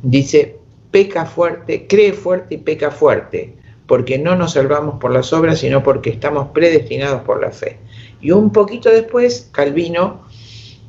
dice, 0.02 0.56
peca 0.90 1.24
fuerte, 1.24 1.86
cree 1.86 2.12
fuerte 2.12 2.56
y 2.56 2.58
peca 2.58 2.90
fuerte, 2.90 3.54
porque 3.86 4.18
no 4.18 4.34
nos 4.34 4.54
salvamos 4.54 4.98
por 4.98 5.12
las 5.12 5.32
obras, 5.32 5.60
sino 5.60 5.84
porque 5.84 6.10
estamos 6.10 6.48
predestinados 6.48 7.22
por 7.22 7.40
la 7.40 7.52
fe. 7.52 7.78
Y 8.20 8.32
un 8.32 8.50
poquito 8.50 8.90
después, 8.90 9.48
Calvino 9.52 10.22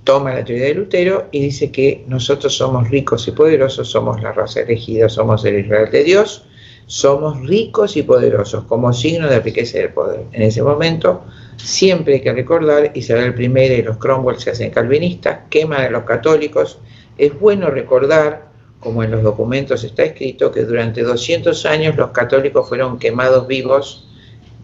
toma 0.04 0.34
la 0.34 0.44
teoría 0.44 0.66
de 0.66 0.76
Lutero 0.76 1.28
y 1.32 1.42
dice 1.42 1.72
que 1.72 2.04
nosotros 2.08 2.56
somos 2.56 2.90
ricos 2.90 3.28
y 3.28 3.32
poderosos, 3.32 3.90
somos 3.90 4.22
la 4.22 4.32
raza 4.32 4.62
elegida, 4.62 5.10
somos 5.10 5.46
el 5.46 5.60
Israel 5.60 5.90
de 5.92 6.04
Dios, 6.04 6.46
somos 6.86 7.40
ricos 7.48 7.96
y 7.96 8.04
poderosos 8.04 8.66
como 8.66 8.92
signo 8.94 9.30
de 9.30 9.40
riqueza 9.40 9.78
y 9.78 9.82
del 9.82 9.94
poder. 9.94 10.22
En 10.34 10.42
ese 10.42 10.62
momento, 10.62 11.24
Siempre 11.58 12.16
hay 12.16 12.22
que 12.22 12.34
recordar, 12.34 12.92
y 12.94 13.02
será 13.02 13.24
el 13.24 13.34
primero, 13.34 13.74
y 13.74 13.82
los 13.82 13.98
Cromwell 13.98 14.40
se 14.40 14.52
hacen 14.52 14.72
calvinistas, 14.72 15.40
queman 15.50 15.82
a 15.82 15.90
los 15.90 16.04
católicos. 16.04 16.80
Es 17.18 17.38
bueno 17.40 17.70
recordar, 17.70 18.48
como 18.80 19.04
en 19.04 19.12
los 19.12 19.24
documentos 19.24 19.84
está 19.84 20.04
escrito, 20.04 20.52
que 20.52 20.64
durante 20.64 21.04
200 21.04 21.66
años 21.66 21.96
los 21.96 22.12
católicos 22.12 22.68
fueron 22.68 23.00
quemados 23.00 23.48
vivos 23.48 24.10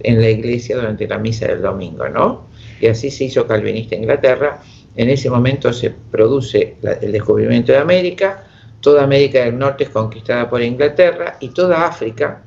en 0.01 0.19
la 0.19 0.29
iglesia 0.29 0.75
durante 0.75 1.07
la 1.07 1.17
misa 1.17 1.47
del 1.47 1.61
domingo, 1.61 2.09
¿no? 2.09 2.47
Y 2.81 2.87
así 2.87 3.11
se 3.11 3.25
hizo 3.25 3.45
calvinista 3.45 3.95
en 3.95 4.03
Inglaterra. 4.03 4.61
En 5.00 5.10
ese 5.10 5.30
momento 5.30 5.72
se 5.72 5.91
produce 5.91 6.76
el 7.02 7.14
descubrimiento 7.14 7.72
de 7.72 7.78
América, 7.78 8.43
toda 8.82 9.02
América 9.02 9.45
del 9.45 9.58
Norte 9.58 9.86
es 9.86 9.91
conquistada 9.91 10.50
por 10.50 10.62
Inglaterra 10.62 11.38
y 11.39 11.47
toda 11.50 11.88
África 11.88 12.43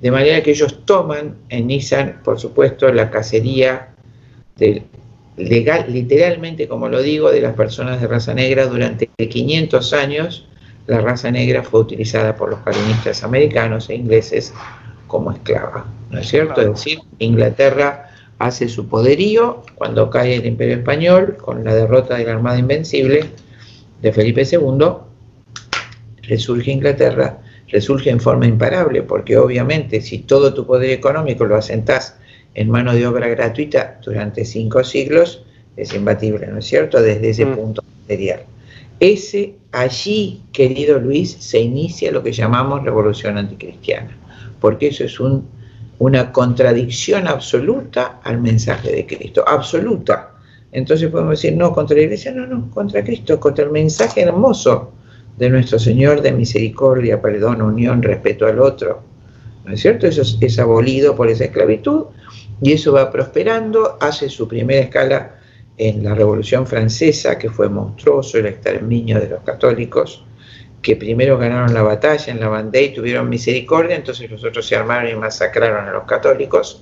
de 0.00 0.10
manera 0.10 0.42
que 0.42 0.50
ellos 0.50 0.84
toman 0.84 1.36
en 1.48 1.68
Nissan, 1.68 2.20
por 2.22 2.38
supuesto, 2.38 2.92
la 2.92 3.10
cacería 3.10 3.94
legal, 5.38 5.86
literalmente, 5.88 6.68
como 6.68 6.90
lo 6.90 7.00
digo, 7.00 7.30
de 7.30 7.40
las 7.40 7.54
personas 7.54 7.98
de 8.00 8.06
raza 8.06 8.34
negra 8.34 8.66
durante 8.66 9.06
500 9.06 9.92
años. 9.94 10.46
La 10.86 11.00
raza 11.00 11.30
negra 11.30 11.62
fue 11.62 11.80
utilizada 11.80 12.36
por 12.36 12.50
los 12.50 12.60
calvinistas 12.60 13.24
americanos 13.24 13.88
e 13.88 13.94
ingleses 13.94 14.52
como 15.06 15.32
esclava, 15.32 15.86
¿no 16.10 16.18
es 16.18 16.28
cierto? 16.28 16.60
Es 16.60 16.68
decir, 16.68 16.98
Inglaterra 17.18 18.05
hace 18.38 18.68
su 18.68 18.88
poderío 18.88 19.62
cuando 19.74 20.10
cae 20.10 20.36
el 20.36 20.46
Imperio 20.46 20.76
Español 20.76 21.36
con 21.36 21.64
la 21.64 21.74
derrota 21.74 22.16
de 22.16 22.24
la 22.24 22.32
Armada 22.32 22.58
Invencible 22.58 23.24
de 24.02 24.12
Felipe 24.12 24.42
II, 24.50 24.88
resurge 26.22 26.70
Inglaterra 26.70 27.40
resurge 27.68 28.10
en 28.10 28.20
forma 28.20 28.46
imparable, 28.46 29.02
porque 29.02 29.36
obviamente 29.36 30.00
si 30.00 30.20
todo 30.20 30.54
tu 30.54 30.66
poder 30.66 30.90
económico 30.90 31.44
lo 31.44 31.56
asentás 31.56 32.16
en 32.54 32.70
mano 32.70 32.94
de 32.94 33.06
obra 33.06 33.28
gratuita 33.28 34.00
durante 34.02 34.44
cinco 34.44 34.82
siglos, 34.84 35.44
es 35.76 35.92
imbatible, 35.94 36.46
¿no 36.46 36.58
es 36.58 36.66
cierto? 36.66 37.02
Desde 37.02 37.30
ese 37.30 37.44
mm. 37.44 37.54
punto 37.54 37.82
material. 38.02 38.44
Ese, 38.98 39.56
allí, 39.72 40.42
querido 40.52 40.98
Luis, 40.98 41.32
se 41.32 41.60
inicia 41.60 42.10
lo 42.10 42.22
que 42.22 42.32
llamamos 42.32 42.82
revolución 42.82 43.36
anticristiana, 43.36 44.16
porque 44.60 44.88
eso 44.88 45.04
es 45.04 45.20
un, 45.20 45.46
una 45.98 46.32
contradicción 46.32 47.26
absoluta 47.26 48.20
al 48.22 48.40
mensaje 48.40 48.92
de 48.92 49.06
Cristo, 49.06 49.44
absoluta. 49.46 50.32
Entonces 50.72 51.10
podemos 51.10 51.32
decir, 51.32 51.56
no, 51.56 51.72
contra 51.72 51.96
la 51.96 52.02
iglesia, 52.02 52.32
no, 52.32 52.46
no, 52.46 52.70
contra 52.70 53.02
Cristo, 53.02 53.40
contra 53.40 53.64
el 53.64 53.70
mensaje 53.70 54.22
hermoso 54.22 54.92
de 55.36 55.50
nuestro 55.50 55.78
Señor 55.78 56.22
de 56.22 56.32
misericordia, 56.32 57.20
perdón, 57.20 57.62
unión, 57.62 58.02
respeto 58.02 58.46
al 58.46 58.60
otro. 58.60 59.02
¿No 59.64 59.72
es 59.72 59.80
cierto? 59.80 60.06
Eso 60.06 60.22
es, 60.40 60.58
abolido 60.58 61.16
por 61.16 61.28
esa 61.28 61.44
esclavitud 61.44 62.04
y 62.62 62.72
eso 62.72 62.92
va 62.92 63.10
prosperando, 63.10 63.98
hace 64.00 64.28
su 64.28 64.46
primera 64.46 64.80
escala 64.80 65.36
en 65.76 66.04
la 66.04 66.14
Revolución 66.14 66.66
Francesa, 66.66 67.36
que 67.36 67.50
fue 67.50 67.68
monstruoso 67.68 68.38
el 68.38 68.46
exterminio 68.46 69.20
de 69.20 69.28
los 69.28 69.40
católicos, 69.40 70.24
que 70.82 70.96
primero 70.96 71.38
ganaron 71.38 71.74
la 71.74 71.82
batalla 71.82 72.32
en 72.32 72.40
la 72.40 72.48
Vendée 72.48 72.84
y 72.84 72.94
tuvieron 72.94 73.28
misericordia, 73.28 73.96
entonces 73.96 74.30
los 74.30 74.44
otros 74.44 74.66
se 74.66 74.76
armaron 74.76 75.10
y 75.10 75.14
masacraron 75.14 75.88
a 75.88 75.92
los 75.92 76.04
católicos, 76.04 76.80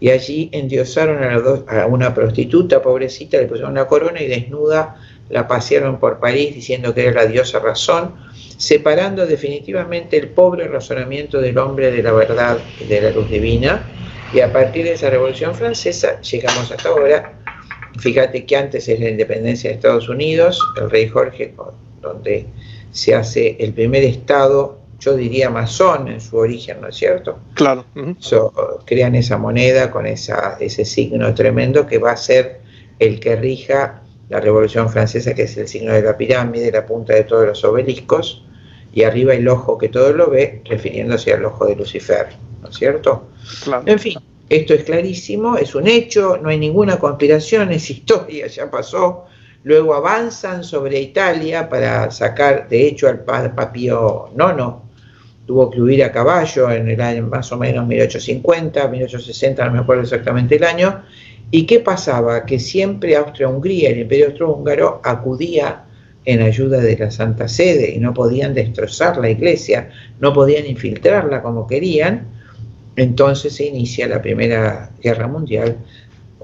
y 0.00 0.10
allí 0.10 0.50
endiosaron 0.52 1.22
a, 1.22 1.82
a 1.82 1.86
una 1.86 2.12
prostituta, 2.12 2.82
pobrecita, 2.82 3.38
le 3.38 3.46
pusieron 3.46 3.72
una 3.72 3.86
corona 3.86 4.20
y 4.20 4.26
desnuda 4.26 4.96
la 5.32 5.48
pasearon 5.48 5.98
por 5.98 6.20
París 6.20 6.54
diciendo 6.54 6.94
que 6.94 7.06
era 7.06 7.22
la 7.22 7.26
diosa 7.26 7.58
razón, 7.58 8.14
separando 8.58 9.26
definitivamente 9.26 10.18
el 10.18 10.28
pobre 10.28 10.68
razonamiento 10.68 11.40
del 11.40 11.56
hombre 11.56 11.90
de 11.90 12.02
la 12.02 12.12
verdad 12.12 12.58
y 12.78 12.84
de 12.84 13.00
la 13.00 13.10
luz 13.10 13.30
divina. 13.30 13.82
Y 14.34 14.40
a 14.40 14.52
partir 14.52 14.84
de 14.84 14.92
esa 14.92 15.08
revolución 15.08 15.54
francesa 15.54 16.20
llegamos 16.20 16.70
hasta 16.70 16.88
ahora. 16.88 17.32
Fíjate 17.98 18.44
que 18.44 18.56
antes 18.56 18.88
es 18.88 19.00
la 19.00 19.08
independencia 19.08 19.70
de 19.70 19.76
Estados 19.76 20.08
Unidos, 20.08 20.60
el 20.80 20.90
rey 20.90 21.08
Jorge, 21.08 21.54
donde 22.02 22.46
se 22.92 23.14
hace 23.14 23.56
el 23.58 23.72
primer 23.72 24.04
estado, 24.04 24.78
yo 25.00 25.16
diría 25.16 25.50
masón 25.50 26.08
en 26.08 26.20
su 26.20 26.36
origen, 26.36 26.80
¿no 26.80 26.88
es 26.88 26.96
cierto? 26.96 27.38
Claro. 27.54 27.84
crean 28.84 29.16
esa 29.16 29.36
moneda 29.38 29.90
con 29.90 30.06
esa, 30.06 30.56
ese 30.60 30.84
signo 30.84 31.34
tremendo 31.34 31.86
que 31.86 31.98
va 31.98 32.12
a 32.12 32.16
ser 32.16 32.60
el 33.00 33.18
que 33.18 33.34
rija 33.34 34.02
la 34.28 34.40
Revolución 34.40 34.88
Francesa, 34.88 35.34
que 35.34 35.42
es 35.42 35.56
el 35.56 35.66
signo 35.66 35.92
de 35.92 36.02
la 36.02 36.16
pirámide, 36.16 36.70
la 36.70 36.86
punta 36.86 37.14
de 37.14 37.24
todos 37.24 37.46
los 37.46 37.64
obeliscos, 37.64 38.44
y 38.94 39.02
arriba 39.02 39.34
el 39.34 39.48
ojo 39.48 39.76
que 39.78 39.88
todo 39.88 40.12
lo 40.12 40.30
ve, 40.30 40.62
refiriéndose 40.64 41.32
al 41.32 41.44
ojo 41.44 41.66
de 41.66 41.76
Lucifer, 41.76 42.28
¿no 42.62 42.68
es 42.68 42.76
cierto? 42.76 43.28
En 43.86 43.98
fin, 43.98 44.18
esto 44.48 44.74
es 44.74 44.84
clarísimo, 44.84 45.56
es 45.56 45.74
un 45.74 45.88
hecho, 45.88 46.38
no 46.40 46.50
hay 46.50 46.58
ninguna 46.58 46.98
conspiración, 46.98 47.72
es 47.72 47.90
historia, 47.90 48.46
ya 48.46 48.70
pasó. 48.70 49.24
Luego 49.64 49.94
avanzan 49.94 50.64
sobre 50.64 51.00
Italia 51.00 51.68
para 51.68 52.10
sacar, 52.10 52.68
de 52.68 52.86
hecho, 52.86 53.08
al 53.08 53.20
papío 53.20 54.30
nono, 54.34 54.82
tuvo 55.46 55.70
que 55.70 55.80
huir 55.80 56.04
a 56.04 56.12
caballo 56.12 56.70
en 56.70 56.88
el 56.88 57.00
año 57.00 57.26
más 57.26 57.50
o 57.52 57.58
menos 57.58 57.86
1850, 57.86 58.88
1860, 58.88 59.64
no 59.64 59.72
me 59.72 59.78
acuerdo 59.80 60.02
exactamente 60.02 60.56
el 60.56 60.64
año, 60.64 61.02
¿Y 61.54 61.66
qué 61.66 61.80
pasaba? 61.80 62.46
Que 62.46 62.58
siempre 62.58 63.14
Austria-Hungría, 63.14 63.90
el 63.90 64.00
Imperio 64.00 64.28
Austrohúngaro, 64.28 65.02
acudía 65.04 65.84
en 66.24 66.40
ayuda 66.40 66.78
de 66.78 66.96
la 66.96 67.10
Santa 67.10 67.46
Sede 67.46 67.90
y 67.94 67.98
no 67.98 68.14
podían 68.14 68.54
destrozar 68.54 69.18
la 69.18 69.28
iglesia, 69.28 69.90
no 70.18 70.32
podían 70.32 70.64
infiltrarla 70.64 71.42
como 71.42 71.66
querían, 71.66 72.26
entonces 72.96 73.54
se 73.54 73.66
inicia 73.66 74.08
la 74.08 74.22
Primera 74.22 74.92
Guerra 75.02 75.28
Mundial, 75.28 75.76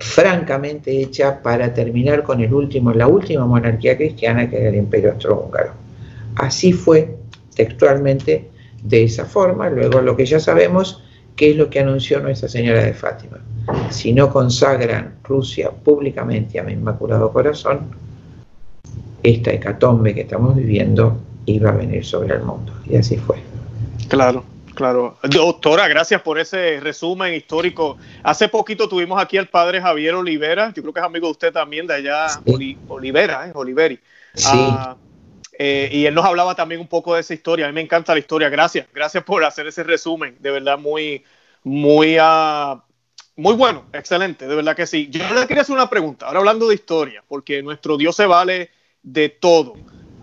francamente 0.01 1.03
hecha 1.03 1.43
para 1.43 1.73
terminar 1.73 2.23
con 2.23 2.41
el 2.41 2.53
último, 2.53 2.93
la 2.93 3.07
última 3.07 3.47
monarquía 3.47 3.97
cristiana 3.97 4.49
que 4.49 4.59
era 4.59 4.69
el 4.69 4.77
Imperio 4.77 5.13
Austrohúngaro. 5.13 5.73
Así 6.37 6.73
fue 6.73 7.17
textualmente 7.55 8.49
de 8.83 9.05
esa 9.05 9.25
forma, 9.25 9.69
luego 9.69 10.01
lo 10.01 10.17
que 10.17 10.27
ya 10.27 10.39
sabemos, 10.39 11.03
que 11.37 11.51
es 11.51 11.57
lo 11.57 11.69
que 11.71 11.81
anunció 11.81 12.21
Nuestra 12.21 12.49
Señora 12.49 12.83
de 12.83 12.95
Fátima. 12.95 13.39
Si 13.91 14.13
no 14.13 14.31
consagran 14.31 15.17
Rusia 15.25 15.71
públicamente 15.71 16.59
a 16.59 16.63
mi 16.63 16.73
Inmaculado 16.73 17.33
Corazón, 17.33 17.81
esta 19.23 19.53
hecatombe 19.53 20.15
que 20.15 20.23
estamos 20.23 20.57
viviendo 20.57 21.19
iba 21.47 21.71
a 21.71 21.73
venir 21.73 22.05
sobre 22.05 22.35
el 22.35 22.43
mundo. 22.43 22.73
Y 22.87 22.97
así 22.97 23.17
fue. 23.17 23.37
Claro, 24.09 24.45
claro. 24.79 25.19
Doctora, 25.25 25.89
gracias 25.89 26.23
por 26.23 26.39
ese 26.39 26.79
resumen 26.79 27.35
histórico. 27.35 27.99
Hace 28.23 28.49
poquito 28.49 28.89
tuvimos 28.89 29.21
aquí 29.21 29.37
al 29.37 29.49
padre 29.49 29.81
Javier 29.81 30.15
Olivera, 30.15 30.73
yo 30.73 30.83
creo 30.83 30.95
que 30.95 31.01
es 31.01 31.07
amigo 31.07 31.27
de 31.27 31.33
usted 31.33 31.53
también, 31.53 31.87
de 31.89 31.95
allá, 31.95 32.29
Olivera, 32.87 33.49
¿eh? 33.49 33.53
Oliveri. 33.55 33.99
Sí. 34.35 34.47
Ah, 34.53 34.97
eh, 35.59 35.89
y 35.93 36.07
él 36.07 36.15
nos 36.15 36.25
hablaba 36.25 36.55
también 36.55 36.81
un 36.81 36.87
poco 36.87 37.17
de 37.17 37.23
esa 37.23 37.35
historia. 37.35 37.67
A 37.67 37.69
mí 37.69 37.75
me 37.75 37.81
encanta 37.81 38.13
la 38.13 38.21
historia. 38.21 38.49
Gracias, 38.49 38.87
gracias 38.95 39.25
por 39.25 39.45
hacer 39.45 39.67
ese 39.67 39.83
resumen. 39.83 40.37
De 40.39 40.53
verdad, 40.53 40.79
muy, 40.79 41.25
muy, 41.65 42.17
uh, 42.21 42.81
muy 43.35 43.55
bueno, 43.55 43.87
excelente. 43.93 44.47
De 44.47 44.55
verdad 44.55 44.77
que 44.77 44.87
sí. 44.87 45.09
Yo 45.11 45.21
le 45.35 45.49
quería 45.49 45.63
hacer 45.63 45.75
una 45.75 45.91
pregunta. 45.91 46.27
Ahora 46.27 46.39
hablando 46.39 46.69
de 46.69 46.77
historia, 46.77 47.25
porque 47.27 47.61
nuestro 47.65 47.97
Dios 47.97 48.15
se 48.15 48.27
vale 48.27 48.71
de 49.03 49.29
todo. 49.29 49.75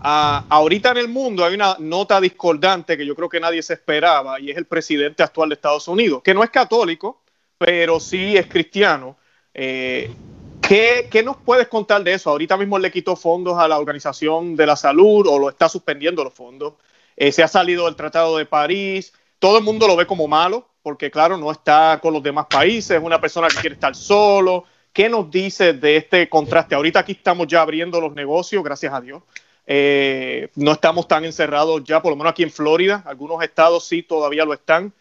Ahorita 0.06 0.92
en 0.92 0.98
el 0.98 1.08
mundo 1.08 1.44
hay 1.44 1.54
una 1.54 1.76
nota 1.80 2.20
discordante 2.20 2.96
que 2.96 3.04
yo 3.04 3.16
creo 3.16 3.28
que 3.28 3.40
nadie 3.40 3.62
se 3.62 3.74
esperaba 3.74 4.38
y 4.38 4.50
es 4.50 4.56
el 4.56 4.66
presidente 4.66 5.22
actual 5.22 5.48
de 5.48 5.56
Estados 5.56 5.88
Unidos, 5.88 6.22
que 6.22 6.32
no 6.32 6.44
es 6.44 6.50
católico, 6.50 7.22
pero 7.58 7.98
sí 7.98 8.36
es 8.36 8.46
cristiano. 8.46 9.16
Eh, 9.52 10.14
¿qué, 10.62 11.22
nos 11.24 11.38
puedes 11.38 11.66
contar 11.66 12.04
de 12.04 12.14
eso? 12.14 12.30
Ahorita 12.30 12.56
mismo 12.56 12.78
le 12.78 12.92
quitó 12.92 13.16
fondos 13.16 13.58
a 13.58 13.66
la 13.66 13.78
Organización 13.78 14.54
de 14.54 14.66
la 14.66 14.76
Salud 14.76 15.26
o 15.26 15.38
lo 15.38 15.48
está 15.48 15.68
suspendiendo 15.68 16.22
los 16.22 16.34
fondos. 16.34 16.74
Eh, 17.16 17.32
se 17.32 17.42
ha 17.42 17.48
salido 17.48 17.86
del 17.86 17.96
Tratado 17.96 18.36
de 18.36 18.46
París. 18.46 19.12
Todo 19.40 19.58
el 19.58 19.64
mundo 19.64 19.88
lo 19.88 19.96
ve 19.96 20.06
como 20.06 20.28
malo, 20.28 20.68
porque 20.82 21.10
claro, 21.10 21.36
no 21.36 21.50
está 21.50 21.98
con 22.00 22.12
los 22.12 22.22
demás 22.22 22.46
países, 22.48 22.92
es 22.92 23.02
una 23.02 23.20
persona 23.20 23.48
que 23.48 23.56
quiere 23.56 23.74
estar 23.74 23.94
solo, 23.94 24.64
¿Qué 24.96 25.10
nos 25.10 25.30
dice 25.30 25.74
de 25.74 25.98
este 25.98 26.26
contraste? 26.26 26.74
Ahorita 26.74 27.00
aquí 27.00 27.12
estamos 27.12 27.46
ya 27.48 27.60
abriendo 27.60 28.00
los 28.00 28.14
negocios, 28.14 28.64
gracias 28.64 28.94
a 28.94 29.02
Dios. 29.02 29.22
Eh, 29.66 30.48
no 30.54 30.72
estamos 30.72 31.08
tan 31.08 31.24
encerrados 31.24 31.82
ya, 31.84 32.00
por 32.00 32.12
lo 32.12 32.16
menos 32.16 32.30
aquí 32.30 32.42
en 32.42 32.50
Florida. 32.50 33.02
Algunos 33.06 33.42
estados 33.42 33.86
sí 33.86 34.02
todavía 34.02 34.44
lo 34.44 34.54
están. 34.54 34.92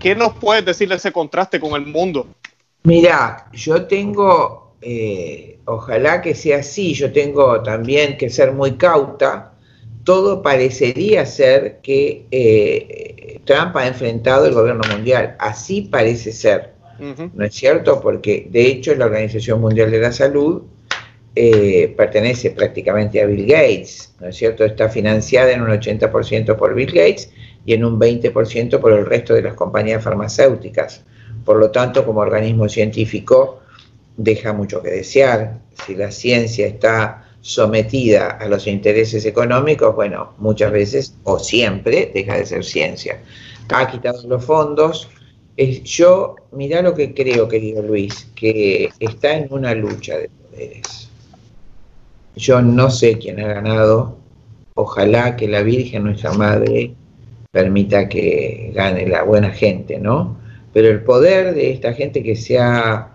¿Qué 0.00 0.14
nos 0.14 0.34
puedes 0.34 0.64
decir 0.64 0.88
de 0.88 0.96
ese 0.96 1.12
contraste 1.12 1.58
con 1.58 1.72
el 1.80 1.86
mundo? 1.86 2.26
Mira, 2.82 3.48
yo 3.52 3.86
tengo, 3.86 4.74
eh, 4.82 5.60
ojalá 5.64 6.20
que 6.20 6.34
sea 6.34 6.58
así, 6.58 6.92
yo 6.92 7.12
tengo 7.12 7.62
también 7.62 8.18
que 8.18 8.28
ser 8.28 8.52
muy 8.52 8.72
cauta. 8.72 9.52
Todo 10.04 10.42
parecería 10.42 11.24
ser 11.24 11.80
que 11.80 12.26
eh, 12.30 13.40
Trump 13.44 13.76
ha 13.76 13.86
enfrentado 13.86 14.46
el 14.46 14.54
gobierno 14.54 14.82
mundial, 14.90 15.36
así 15.38 15.82
parece 15.82 16.32
ser. 16.32 16.72
¿no 17.34 17.44
es 17.44 17.54
cierto? 17.54 18.00
Porque 18.00 18.46
de 18.48 18.66
hecho 18.66 18.94
la 18.94 19.06
Organización 19.06 19.60
Mundial 19.60 19.90
de 19.90 19.98
la 19.98 20.12
Salud 20.12 20.62
eh, 21.34 21.94
pertenece 21.96 22.50
prácticamente 22.50 23.22
a 23.22 23.26
Bill 23.26 23.46
Gates, 23.46 24.14
¿no 24.20 24.28
es 24.28 24.36
cierto? 24.36 24.64
Está 24.64 24.88
financiada 24.88 25.52
en 25.52 25.62
un 25.62 25.68
80% 25.68 26.56
por 26.56 26.74
Bill 26.74 26.92
Gates 26.92 27.30
y 27.64 27.74
en 27.74 27.84
un 27.84 27.98
20% 27.98 28.78
por 28.80 28.92
el 28.92 29.06
resto 29.06 29.34
de 29.34 29.42
las 29.42 29.54
compañías 29.54 30.02
farmacéuticas. 30.02 31.04
Por 31.44 31.56
lo 31.56 31.70
tanto, 31.70 32.04
como 32.04 32.20
organismo 32.20 32.68
científico, 32.68 33.60
deja 34.16 34.52
mucho 34.52 34.82
que 34.82 34.90
desear. 34.90 35.60
Si 35.86 35.94
la 35.94 36.10
ciencia 36.10 36.66
está 36.66 37.24
sometida 37.40 38.30
a 38.30 38.46
los 38.46 38.66
intereses 38.66 39.24
económicos, 39.24 39.94
bueno, 39.94 40.34
muchas 40.38 40.70
veces 40.70 41.16
o 41.24 41.38
siempre 41.38 42.10
deja 42.14 42.36
de 42.36 42.46
ser 42.46 42.64
ciencia. 42.64 43.20
Ha 43.68 43.90
quitado 43.90 44.26
los 44.28 44.44
fondos, 44.44 45.08
yo, 45.56 46.36
mira 46.52 46.82
lo 46.82 46.94
que 46.94 47.14
creo, 47.14 47.48
querido 47.48 47.82
Luis, 47.82 48.28
que 48.34 48.90
está 49.00 49.36
en 49.36 49.48
una 49.50 49.74
lucha 49.74 50.18
de 50.18 50.28
poderes. 50.28 51.01
Yo 52.36 52.62
no 52.62 52.90
sé 52.90 53.18
quién 53.18 53.40
ha 53.40 53.48
ganado. 53.48 54.16
Ojalá 54.74 55.36
que 55.36 55.48
la 55.48 55.62
Virgen, 55.62 56.04
nuestra 56.04 56.32
Madre, 56.32 56.94
permita 57.50 58.08
que 58.08 58.72
gane 58.74 59.06
la 59.06 59.22
buena 59.22 59.50
gente, 59.50 59.98
¿no? 59.98 60.38
Pero 60.72 60.88
el 60.88 61.02
poder 61.02 61.54
de 61.54 61.70
esta 61.70 61.92
gente 61.92 62.22
que 62.22 62.34
se 62.34 62.58
ha 62.58 63.10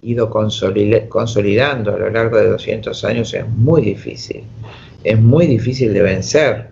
ido 0.00 0.30
consolidando 0.30 1.94
a 1.94 1.98
lo 1.98 2.10
largo 2.10 2.38
de 2.38 2.48
200 2.48 3.04
años 3.04 3.34
es 3.34 3.46
muy 3.48 3.82
difícil. 3.82 4.42
Es 5.04 5.20
muy 5.20 5.46
difícil 5.46 5.92
de 5.92 6.02
vencer, 6.02 6.68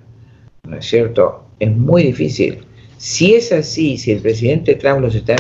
¿no 0.66 0.76
es 0.76 0.86
cierto? 0.86 1.44
Es 1.58 1.70
muy 1.76 2.04
difícil. 2.04 2.58
Si 2.96 3.34
es 3.34 3.52
así, 3.52 3.98
si 3.98 4.12
el 4.12 4.20
presidente 4.20 4.74
Trump 4.74 5.00
los 5.00 5.14
está, 5.14 5.36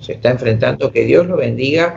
se 0.00 0.12
está 0.12 0.30
enfrentando, 0.30 0.90
que 0.90 1.04
Dios 1.04 1.26
lo 1.26 1.36
bendiga 1.36 1.94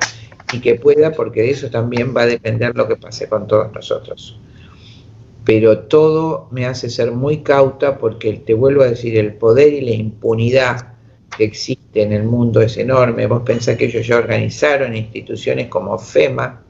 y 0.56 0.62
que 0.62 0.76
pueda, 0.76 1.12
porque 1.12 1.42
de 1.42 1.52
eso 1.52 1.70
también 1.70 2.16
va 2.16 2.22
a 2.22 2.28
depender 2.28 2.76
lo 2.76 2.88
que 2.88 2.96
pase 2.96 3.28
con 3.28 3.46
todos 3.48 3.72
nosotros. 3.74 4.40
Pero 5.44 5.80
todo 5.80 6.48
me 6.52 6.66
hace 6.66 6.90
ser 6.90 7.12
muy 7.12 7.40
cauta 7.40 7.98
porque 7.98 8.34
te 8.34 8.54
vuelvo 8.54 8.84
a 8.84 8.88
decir, 8.88 9.18
el 9.18 9.34
poder 9.34 9.74
y 9.74 9.82
la 9.82 9.92
impunidad 9.92 10.94
que 11.38 11.44
existe 11.44 12.02
en 12.02 12.14
el 12.14 12.24
mundo 12.24 12.62
es 12.62 12.78
enorme. 12.78 13.28
Vos 13.28 13.44
pensás 13.46 13.78
que 13.78 13.86
ellos 13.86 14.08
ya 14.08 14.18
organizaron 14.18 14.96
instituciones 14.96 15.68
como 15.68 16.00
FEMA, 16.00 16.62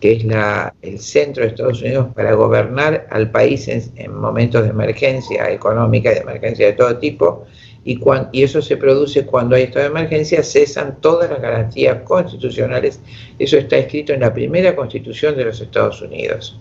que 0.00 0.12
es 0.14 0.24
la, 0.24 0.74
el 0.82 0.98
centro 0.98 1.44
de 1.44 1.50
Estados 1.50 1.80
Unidos 1.80 2.08
para 2.14 2.34
gobernar 2.34 3.06
al 3.10 3.30
país 3.30 3.68
en, 3.68 4.12
momentos 4.12 4.64
de 4.64 4.70
emergencia 4.70 5.48
económica 5.48 6.10
y 6.10 6.14
de 6.14 6.20
emergencia 6.20 6.66
de 6.66 6.72
todo 6.72 6.98
tipo, 6.98 7.46
y, 7.84 8.00
y 8.32 8.42
eso 8.42 8.62
se 8.62 8.76
produce 8.76 9.26
cuando 9.26 9.56
hay 9.56 9.64
estado 9.64 9.84
de 9.84 9.90
emergencia, 9.90 10.42
cesan 10.42 11.00
todas 11.00 11.30
las 11.30 11.40
garantías 11.40 12.02
constitucionales. 12.02 13.00
Eso 13.38 13.56
está 13.56 13.76
escrito 13.76 14.12
en 14.12 14.20
la 14.20 14.32
primera 14.32 14.76
constitución 14.76 15.36
de 15.36 15.44
los 15.44 15.60
Estados 15.60 16.00
Unidos. 16.02 16.58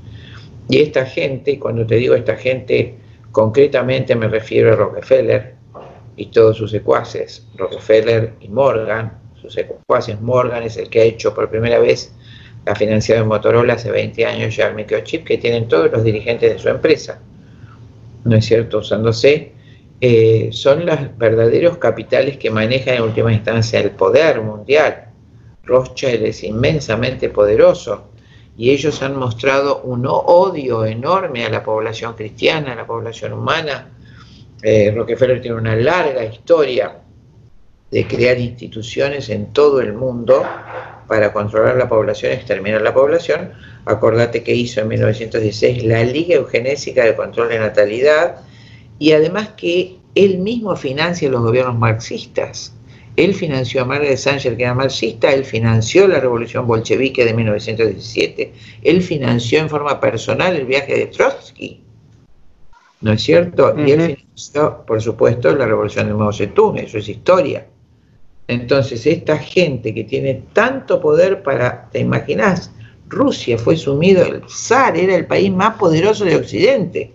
Y 0.70 0.80
esta 0.80 1.06
gente, 1.06 1.60
cuando 1.60 1.86
te 1.86 1.96
digo 1.96 2.16
esta 2.16 2.36
gente, 2.36 2.96
concretamente 3.32 4.16
me 4.16 4.28
refiero 4.28 4.74
a 4.74 4.76
Rockefeller 4.76 5.56
y 6.16 6.28
todos 6.28 6.58
sus 6.58 6.72
secuaces, 6.72 7.48
Rockefeller 7.56 8.34
y 8.42 8.48
Morgan, 8.48 9.20
sus 9.40 9.54
secuaces, 9.54 10.22
Morgan 10.22 10.64
es 10.64 10.78
el 10.78 10.90
que 10.90 11.02
ha 11.02 11.04
hecho 11.04 11.34
por 11.34 11.50
primera 11.50 11.80
vez 11.80 12.14
ha 12.66 12.76
financiado 12.76 13.24
en 13.24 13.28
Motorola 13.28 13.74
hace 13.74 13.92
20 13.92 14.26
años 14.26 14.56
ya 14.56 14.68
el 14.68 14.76
microchip 14.76 15.26
que 15.26 15.38
tienen 15.38 15.68
todos 15.68 15.92
los 15.92 16.04
dirigentes 16.04 16.54
de 16.54 16.60
su 16.60 16.70
empresa. 16.70 17.20
¿No 18.24 18.36
es 18.36 18.46
cierto? 18.46 18.80
Usándose, 18.80 19.54
eh, 20.04 20.50
son 20.52 20.84
los 20.88 21.16
verdaderos 21.16 21.78
capitales 21.78 22.38
que 22.38 22.50
manejan 22.50 22.96
en 22.96 23.04
última 23.04 23.32
instancia 23.32 23.80
el 23.80 23.92
poder 23.92 24.42
mundial. 24.42 25.10
Rothschild 25.64 26.24
es 26.24 26.44
inmensamente 26.44 27.30
poderoso 27.30 28.10
y 28.58 28.72
ellos 28.72 29.00
han 29.04 29.16
mostrado 29.16 29.82
un 29.84 30.08
odio 30.08 30.86
enorme 30.86 31.46
a 31.46 31.50
la 31.50 31.64
población 31.64 32.16
cristiana, 32.16 32.74
a 32.74 32.76
la 32.76 32.88
población 32.88 33.34
humana. 33.34 33.90
Eh, 34.64 34.92
Rockefeller 34.96 35.40
tiene 35.40 35.58
una 35.58 35.76
larga 35.76 36.24
historia 36.24 36.98
de 37.92 38.08
crear 38.08 38.40
instituciones 38.40 39.30
en 39.30 39.54
todo 39.54 39.82
el 39.82 39.94
mundo 39.94 40.44
para 41.08 41.32
controlar 41.32 41.76
la 41.76 41.88
población, 41.88 42.32
exterminar 42.32 42.82
la 42.82 42.94
población. 42.94 43.52
Acordate 43.86 44.42
que 44.42 44.56
hizo 44.56 44.82
en 44.82 44.88
1916 44.88 45.84
la 45.84 46.04
Liga 46.04 46.36
Eugenésica 46.38 47.04
de 47.04 47.16
Control 47.16 47.50
de 47.50 47.60
Natalidad 47.60 48.38
y 49.02 49.14
además 49.14 49.50
que 49.58 49.98
él 50.14 50.38
mismo 50.38 50.76
financia 50.76 51.28
los 51.28 51.42
gobiernos 51.42 51.76
marxistas. 51.76 52.72
Él 53.16 53.34
financió 53.34 53.82
a 53.82 53.86
Margaret 53.86 54.16
Sanger, 54.16 54.56
que 54.56 54.62
era 54.62 54.76
marxista, 54.76 55.34
él 55.34 55.44
financió 55.44 56.08
la 56.08 56.20
revolución 56.20 56.68
bolchevique 56.68 57.26
de 57.26 57.34
1917, 57.34 58.54
él 58.84 59.02
financió 59.02 59.60
en 59.60 59.70
forma 59.70 60.00
personal 60.00 60.56
el 60.56 60.68
viaje 60.68 60.94
de 60.96 61.08
Trotsky, 61.08 61.82
¿no 63.02 63.14
es 63.14 63.24
cierto? 63.24 63.74
Y 63.76 63.90
él 63.90 64.18
financió, 64.18 64.86
por 64.86 65.02
supuesto, 65.02 65.52
la 65.56 65.66
revolución 65.66 66.06
de 66.06 66.14
Mao 66.14 66.32
Zedong, 66.32 66.78
eso 66.78 67.00
es 67.00 67.10
historia. 67.10 67.66
Entonces, 68.48 69.08
esta 69.08 69.40
gente 69.40 69.96
que 69.96 70.04
tiene 70.04 70.44
tanto 70.54 71.02
poder 71.02 71.42
para, 71.42 71.90
¿te 71.90 71.98
imaginas? 71.98 72.72
Rusia 73.08 73.58
fue 73.58 73.78
sumido, 73.78 74.24
el 74.24 74.44
zar 74.48 74.96
era 74.96 75.16
el 75.16 75.26
país 75.26 75.52
más 75.52 75.76
poderoso 75.78 76.24
de 76.24 76.36
Occidente. 76.36 77.14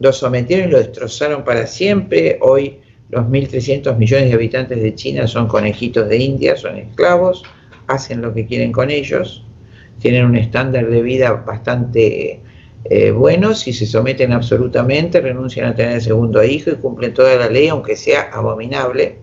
Lo 0.00 0.12
sometieron 0.12 0.68
y 0.68 0.72
lo 0.72 0.78
destrozaron 0.78 1.44
para 1.44 1.66
siempre. 1.66 2.38
Hoy 2.40 2.80
los 3.10 3.24
1.300 3.26 3.96
millones 3.96 4.28
de 4.28 4.34
habitantes 4.34 4.82
de 4.82 4.94
China 4.94 5.26
son 5.26 5.46
conejitos 5.46 6.08
de 6.08 6.16
India, 6.16 6.56
son 6.56 6.76
esclavos, 6.78 7.44
hacen 7.86 8.22
lo 8.22 8.32
que 8.32 8.46
quieren 8.46 8.72
con 8.72 8.90
ellos, 8.90 9.44
tienen 10.00 10.24
un 10.24 10.36
estándar 10.36 10.88
de 10.88 11.02
vida 11.02 11.32
bastante 11.32 12.40
eh, 12.86 13.10
buenos 13.12 13.60
si 13.60 13.72
se 13.72 13.86
someten 13.86 14.32
absolutamente, 14.32 15.20
renuncian 15.20 15.66
a 15.66 15.74
tener 15.74 15.94
el 15.94 16.02
segundo 16.02 16.44
hijo 16.44 16.70
y 16.70 16.74
cumplen 16.74 17.14
toda 17.14 17.34
la 17.36 17.48
ley, 17.48 17.68
aunque 17.68 17.96
sea 17.96 18.30
abominable, 18.32 19.16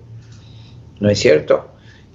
¿no 1.00 1.10
es 1.10 1.20
cierto? 1.20 1.68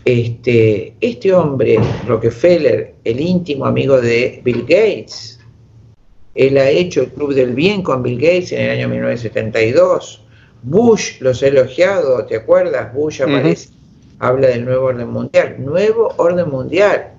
Este, 0.05 0.95
este 1.01 1.33
hombre, 1.33 1.79
Rockefeller, 2.07 2.95
el 3.05 3.21
íntimo 3.21 3.67
amigo 3.67 4.01
de 4.01 4.41
Bill 4.45 4.63
Gates, 4.63 5.36
él 6.37 6.59
ha 6.59 6.69
hecho 6.69 7.01
el 7.01 7.09
Club 7.09 7.35
del 7.35 7.55
Bien 7.55 7.83
con 7.83 8.03
Bill 8.03 8.21
Gates 8.21 8.53
en 8.53 8.61
el 8.61 8.71
año 8.71 8.89
1972. 8.89 10.23
Bush 10.63 11.21
los 11.21 11.43
ha 11.43 11.47
elogiado, 11.47 12.25
¿te 12.27 12.37
acuerdas? 12.37 12.93
Bush 12.93 13.23
aparece, 13.23 13.71
habla 14.19 14.49
del 14.49 14.65
nuevo 14.65 14.87
orden 14.87 15.09
mundial. 15.09 15.57
Nuevo 15.59 16.13
orden 16.19 16.51
mundial. 16.51 17.13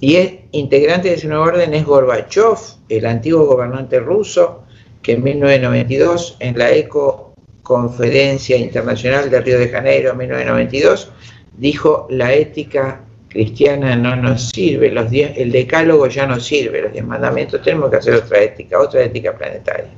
Y 0.00 0.16
es 0.16 0.34
integrante 0.52 1.08
de 1.08 1.14
ese 1.14 1.28
nuevo 1.28 1.44
orden 1.44 1.72
es 1.72 1.84
Gorbachev, 1.86 2.58
el 2.90 3.06
antiguo 3.06 3.46
gobernante 3.46 3.98
ruso, 4.00 4.64
que 5.00 5.12
en 5.12 5.22
1992, 5.22 6.36
en 6.40 6.58
la 6.58 6.70
ECO 6.70 7.32
Conferencia 7.62 8.56
Internacional 8.56 9.30
de 9.30 9.40
Río 9.40 9.58
de 9.58 9.70
Janeiro, 9.70 10.10
en 10.10 10.18
1992, 10.18 11.10
dijo 11.56 12.06
la 12.10 12.34
ética 12.34 13.05
cristiana 13.36 13.94
no 13.94 14.16
nos 14.16 14.48
sirve, 14.48 14.90
los 14.90 15.12
el 15.12 15.52
decálogo 15.52 16.06
ya 16.06 16.26
no 16.26 16.40
sirve, 16.40 16.80
los 16.80 16.92
diez 16.92 17.04
mandamientos, 17.04 17.60
tenemos 17.60 17.90
que 17.90 17.96
hacer 17.96 18.14
otra 18.14 18.40
ética, 18.40 18.80
otra 18.80 19.02
ética 19.02 19.36
planetaria. 19.36 19.90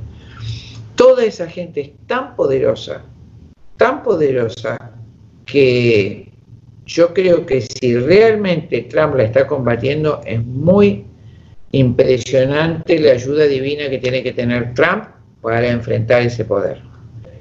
Toda 0.97 1.24
esa 1.24 1.49
gente 1.49 1.80
es 1.82 1.91
tan 2.09 2.34
poderosa, 2.34 3.05
tan 3.76 4.03
poderosa, 4.03 4.76
que 5.47 6.32
yo 6.84 7.14
creo 7.14 7.47
que 7.47 7.61
si 7.61 7.97
realmente 7.97 8.82
Trump 8.91 9.14
la 9.14 9.22
está 9.22 9.47
combatiendo, 9.47 10.20
es 10.26 10.45
muy 10.45 11.05
impresionante 11.70 12.99
la 12.99 13.12
ayuda 13.12 13.45
divina 13.45 13.89
que 13.89 13.99
tiene 13.99 14.24
que 14.24 14.32
tener 14.32 14.74
Trump 14.74 15.05
para 15.41 15.68
enfrentar 15.68 16.22
ese 16.22 16.45
poder. 16.45 16.88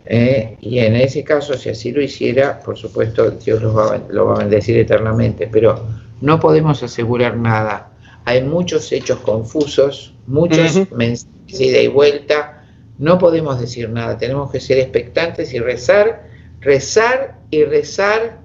¿Eh? 0.09 0.57
y 0.59 0.79
en 0.79 0.95
ese 0.95 1.23
caso, 1.23 1.55
si 1.55 1.69
así 1.69 1.91
lo 1.91 2.01
hiciera, 2.01 2.59
por 2.59 2.77
supuesto, 2.77 3.31
Dios 3.31 3.61
lo 3.61 3.73
va, 3.73 4.01
lo 4.09 4.27
va 4.27 4.35
a 4.35 4.39
bendecir 4.39 4.77
eternamente, 4.77 5.47
pero 5.51 5.85
no 6.21 6.39
podemos 6.39 6.81
asegurar 6.83 7.37
nada. 7.37 7.91
Hay 8.25 8.43
muchos 8.43 8.91
hechos 8.91 9.19
confusos, 9.19 10.13
muchos 10.25 10.91
mensajes 10.91 11.59
de 11.59 11.65
ida 11.65 11.81
y 11.81 11.87
vuelta, 11.87 12.65
no 12.97 13.17
podemos 13.19 13.59
decir 13.59 13.89
nada, 13.89 14.17
tenemos 14.17 14.51
que 14.51 14.59
ser 14.59 14.79
expectantes 14.79 15.53
y 15.53 15.59
rezar, 15.59 16.27
rezar 16.61 17.37
y 17.51 17.63
rezar, 17.63 18.39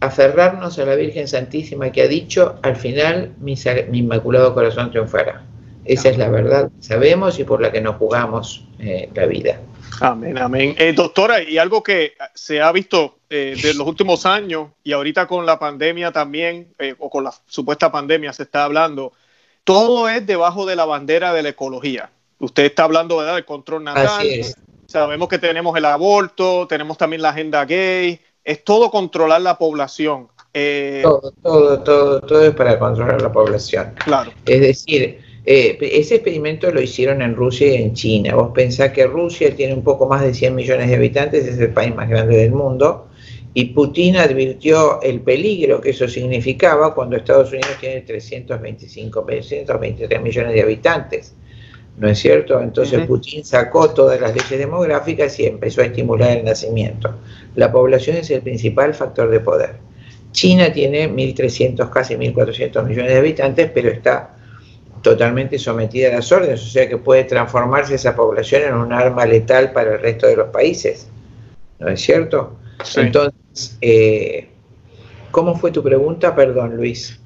aferrarnos 0.00 0.78
a 0.78 0.84
la 0.84 0.94
Virgen 0.94 1.26
Santísima 1.26 1.90
que 1.90 2.02
ha 2.02 2.08
dicho, 2.08 2.56
al 2.62 2.76
final 2.76 3.32
mi, 3.40 3.54
Inmaculado 3.92 4.54
Corazón 4.54 4.90
triunfará. 4.90 5.42
Esa 5.84 6.10
es 6.10 6.18
la 6.18 6.28
verdad, 6.28 6.70
sabemos 6.80 7.38
y 7.40 7.44
por 7.44 7.62
la 7.62 7.72
que 7.72 7.80
nos 7.80 7.96
jugamos 7.96 8.68
eh, 8.78 9.08
la 9.14 9.24
vida. 9.24 9.58
Amén, 10.00 10.38
amén. 10.38 10.74
Eh, 10.78 10.92
doctora, 10.92 11.42
y 11.42 11.58
algo 11.58 11.82
que 11.82 12.14
se 12.34 12.60
ha 12.60 12.70
visto 12.72 13.18
eh, 13.30 13.56
de 13.60 13.74
los 13.74 13.86
últimos 13.86 14.26
años 14.26 14.68
y 14.84 14.92
ahorita 14.92 15.26
con 15.26 15.44
la 15.44 15.58
pandemia 15.58 16.12
también, 16.12 16.72
eh, 16.78 16.94
o 16.98 17.10
con 17.10 17.24
la 17.24 17.32
supuesta 17.46 17.90
pandemia 17.90 18.32
se 18.32 18.44
está 18.44 18.64
hablando, 18.64 19.12
todo 19.64 20.08
es 20.08 20.26
debajo 20.26 20.66
de 20.66 20.76
la 20.76 20.84
bandera 20.84 21.32
de 21.32 21.42
la 21.42 21.50
ecología. 21.50 22.10
Usted 22.38 22.64
está 22.64 22.84
hablando 22.84 23.16
¿verdad? 23.16 23.34
del 23.34 23.44
control 23.44 23.84
natal. 23.84 24.26
Sabemos 24.86 25.28
que 25.28 25.38
tenemos 25.38 25.76
el 25.76 25.84
aborto, 25.84 26.66
tenemos 26.66 26.96
también 26.96 27.20
la 27.20 27.30
agenda 27.30 27.64
gay, 27.64 28.20
es 28.42 28.64
todo 28.64 28.90
controlar 28.90 29.42
la 29.42 29.58
población. 29.58 30.28
todo, 31.02 31.32
todo, 31.42 31.82
todo, 31.82 32.20
todo 32.20 32.44
es 32.44 32.54
para 32.54 32.78
controlar 32.78 33.20
la 33.20 33.30
población. 33.30 33.94
Claro. 34.04 34.32
Es 34.46 34.60
decir, 34.60 35.27
eh, 35.50 35.78
ese 35.80 36.16
experimento 36.16 36.70
lo 36.70 36.78
hicieron 36.78 37.22
en 37.22 37.34
Rusia 37.34 37.68
y 37.68 37.76
en 37.76 37.94
China. 37.94 38.34
Vos 38.34 38.50
pensás 38.54 38.92
que 38.92 39.06
Rusia 39.06 39.56
tiene 39.56 39.72
un 39.72 39.82
poco 39.82 40.06
más 40.06 40.20
de 40.20 40.34
100 40.34 40.54
millones 40.54 40.90
de 40.90 40.96
habitantes, 40.96 41.46
es 41.46 41.58
el 41.58 41.70
país 41.70 41.94
más 41.94 42.06
grande 42.06 42.36
del 42.36 42.52
mundo, 42.52 43.08
y 43.54 43.64
Putin 43.64 44.18
advirtió 44.18 45.00
el 45.00 45.22
peligro 45.22 45.80
que 45.80 45.88
eso 45.88 46.06
significaba 46.06 46.94
cuando 46.94 47.16
Estados 47.16 47.50
Unidos 47.50 47.78
tiene 47.80 48.02
325, 48.02 49.24
323 49.24 50.20
millones 50.20 50.52
de 50.52 50.60
habitantes. 50.60 51.34
¿No 51.96 52.10
es 52.10 52.18
cierto? 52.18 52.60
Entonces 52.60 53.06
Putin 53.06 53.42
sacó 53.42 53.88
todas 53.88 54.20
las 54.20 54.34
leyes 54.34 54.58
demográficas 54.58 55.40
y 55.40 55.46
empezó 55.46 55.80
a 55.80 55.86
estimular 55.86 56.36
el 56.36 56.44
nacimiento. 56.44 57.20
La 57.54 57.72
población 57.72 58.18
es 58.18 58.30
el 58.30 58.42
principal 58.42 58.92
factor 58.92 59.30
de 59.30 59.40
poder. 59.40 59.76
China 60.30 60.70
tiene 60.70 61.08
1.300, 61.08 61.88
casi 61.88 62.16
1.400 62.16 62.84
millones 62.84 63.12
de 63.12 63.18
habitantes, 63.18 63.70
pero 63.72 63.88
está 63.88 64.34
totalmente 65.02 65.58
sometida 65.58 66.08
a 66.08 66.16
las 66.16 66.30
órdenes, 66.32 66.62
o 66.62 66.68
sea 66.68 66.88
que 66.88 66.96
puede 66.96 67.24
transformarse 67.24 67.94
esa 67.94 68.14
población 68.14 68.62
en 68.62 68.74
un 68.74 68.92
arma 68.92 69.26
letal 69.26 69.72
para 69.72 69.94
el 69.94 70.00
resto 70.00 70.26
de 70.26 70.36
los 70.36 70.48
países. 70.48 71.08
¿No 71.78 71.88
es 71.88 72.00
cierto? 72.00 72.56
Entonces, 72.96 73.76
eh, 73.80 74.48
¿cómo 75.30 75.56
fue 75.56 75.70
tu 75.70 75.82
pregunta? 75.82 76.34
Perdón, 76.34 76.76
Luis. 76.76 77.18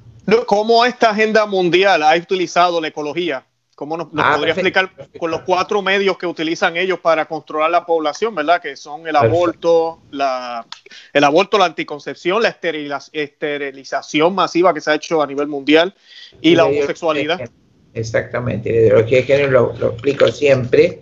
¿Cómo 0.45 0.85
esta 0.85 1.09
agenda 1.09 1.45
mundial 1.45 2.03
ha 2.03 2.15
utilizado 2.15 2.79
la 2.79 2.87
ecología? 2.87 3.45
¿Cómo 3.75 3.97
nos, 3.97 4.07
ah, 4.17 4.33
podría 4.35 4.53
explicar 4.53 4.91
con 5.17 5.31
los 5.31 5.41
cuatro 5.41 5.81
medios 5.81 6.17
que 6.17 6.27
utilizan 6.27 6.77
ellos 6.77 6.99
para 6.99 7.25
controlar 7.25 7.71
la 7.71 7.83
población, 7.85 8.35
verdad? 8.35 8.61
Que 8.61 8.77
son 8.77 9.07
el 9.07 9.15
aborto, 9.15 9.99
la, 10.11 10.63
el 11.11 11.23
aborto, 11.23 11.57
la 11.57 11.65
anticoncepción, 11.65 12.43
la 12.43 12.49
esterilización 12.49 14.35
masiva 14.35 14.73
que 14.75 14.79
se 14.79 14.91
ha 14.91 14.95
hecho 14.95 15.23
a 15.23 15.27
nivel 15.27 15.47
mundial 15.47 15.95
y 16.39 16.55
la 16.55 16.65
homosexualidad. 16.65 17.49
Exactamente, 17.93 18.71
la 18.71 18.79
ideología 18.79 19.17
de 19.19 19.23
género 19.23 19.73
lo, 19.79 19.91
explico 19.91 20.27
siempre 20.29 21.01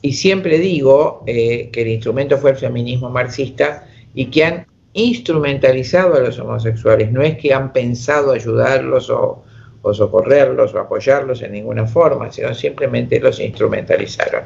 y 0.00 0.14
siempre 0.14 0.58
digo 0.58 1.22
eh, 1.26 1.68
que 1.70 1.82
el 1.82 1.88
instrumento 1.88 2.38
fue 2.38 2.52
el 2.52 2.56
feminismo 2.56 3.10
marxista 3.10 3.86
y 4.14 4.26
que 4.26 4.44
han 4.44 4.66
instrumentalizado 4.94 6.14
a 6.14 6.20
los 6.20 6.38
homosexuales, 6.38 7.12
no 7.12 7.22
es 7.22 7.36
que 7.36 7.52
han 7.52 7.72
pensado 7.72 8.32
ayudarlos 8.32 9.10
o, 9.10 9.44
socorrerlos 9.92 10.74
o 10.74 10.78
apoyarlos 10.78 11.42
en 11.42 11.52
ninguna 11.52 11.86
forma, 11.86 12.30
sino 12.32 12.54
simplemente 12.54 13.20
los 13.20 13.40
instrumentalizaron. 13.40 14.44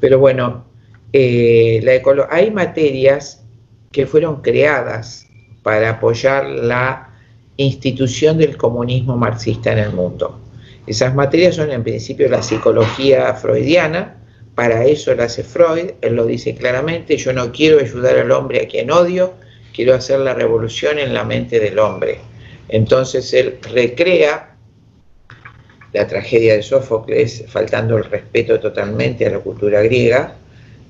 Pero 0.00 0.18
bueno, 0.18 0.64
eh, 1.12 2.02
hay 2.30 2.50
materias 2.50 3.44
que 3.90 4.06
fueron 4.06 4.40
creadas 4.40 5.26
para 5.62 5.90
apoyar 5.90 6.46
la 6.46 7.10
institución 7.56 8.38
del 8.38 8.56
comunismo 8.56 9.16
marxista 9.16 9.72
en 9.72 9.78
el 9.78 9.92
mundo. 9.92 10.41
Esas 10.86 11.14
materias 11.14 11.56
son 11.56 11.70
en 11.70 11.84
principio 11.84 12.28
la 12.28 12.42
psicología 12.42 13.32
freudiana, 13.34 14.16
para 14.54 14.84
eso 14.84 15.14
lo 15.14 15.22
hace 15.22 15.44
Freud, 15.44 15.92
él 16.02 16.16
lo 16.16 16.26
dice 16.26 16.54
claramente, 16.54 17.16
yo 17.16 17.32
no 17.32 17.52
quiero 17.52 17.80
ayudar 17.80 18.18
al 18.18 18.30
hombre 18.32 18.60
a 18.60 18.68
quien 18.68 18.90
odio, 18.90 19.34
quiero 19.72 19.94
hacer 19.94 20.20
la 20.20 20.34
revolución 20.34 20.98
en 20.98 21.14
la 21.14 21.24
mente 21.24 21.58
del 21.58 21.78
hombre. 21.78 22.18
Entonces 22.68 23.32
él 23.32 23.58
recrea 23.72 24.56
la 25.92 26.06
tragedia 26.06 26.54
de 26.54 26.62
Sófocles, 26.62 27.44
faltando 27.48 27.96
el 27.96 28.04
respeto 28.04 28.58
totalmente 28.60 29.26
a 29.26 29.30
la 29.30 29.38
cultura 29.38 29.82
griega, 29.82 30.36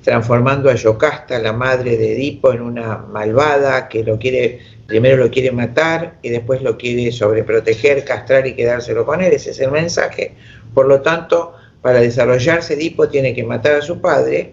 transformando 0.03 0.68
a 0.68 0.74
Yocasta, 0.74 1.38
la 1.38 1.53
madre 1.53 1.96
de 1.96 2.14
Edipo, 2.14 2.53
en 2.53 2.61
una 2.61 2.98
malvada 2.98 3.88
que 3.88 4.03
lo 4.03 4.18
quiere 4.18 4.61
primero 4.92 5.16
lo 5.16 5.30
quiere 5.30 5.50
matar 5.53 6.18
y 6.20 6.28
después 6.28 6.61
lo 6.61 6.76
quiere 6.76 7.11
sobreproteger, 7.12 8.05
castrar 8.05 8.46
y 8.46 8.55
quedárselo 8.55 9.07
con 9.07 9.22
él, 9.22 9.32
ese 9.32 9.53
es 9.53 9.61
el 9.61 9.70
mensaje. 9.70 10.34
Por 10.74 10.86
lo 10.86 11.00
tanto, 11.00 11.55
para 11.80 12.00
desarrollarse 12.00 12.74
Edipo 12.74 13.09
tiene 13.09 13.34
que 13.34 13.42
matar 13.42 13.76
a 13.76 13.80
su 13.80 14.03
padre, 14.03 14.53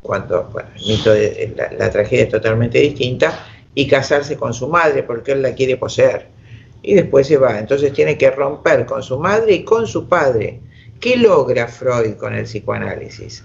cuando 0.00 0.50
el 0.74 0.86
mito 0.86 1.12
de 1.12 1.54
la, 1.78 1.90
tragedia 1.90 2.24
es 2.24 2.30
totalmente 2.30 2.78
distinta, 2.78 3.46
y 3.74 3.86
casarse 3.86 4.36
con 4.36 4.54
su 4.54 4.68
madre 4.68 5.02
porque 5.02 5.32
él 5.32 5.42
la 5.42 5.54
quiere 5.54 5.76
poseer. 5.76 6.28
Y 6.82 6.94
después 6.94 7.26
se 7.26 7.36
va. 7.36 7.58
Entonces 7.58 7.92
tiene 7.92 8.16
que 8.16 8.30
romper 8.30 8.86
con 8.86 9.02
su 9.02 9.18
madre 9.18 9.52
y 9.52 9.64
con 9.64 9.86
su 9.86 10.08
padre. 10.08 10.60
¿Qué 10.98 11.16
logra 11.16 11.68
Freud 11.68 12.14
con 12.14 12.34
el 12.34 12.44
psicoanálisis? 12.44 13.44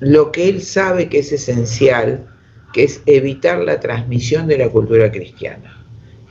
Lo 0.00 0.32
que 0.32 0.48
él 0.48 0.62
sabe 0.62 1.08
que 1.08 1.20
es 1.20 1.32
esencial 1.32 2.26
que 2.72 2.84
es 2.84 3.02
evitar 3.06 3.58
la 3.58 3.80
transmisión 3.80 4.46
de 4.46 4.58
la 4.58 4.68
cultura 4.68 5.10
cristiana. 5.10 5.76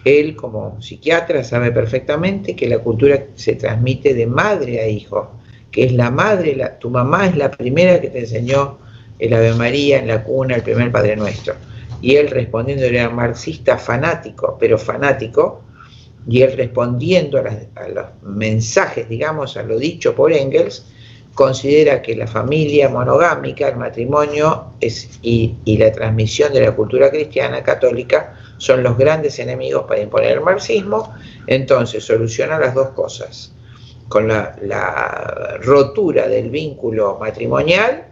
Él 0.05 0.35
como 0.35 0.81
psiquiatra 0.81 1.43
sabe 1.43 1.71
perfectamente 1.71 2.55
que 2.55 2.69
la 2.69 2.79
cultura 2.79 3.25
se 3.35 3.55
transmite 3.55 4.13
de 4.13 4.25
madre 4.25 4.79
a 4.79 4.87
hijo, 4.87 5.31
que 5.71 5.83
es 5.83 5.91
la 5.93 6.09
madre, 6.09 6.57
tu 6.79 6.89
mamá 6.89 7.27
es 7.27 7.35
la 7.35 7.51
primera 7.51 7.99
que 7.99 8.09
te 8.09 8.19
enseñó 8.19 8.77
el 9.19 9.33
Ave 9.33 9.53
María 9.53 9.99
en 9.99 10.07
la 10.07 10.23
cuna, 10.23 10.55
el 10.55 10.63
primer 10.63 10.91
Padre 10.91 11.17
Nuestro. 11.17 11.55
Y 12.01 12.15
él 12.15 12.29
respondiendo 12.29 12.85
era 12.85 13.09
marxista 13.09 13.77
fanático, 13.77 14.57
pero 14.57 14.77
fanático, 14.77 15.63
y 16.27 16.41
él 16.41 16.55
respondiendo 16.55 17.37
a, 17.37 17.81
a 17.81 17.89
los 17.89 18.05
mensajes, 18.23 19.09
digamos, 19.09 19.57
a 19.57 19.63
lo 19.63 19.77
dicho 19.77 20.15
por 20.15 20.31
Engels, 20.31 20.85
considera 21.39 22.01
que 22.01 22.17
la 22.17 22.27
familia 22.27 22.89
monogámica, 22.89 23.69
el 23.69 23.77
matrimonio 23.77 24.73
es, 24.81 25.19
y, 25.21 25.55
la 25.77 25.89
transmisión 25.89 26.51
de 26.51 26.59
la 26.59 26.75
cultura 26.75 27.09
cristiana 27.09 27.63
católica 27.63 28.35
son 28.57 28.83
los 28.83 28.97
grandes 28.97 29.39
enemigos 29.39 29.85
para 29.87 30.01
imponer 30.01 30.33
el 30.33 30.41
marxismo, 30.41 31.15
entonces 31.47 32.03
soluciona 32.03 32.59
las 32.59 32.75
dos 32.75 32.89
cosas. 32.89 33.53
con 34.09 34.27
la, 34.27 35.57
rotura 35.61 36.27
del 36.27 36.49
vínculo 36.49 37.17
matrimonial, 37.17 38.07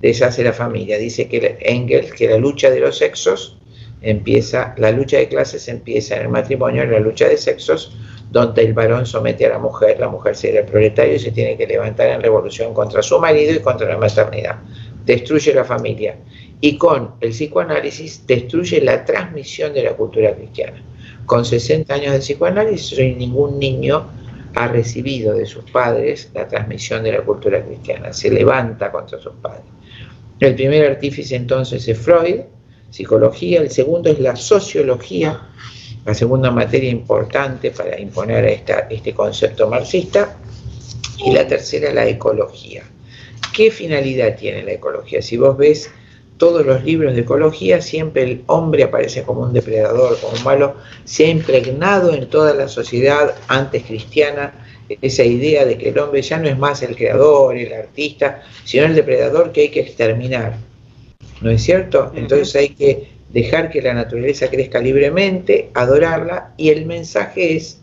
deshace 0.00 0.42
la 0.42 0.54
familia. 0.54 0.96
Dice 0.96 1.28
que 1.28 1.58
Engels 1.60 2.14
que 2.14 2.28
la 2.30 2.38
lucha 2.38 2.70
de 2.70 2.80
los 2.80 2.96
sexos 2.96 3.58
empieza, 4.00 4.74
la 4.78 4.90
lucha 4.90 5.18
de 5.18 5.28
clases 5.28 5.68
empieza 5.68 6.16
en 6.16 6.22
el 6.22 6.28
matrimonio, 6.30 6.84
en 6.84 6.92
la 6.92 7.00
lucha 7.00 7.28
de 7.28 7.36
sexos, 7.36 7.94
donde 8.30 8.62
el 8.62 8.72
varón 8.72 9.06
somete 9.06 9.46
a 9.46 9.50
la 9.50 9.58
mujer, 9.58 9.98
la 9.98 10.08
mujer 10.08 10.36
será 10.36 10.60
el 10.60 10.66
proletario 10.66 11.16
y 11.16 11.18
se 11.18 11.32
tiene 11.32 11.56
que 11.56 11.66
levantar 11.66 12.08
en 12.08 12.22
revolución 12.22 12.72
contra 12.72 13.02
su 13.02 13.18
marido 13.18 13.54
y 13.54 13.58
contra 13.58 13.88
la 13.88 13.98
maternidad. 13.98 14.56
Destruye 15.04 15.52
la 15.52 15.64
familia. 15.64 16.16
Y 16.60 16.76
con 16.76 17.14
el 17.20 17.30
psicoanálisis 17.30 18.26
destruye 18.26 18.80
la 18.82 19.04
transmisión 19.04 19.72
de 19.72 19.82
la 19.82 19.92
cultura 19.94 20.34
cristiana. 20.34 20.82
Con 21.26 21.44
60 21.44 21.92
años 21.92 22.12
de 22.12 22.18
psicoanálisis, 22.18 22.98
ningún 23.16 23.58
niño 23.58 24.06
ha 24.54 24.68
recibido 24.68 25.34
de 25.34 25.46
sus 25.46 25.64
padres 25.70 26.30
la 26.34 26.46
transmisión 26.46 27.02
de 27.02 27.12
la 27.12 27.22
cultura 27.22 27.64
cristiana. 27.64 28.12
Se 28.12 28.30
levanta 28.30 28.92
contra 28.92 29.18
sus 29.18 29.32
padres. 29.40 29.64
El 30.38 30.54
primer 30.54 30.90
artífice 30.90 31.36
entonces 31.36 31.86
es 31.88 31.98
Freud, 31.98 32.40
psicología. 32.90 33.60
El 33.60 33.70
segundo 33.70 34.10
es 34.10 34.18
la 34.18 34.36
sociología, 34.36 35.40
la 36.04 36.14
segunda 36.14 36.50
materia 36.50 36.90
importante 36.90 37.70
para 37.70 37.98
imponer 38.00 38.44
esta, 38.46 38.86
este 38.90 39.12
concepto 39.14 39.68
marxista, 39.68 40.36
y 41.24 41.32
la 41.32 41.46
tercera 41.46 41.92
la 41.92 42.06
ecología. 42.06 42.82
¿Qué 43.54 43.70
finalidad 43.70 44.36
tiene 44.36 44.62
la 44.62 44.72
ecología? 44.72 45.20
Si 45.22 45.36
vos 45.36 45.56
ves 45.56 45.90
todos 46.38 46.64
los 46.64 46.82
libros 46.84 47.14
de 47.14 47.20
ecología, 47.20 47.82
siempre 47.82 48.22
el 48.22 48.42
hombre 48.46 48.84
aparece 48.84 49.22
como 49.22 49.42
un 49.42 49.52
depredador, 49.52 50.18
como 50.20 50.32
un 50.32 50.44
malo, 50.44 50.76
se 51.04 51.26
ha 51.26 51.28
impregnado 51.28 52.14
en 52.14 52.28
toda 52.30 52.54
la 52.54 52.68
sociedad 52.68 53.34
antes 53.48 53.84
cristiana 53.84 54.54
esa 55.02 55.22
idea 55.22 55.64
de 55.66 55.76
que 55.76 55.90
el 55.90 55.98
hombre 55.98 56.22
ya 56.22 56.38
no 56.38 56.48
es 56.48 56.58
más 56.58 56.82
el 56.82 56.96
creador, 56.96 57.56
el 57.56 57.72
artista, 57.72 58.42
sino 58.64 58.86
el 58.86 58.94
depredador 58.94 59.52
que 59.52 59.62
hay 59.62 59.68
que 59.68 59.80
exterminar. 59.80 60.56
¿No 61.40 61.50
es 61.50 61.62
cierto? 61.62 62.12
Entonces 62.14 62.56
hay 62.56 62.70
que 62.70 63.08
dejar 63.32 63.70
que 63.70 63.82
la 63.82 63.94
naturaleza 63.94 64.48
crezca 64.48 64.80
libremente, 64.80 65.70
adorarla, 65.74 66.52
y 66.56 66.70
el 66.70 66.86
mensaje 66.86 67.56
es 67.56 67.80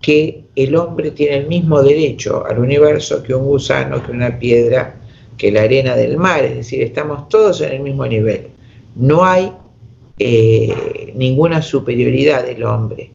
que 0.00 0.44
el 0.56 0.74
hombre 0.74 1.12
tiene 1.12 1.36
el 1.36 1.46
mismo 1.46 1.80
derecho 1.82 2.44
al 2.44 2.58
universo 2.58 3.22
que 3.22 3.34
un 3.34 3.46
gusano, 3.46 4.04
que 4.04 4.10
una 4.10 4.38
piedra, 4.38 4.96
que 5.38 5.52
la 5.52 5.62
arena 5.62 5.96
del 5.96 6.16
mar, 6.16 6.44
es 6.44 6.56
decir, 6.56 6.82
estamos 6.82 7.28
todos 7.28 7.60
en 7.60 7.72
el 7.72 7.80
mismo 7.80 8.04
nivel. 8.06 8.48
No 8.96 9.24
hay 9.24 9.52
eh, 10.18 11.12
ninguna 11.14 11.62
superioridad 11.62 12.44
del 12.44 12.64
hombre. 12.64 13.12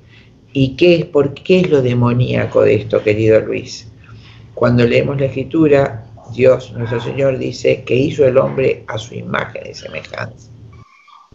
¿Y 0.54 0.76
qué 0.76 0.96
es, 0.96 1.06
por 1.06 1.34
qué 1.34 1.60
es 1.60 1.70
lo 1.70 1.82
demoníaco 1.82 2.62
de 2.62 2.76
esto, 2.76 3.04
querido 3.04 3.40
Luis? 3.42 3.92
Cuando 4.56 4.86
leemos 4.86 5.20
la 5.20 5.28
escritura, 5.28 6.06
Dios, 6.34 6.72
nuestro 6.74 7.00
Señor, 7.02 7.38
dice 7.38 7.84
que 7.84 7.96
hizo 7.96 8.26
el 8.26 8.38
hombre 8.38 8.84
a 8.88 8.98
su 8.98 9.14
imagen 9.14 9.64
y 9.70 9.74
semejanza. 9.74 10.50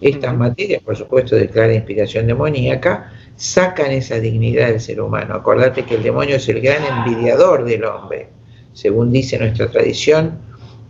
Estas 0.03 0.37
materias, 0.37 0.83
por 0.83 0.97
supuesto, 0.97 1.37
de 1.37 1.49
clara 1.49 1.73
inspiración 1.73 2.27
demoníaca, 2.27 3.13
sacan 3.37 3.93
esa 3.93 4.19
dignidad 4.19 4.69
del 4.69 4.81
ser 4.81 5.01
humano. 5.01 5.35
Acordate 5.35 5.85
que 5.85 5.95
el 5.95 6.03
demonio 6.03 6.37
es 6.37 6.49
el 6.49 6.61
gran 6.61 6.83
envidiador 6.85 7.65
del 7.65 7.85
hombre. 7.85 8.29
Según 8.73 9.13
dice 9.13 9.39
nuestra 9.39 9.71
tradición, 9.71 10.39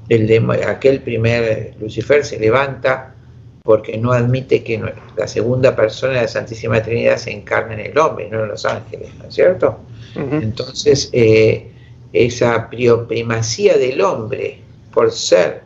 el 0.09 0.51
aquel 0.67 1.01
primer 1.01 1.75
Lucifer 1.79 2.25
se 2.25 2.39
levanta 2.39 3.15
porque 3.63 3.97
no 3.97 4.13
admite 4.13 4.65
que 4.65 4.83
la 5.17 5.29
segunda 5.29 5.77
persona 5.77 6.15
de 6.15 6.23
la 6.23 6.29
Santísima 6.29 6.83
Trinidad 6.83 7.19
se 7.19 7.31
encarne 7.31 7.75
en 7.75 7.93
el 7.93 7.99
hombre, 7.99 8.29
no 8.31 8.43
en 8.43 8.49
los 8.49 8.65
ángeles, 8.65 9.11
¿no 9.19 9.29
es 9.29 9.35
cierto? 9.35 9.79
Entonces, 10.17 11.11
eh, 11.13 11.71
esa 12.13 12.69
primacía 12.71 13.77
del 13.77 14.01
hombre 14.01 14.59
por 14.93 15.13
ser 15.13 15.63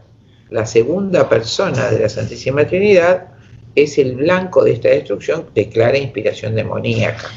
la 0.50 0.66
segunda 0.66 1.28
persona 1.28 1.90
de 1.90 2.00
la 2.00 2.08
Santísima 2.08 2.66
Trinidad 2.66 3.35
es 3.76 3.98
el 3.98 4.16
blanco 4.16 4.64
de 4.64 4.72
esta 4.72 4.88
destrucción 4.88 5.46
de 5.54 5.68
clara 5.68 5.98
inspiración 5.98 6.54
demoníaca. 6.54 7.28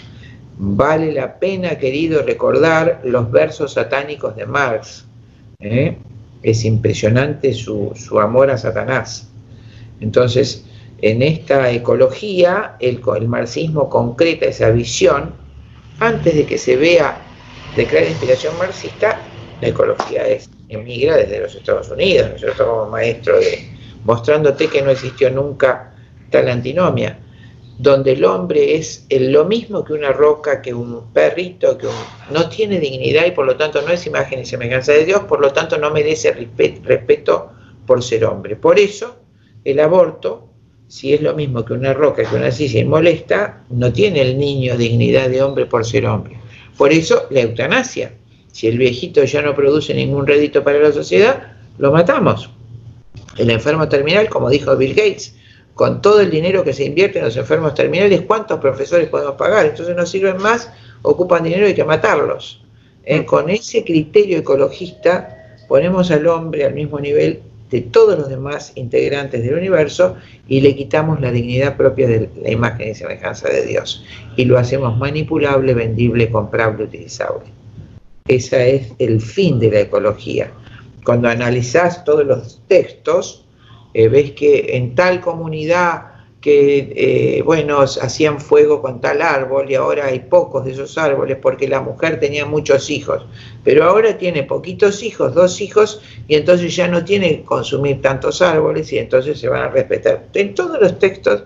Vale 0.57 1.11
la 1.11 1.37
pena, 1.37 1.77
querido, 1.77 2.23
recordar 2.23 3.01
los 3.03 3.29
versos 3.29 3.73
satánicos 3.73 4.35
de 4.35 4.45
Marx. 4.45 5.05
¿eh? 5.59 5.97
Es 6.41 6.63
impresionante 6.63 7.53
su, 7.53 7.93
amor 8.19 8.49
a 8.49 8.57
Satanás. 8.57 9.29
Entonces, 9.99 10.65
en 11.01 11.21
esta 11.21 11.69
ecología, 11.71 12.77
el, 12.79 13.01
el 13.17 13.27
marxismo 13.27 13.89
concreta 13.89 14.45
esa 14.45 14.69
visión, 14.69 15.33
antes 15.99 16.33
de 16.33 16.45
que 16.45 16.57
se 16.57 16.77
vea 16.77 17.21
de 17.75 17.85
clara 17.85 18.07
inspiración 18.07 18.57
marxista, 18.57 19.19
la 19.61 19.67
ecología 19.67 20.25
es, 20.25 20.49
emigra 20.69 21.17
desde 21.17 21.41
los 21.41 21.53
Estados 21.53 21.89
Unidos, 21.89 22.31
nosotros 22.31 22.67
como 22.67 22.89
maestro 22.89 23.37
de 23.37 23.67
mostrándote 24.05 24.67
que 24.67 24.81
no 24.81 24.91
existió 24.91 25.29
nunca 25.29 25.88
tal 26.30 26.49
antinomia, 26.49 27.19
donde 27.77 28.11
el 28.11 28.25
hombre 28.25 28.75
es 28.75 29.05
lo 29.09 29.45
mismo 29.45 29.86
que 29.86 29.93
una 29.93 30.11
roca, 30.11 30.61
que 30.61 30.73
un 30.73 31.13
perrito, 31.13 31.77
que 31.77 31.88
no 32.32 32.49
tiene 32.49 32.80
dignidad 32.80 33.25
y 33.25 33.32
por 33.32 33.45
lo 33.45 33.55
tanto 33.55 33.82
no 33.82 33.93
es 33.93 34.05
imagen 34.05 34.39
y 34.39 34.45
semejanza 34.45 34.91
de 34.91 35.05
Dios, 35.05 35.21
por 35.21 35.39
lo 35.39 35.53
tanto 35.53 35.77
no 35.77 35.89
merece 35.89 36.34
respeto 36.84 37.51
por 37.86 38.03
ser 38.03 38.25
hombre. 38.25 38.57
Por 38.57 38.77
eso 38.77 39.15
el 39.63 39.80
aborto, 39.80 40.49
si 40.89 41.13
es 41.13 41.21
lo 41.21 41.34
mismo 41.36 41.63
que 41.63 41.73
una 41.73 41.93
roca, 41.93 42.23
que 42.30 42.36
una 42.36 42.51
silla 42.51 42.82
y 42.82 42.86
molesta, 42.86 43.63
no 43.69 43.93
tiene 43.93 44.21
el 44.21 44.38
niño 44.38 44.75
dignidad 44.75 45.30
de 45.30 45.41
hombre 45.41 45.65
por 45.65 45.86
ser 45.86 46.05
hombre. 46.05 46.38
Por 46.77 46.91
eso 46.91 47.27
la 47.30 47.41
eutanasia. 47.41 48.13
Si 48.51 48.67
el 48.67 48.77
viejito 48.77 49.23
ya 49.23 49.41
no 49.41 49.55
produce 49.55 49.93
ningún 49.93 50.27
rédito 50.27 50.63
para 50.63 50.80
la 50.80 50.91
sociedad, 50.91 51.53
lo 51.77 51.93
matamos. 51.93 52.49
El 53.38 53.51
enfermo 53.51 53.88
terminal, 53.88 54.27
como 54.27 54.49
dijo 54.49 54.75
Bill 54.75 54.95
Gates, 54.95 55.36
con 55.80 56.01
todo 56.01 56.19
el 56.19 56.30
dinero 56.30 56.65
que 56.65 56.73
se 56.73 56.84
invierte 56.84 57.19
en 57.19 57.23
los 57.23 57.38
enfermos 57.38 57.73
terminales, 57.73 58.23
¿cuántos 58.27 58.59
profesores 58.59 59.07
podemos 59.07 59.36
pagar? 59.36 59.65
Entonces 59.65 59.95
no 59.95 60.05
sirven 60.05 60.36
más, 60.36 60.69
ocupan 61.03 61.45
dinero 61.45 61.63
y 61.63 61.69
hay 61.69 61.73
que 61.73 61.86
matarlos. 61.86 62.61
Eh, 63.05 63.21
mm. 63.21 63.23
con 63.23 63.49
ese 63.49 63.86
criterio 63.86 64.39
ecologista 64.39 65.38
ponemos 65.69 66.11
al 66.11 66.27
hombre 66.27 66.65
al 66.65 66.73
mismo 66.73 66.99
nivel 66.99 67.39
de 67.71 67.80
todos 67.80 68.19
los 68.19 68.27
demás 68.27 68.73
integrantes 68.75 69.41
del 69.41 69.53
universo 69.53 70.17
y 70.49 70.59
le 70.59 70.75
quitamos 70.75 71.21
la 71.21 71.32
dignidad 71.32 71.77
propia 71.77 72.09
de 72.09 72.30
la 72.43 72.51
imagen 72.51 72.89
y 72.89 72.95
semejanza 72.95 73.47
de 73.47 73.65
Dios. 73.65 74.03
Y 74.36 74.43
lo 74.43 74.57
hacemos 74.57 74.97
manipulable, 74.97 75.73
vendible, 75.73 76.30
comprable, 76.30 76.84
utilizable. 76.84 77.45
Ese 78.27 78.75
es 78.75 78.91
el 78.99 79.21
fin 79.21 79.61
de 79.61 79.71
la 79.71 79.80
ecología. 79.80 80.51
Cuando 81.05 81.30
analizás 81.30 82.03
todos 82.03 82.25
los 82.25 82.61
textos, 82.67 83.45
eh, 83.93 84.07
ves 84.07 84.31
que 84.31 84.77
en 84.77 84.95
tal 84.95 85.21
comunidad 85.21 86.09
que, 86.41 86.93
eh, 86.95 87.41
bueno, 87.41 87.79
hacían 87.81 88.39
fuego 88.39 88.81
con 88.81 89.01
tal 89.01 89.21
árbol 89.21 89.69
y 89.69 89.75
ahora 89.75 90.05
hay 90.05 90.19
pocos 90.19 90.63
de 90.63 90.71
esos 90.71 90.97
árboles 90.97 91.37
porque 91.41 91.67
la 91.67 91.81
mujer 91.81 92.19
tenía 92.19 92.45
muchos 92.45 92.89
hijos, 92.89 93.25
pero 93.63 93.83
ahora 93.83 94.17
tiene 94.17 94.43
poquitos 94.43 95.03
hijos, 95.03 95.35
dos 95.35 95.59
hijos, 95.59 96.01
y 96.27 96.35
entonces 96.35 96.73
ya 96.75 96.87
no 96.87 97.03
tiene 97.03 97.29
que 97.37 97.43
consumir 97.43 98.01
tantos 98.01 98.41
árboles 98.41 98.91
y 98.93 98.99
entonces 98.99 99.37
se 99.39 99.49
van 99.49 99.63
a 99.63 99.69
respetar. 99.69 100.27
En 100.33 100.55
todos 100.55 100.79
los 100.79 100.97
textos 100.97 101.43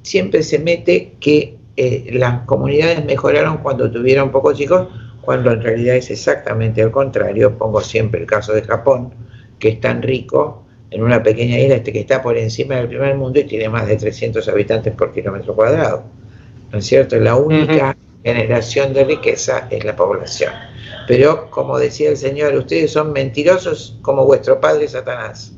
siempre 0.00 0.42
se 0.42 0.58
mete 0.58 1.14
que 1.20 1.58
eh, 1.76 2.10
las 2.12 2.46
comunidades 2.46 3.04
mejoraron 3.04 3.58
cuando 3.58 3.90
tuvieron 3.90 4.30
pocos 4.30 4.58
hijos, 4.60 4.88
cuando 5.20 5.52
en 5.52 5.62
realidad 5.62 5.96
es 5.96 6.10
exactamente 6.10 6.82
al 6.82 6.90
contrario. 6.90 7.56
Pongo 7.56 7.80
siempre 7.82 8.20
el 8.20 8.26
caso 8.26 8.52
de 8.52 8.62
Japón, 8.62 9.14
que 9.58 9.68
es 9.70 9.80
tan 9.80 10.02
rico 10.02 10.61
en 10.92 11.02
una 11.02 11.22
pequeña 11.22 11.58
isla 11.58 11.76
este 11.76 11.92
que 11.92 12.00
está 12.00 12.22
por 12.22 12.36
encima 12.36 12.76
del 12.76 12.88
primer 12.88 13.16
mundo 13.16 13.40
y 13.40 13.44
tiene 13.44 13.68
más 13.68 13.86
de 13.86 13.96
300 13.96 14.46
habitantes 14.48 14.92
por 14.94 15.12
kilómetro 15.12 15.54
cuadrado. 15.54 16.04
¿No 16.70 16.78
es 16.78 16.86
cierto? 16.86 17.16
La 17.16 17.36
única 17.36 17.96
generación 18.22 18.92
de 18.92 19.04
riqueza 19.04 19.68
es 19.70 19.84
la 19.84 19.96
población. 19.96 20.52
Pero, 21.08 21.50
como 21.50 21.78
decía 21.78 22.10
el 22.10 22.16
Señor, 22.16 22.54
ustedes 22.54 22.92
son 22.92 23.12
mentirosos 23.12 23.98
como 24.02 24.26
vuestro 24.26 24.60
padre 24.60 24.86
Satanás. 24.86 25.52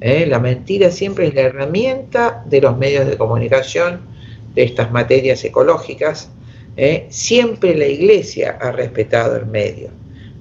¿Eh? 0.00 0.26
La 0.26 0.40
mentira 0.40 0.90
siempre 0.90 1.28
es 1.28 1.34
la 1.34 1.42
herramienta 1.42 2.42
de 2.46 2.60
los 2.60 2.76
medios 2.76 3.06
de 3.06 3.16
comunicación 3.16 4.00
de 4.54 4.64
estas 4.64 4.90
materias 4.90 5.44
ecológicas. 5.44 6.30
¿eh? 6.76 7.06
Siempre 7.10 7.76
la 7.76 7.86
iglesia 7.86 8.58
ha 8.60 8.72
respetado 8.72 9.36
el 9.36 9.46
medio. 9.46 9.88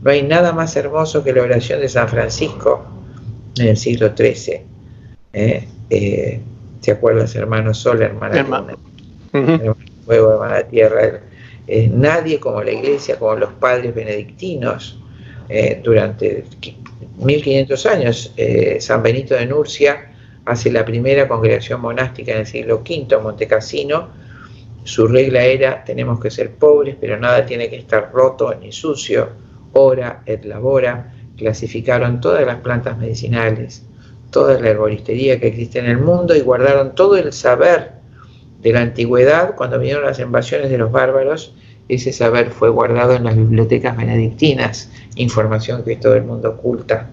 No 0.02 0.12
hay 0.12 0.24
nada 0.24 0.52
más 0.54 0.76
hermoso 0.76 1.24
que 1.24 1.34
la 1.34 1.44
oración 1.44 1.80
de 1.80 1.88
San 1.88 2.10
Francisco 2.10 2.84
en 3.58 3.68
el 3.68 3.78
siglo 3.78 4.14
XIII. 4.16 4.62
¿eh? 5.34 5.68
Eh, 5.90 6.40
¿Te 6.82 6.92
acuerdas, 6.92 7.36
hermano 7.36 7.74
Sol, 7.74 8.02
hermana 8.02 8.40
hermano. 8.40 8.78
Fuego, 10.06 10.34
hermana 10.34 10.64
Tierra? 10.64 11.22
Eh, 11.68 11.90
nadie 11.94 12.40
como 12.40 12.62
la 12.62 12.72
iglesia, 12.72 13.18
como 13.18 13.36
los 13.36 13.54
padres 13.54 13.94
benedictinos, 13.96 15.00
durante 15.84 16.46
1500 17.18 17.86
años, 17.86 18.34
San 18.80 19.04
Benito 19.04 19.36
de 19.36 19.46
Nurcia 19.46 20.10
hace 20.46 20.72
la 20.72 20.84
primera 20.84 21.28
congregación 21.28 21.80
monástica 21.80 22.32
en 22.32 22.40
el 22.40 22.48
siglo 22.48 22.78
V, 22.78 23.20
Montecassino, 23.22 24.10
Su 24.84 25.08
regla 25.08 25.44
era, 25.44 25.84
tenemos 25.84 26.20
que 26.20 26.30
ser 26.30 26.52
pobres, 26.52 26.98
pero 27.00 27.18
nada 27.18 27.46
tiene 27.46 27.70
que 27.70 27.78
estar 27.78 28.12
roto 28.12 28.54
ni 28.56 28.72
sucio. 28.72 29.30
Ora 29.74 30.22
et 30.26 30.44
labora. 30.46 31.14
Clasificaron 31.38 32.22
todas 32.22 32.46
las 32.46 32.58
plantas 32.62 32.98
medicinales, 32.98 33.84
toda 34.32 34.60
la 34.60 34.70
herboristería 34.70 35.40
que 35.40 35.48
existe 35.48 35.80
en 35.80 35.86
el 35.86 35.98
mundo 35.98 36.36
y 36.36 36.42
guardaron 36.42 36.96
todo 36.96 37.18
el 37.18 37.34
saber 37.34 37.92
de 38.62 38.74
la 38.74 38.82
antigüedad 38.82 39.56
cuando 39.56 39.80
vinieron 39.80 40.04
las 40.04 40.20
invasiones 40.20 40.70
de 40.70 40.78
los 40.78 40.92
bárbaros. 40.92 41.54
Ese 41.90 42.14
saber 42.14 42.50
fue 42.50 42.70
guardado 42.70 43.14
en 43.14 43.26
las 43.26 43.36
bibliotecas 43.36 43.98
benedictinas, 43.98 44.90
información 45.16 45.84
que 45.84 45.98
todo 45.98 46.16
el 46.16 46.24
mundo 46.24 46.52
oculta. 46.52 47.10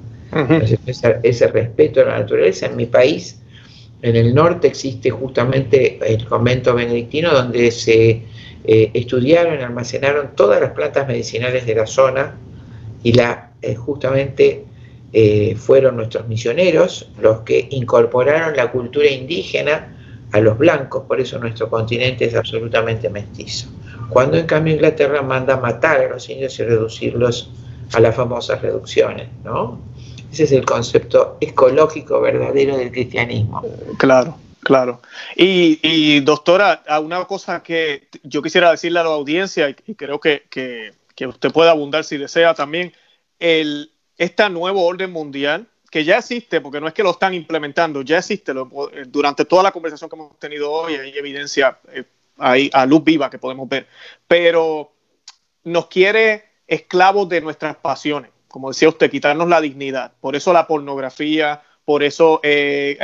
ese 1.23 1.47
respeto 1.49 2.03
a 2.03 2.05
la 2.05 2.19
naturaleza 2.21 2.67
en 2.67 2.77
mi 2.77 2.87
país 2.87 3.41
en 4.03 4.17
el 4.17 4.35
norte 4.35 4.69
existe 4.69 5.11
justamente 5.11 5.99
el 6.03 6.25
convento 6.27 6.75
benedictino 6.75 7.33
donde 7.33 7.71
se 7.71 8.23
eh, 8.65 8.91
estudiaron 8.95 9.61
y 9.61 9.63
almacenaron 9.63 10.31
todas 10.35 10.61
las 10.61 10.71
plantas 10.73 11.07
medicinales 11.07 11.67
de 11.67 11.75
la 11.75 11.87
zona 11.87 12.35
y 13.03 13.13
la, 13.13 13.51
eh, 13.63 13.75
justamente 13.75 14.65
eh, 15.13 15.57
fueron 15.57 15.97
nuestros 15.97 16.29
misioneros 16.29 17.11
los 17.21 17.41
que 17.41 17.69
incorporaron 17.71 18.57
la 18.57 18.71
cultura 18.71 19.09
indígena 19.09 19.97
a 20.33 20.41
los 20.41 20.57
blancos, 20.59 21.05
por 21.09 21.21
eso 21.21 21.39
nuestro 21.39 21.69
continente 21.69 22.25
es 22.25 22.35
absolutamente 22.35 23.11
mestizo. 23.11 23.69
Cuando 24.09 24.37
en 24.37 24.47
cambio 24.47 24.75
Inglaterra 24.75 25.23
manda 25.23 25.57
matar 25.57 26.01
a 26.01 26.09
los 26.09 26.29
indios 26.29 26.59
y 26.59 26.65
reducirlos 26.65 27.51
a 27.93 28.01
las 28.01 28.15
famosas 28.15 28.63
reducciones, 28.63 29.29
¿no? 29.45 29.81
Ese 30.33 30.45
es 30.45 30.53
el 30.53 30.65
concepto 30.65 31.39
ecológico 31.41 32.21
verdadero 32.21 32.77
del 32.77 32.93
cristianismo. 32.93 33.63
Claro, 33.99 34.37
claro. 34.61 35.01
Y, 35.35 36.21
doctora, 36.21 36.83
una 37.03 37.25
cosa 37.25 37.63
que 37.63 38.09
yo 38.23 38.43
quisiera 38.43 38.71
decirle 38.71 39.01
a 39.01 39.05
la 39.05 39.11
audiencia, 39.11 39.75
y 39.87 39.95
creo 39.95 40.21
que, 40.21 40.93
usted 41.27 41.53
puede 41.53 41.71
abundar 41.71 42.05
si 42.05 42.17
desea 42.17 42.55
también, 42.55 42.93
el, 43.39 43.91
esta 44.17 44.49
nuevo 44.49 44.85
orden 44.85 45.11
mundial, 45.13 45.67
que 45.91 46.05
ya 46.05 46.19
existe, 46.19 46.61
porque 46.61 46.81
no 46.81 46.87
es 46.87 46.95
que 46.95 47.03
lo 47.03 47.11
están 47.11 47.35
implementando, 47.35 48.03
ya 48.03 48.19
existe. 48.19 48.53
durante 49.09 49.45
toda 49.45 49.63
la 49.63 49.73
conversación 49.73 50.09
que 50.09 50.17
hemos 50.17 50.39
tenido 50.39 50.71
hoy 50.71 50.95
hay 50.95 51.17
evidencia, 51.17 51.79
eh, 51.93 52.05
hay 52.39 52.71
a 52.73 52.87
luz 52.87 53.03
viva 53.03 53.29
que 53.29 53.39
podemos 53.39 53.69
ver, 53.69 53.87
pero 54.29 54.93
nos 55.65 55.87
quiere 55.89 56.45
esclavos 56.67 57.29
de 57.29 57.41
nuestras 57.41 57.77
pasiones 57.77 58.31
como 58.51 58.69
decía 58.69 58.89
usted, 58.89 59.11
quitarnos 59.11 59.49
la 59.49 59.61
dignidad. 59.61 60.13
Por 60.21 60.37
eso 60.37 60.53
la 60.53 60.67
pornografía, 60.67 61.63
por 61.85 62.03
eso 62.03 62.41
eh, 62.43 62.99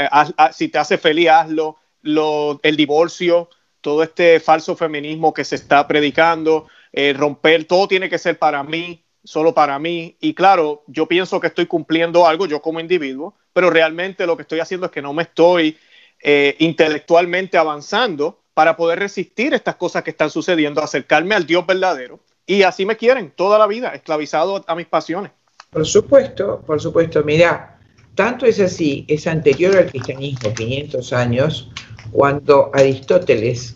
si 0.52 0.68
te 0.68 0.78
hace 0.78 0.98
feliz, 0.98 1.28
hazlo. 1.30 1.78
el 2.02 2.76
divorcio, 2.76 3.48
todo 3.80 4.02
este 4.02 4.40
falso 4.40 4.76
feminismo 4.76 5.32
que 5.32 5.44
se 5.44 5.54
está 5.54 5.86
predicando, 5.86 6.66
eh, 6.96 7.12
romper, 7.12 7.66
todo 7.66 7.86
tiene 7.86 8.08
que 8.08 8.18
ser 8.18 8.38
para 8.38 8.62
mí, 8.64 9.04
solo 9.22 9.54
para 9.54 9.78
mí. 9.78 10.16
Y 10.18 10.34
claro, 10.34 10.82
yo 10.86 11.06
pienso 11.06 11.38
que 11.38 11.48
estoy 11.48 11.66
cumpliendo 11.66 12.26
algo 12.26 12.46
yo 12.46 12.62
como 12.62 12.80
individuo, 12.80 13.34
pero 13.52 13.68
realmente 13.70 14.26
lo 14.26 14.34
que 14.34 14.42
estoy 14.42 14.60
haciendo 14.60 14.86
es 14.86 14.92
que 14.92 15.02
no 15.02 15.12
me 15.12 15.24
estoy 15.24 15.76
eh, 16.22 16.56
intelectualmente 16.58 17.58
avanzando 17.58 18.40
para 18.54 18.76
poder 18.76 18.98
resistir 18.98 19.52
estas 19.52 19.76
cosas 19.76 20.02
que 20.02 20.10
están 20.10 20.30
sucediendo, 20.30 20.82
acercarme 20.82 21.34
al 21.34 21.46
Dios 21.46 21.66
verdadero 21.66 22.18
y 22.46 22.62
así 22.62 22.86
me 22.86 22.96
quieren 22.96 23.30
toda 23.36 23.58
la 23.58 23.66
vida, 23.66 23.90
esclavizado 23.90 24.64
a 24.66 24.74
mis 24.74 24.86
pasiones. 24.86 25.32
Por 25.70 25.84
supuesto, 25.84 26.62
por 26.66 26.80
supuesto, 26.80 27.22
mira, 27.22 27.78
tanto 28.14 28.46
es 28.46 28.58
así, 28.58 29.04
es 29.08 29.26
anterior 29.26 29.76
al 29.76 29.90
cristianismo, 29.90 30.54
500 30.54 31.12
años, 31.12 31.70
cuando 32.10 32.70
Aristóteles, 32.72 33.75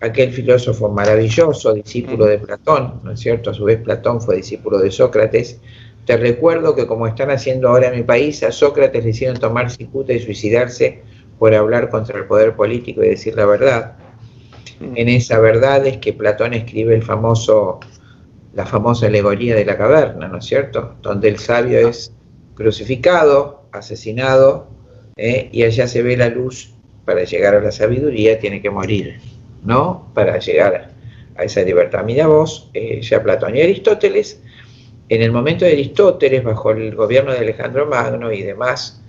aquel 0.00 0.32
filósofo 0.32 0.88
maravilloso, 0.88 1.74
discípulo 1.74 2.26
de 2.26 2.38
Platón, 2.38 3.00
¿no 3.04 3.12
es 3.12 3.20
cierto? 3.20 3.50
A 3.50 3.54
su 3.54 3.64
vez 3.64 3.80
Platón 3.80 4.20
fue 4.20 4.36
discípulo 4.36 4.78
de 4.78 4.90
Sócrates. 4.90 5.60
Te 6.06 6.16
recuerdo 6.16 6.74
que 6.74 6.86
como 6.86 7.06
están 7.06 7.30
haciendo 7.30 7.68
ahora 7.68 7.88
en 7.88 7.96
mi 7.96 8.02
país, 8.02 8.42
a 8.42 8.50
Sócrates 8.50 9.04
le 9.04 9.10
hicieron 9.10 9.38
tomar 9.38 9.70
cicuta 9.70 10.12
y 10.12 10.20
suicidarse 10.20 11.02
por 11.38 11.54
hablar 11.54 11.90
contra 11.90 12.18
el 12.18 12.24
poder 12.24 12.56
político 12.56 13.02
y 13.02 13.08
decir 13.08 13.36
la 13.36 13.46
verdad. 13.46 13.96
En 14.80 15.08
esa 15.08 15.38
verdad 15.38 15.86
es 15.86 15.98
que 15.98 16.14
Platón 16.14 16.54
escribe 16.54 16.94
el 16.94 17.02
famoso 17.02 17.80
la 18.52 18.66
famosa 18.66 19.06
alegoría 19.06 19.54
de 19.54 19.64
la 19.64 19.76
caverna, 19.76 20.28
¿no 20.28 20.38
es 20.38 20.44
cierto? 20.44 20.96
Donde 21.02 21.28
el 21.28 21.38
sabio 21.38 21.88
es 21.88 22.12
crucificado, 22.54 23.62
asesinado, 23.72 24.68
¿eh? 25.16 25.48
y 25.52 25.62
allá 25.62 25.86
se 25.86 26.02
ve 26.02 26.16
la 26.16 26.28
luz 26.28 26.74
para 27.04 27.24
llegar 27.24 27.54
a 27.54 27.60
la 27.60 27.72
sabiduría, 27.72 28.38
tiene 28.38 28.60
que 28.60 28.70
morir, 28.70 29.20
¿no? 29.62 30.10
Para 30.14 30.38
llegar 30.38 30.90
a 31.36 31.44
esa 31.44 31.62
libertad. 31.62 32.04
Mira 32.04 32.26
vos, 32.26 32.70
eh, 32.74 33.00
ya 33.02 33.22
Platón 33.22 33.56
y 33.56 33.62
Aristóteles, 33.62 34.40
en 35.08 35.22
el 35.22 35.32
momento 35.32 35.64
de 35.64 35.72
Aristóteles, 35.72 36.44
bajo 36.44 36.70
el 36.70 36.94
gobierno 36.94 37.32
de 37.32 37.38
Alejandro 37.38 37.86
Magno 37.86 38.32
y 38.32 38.42
demás, 38.42 39.02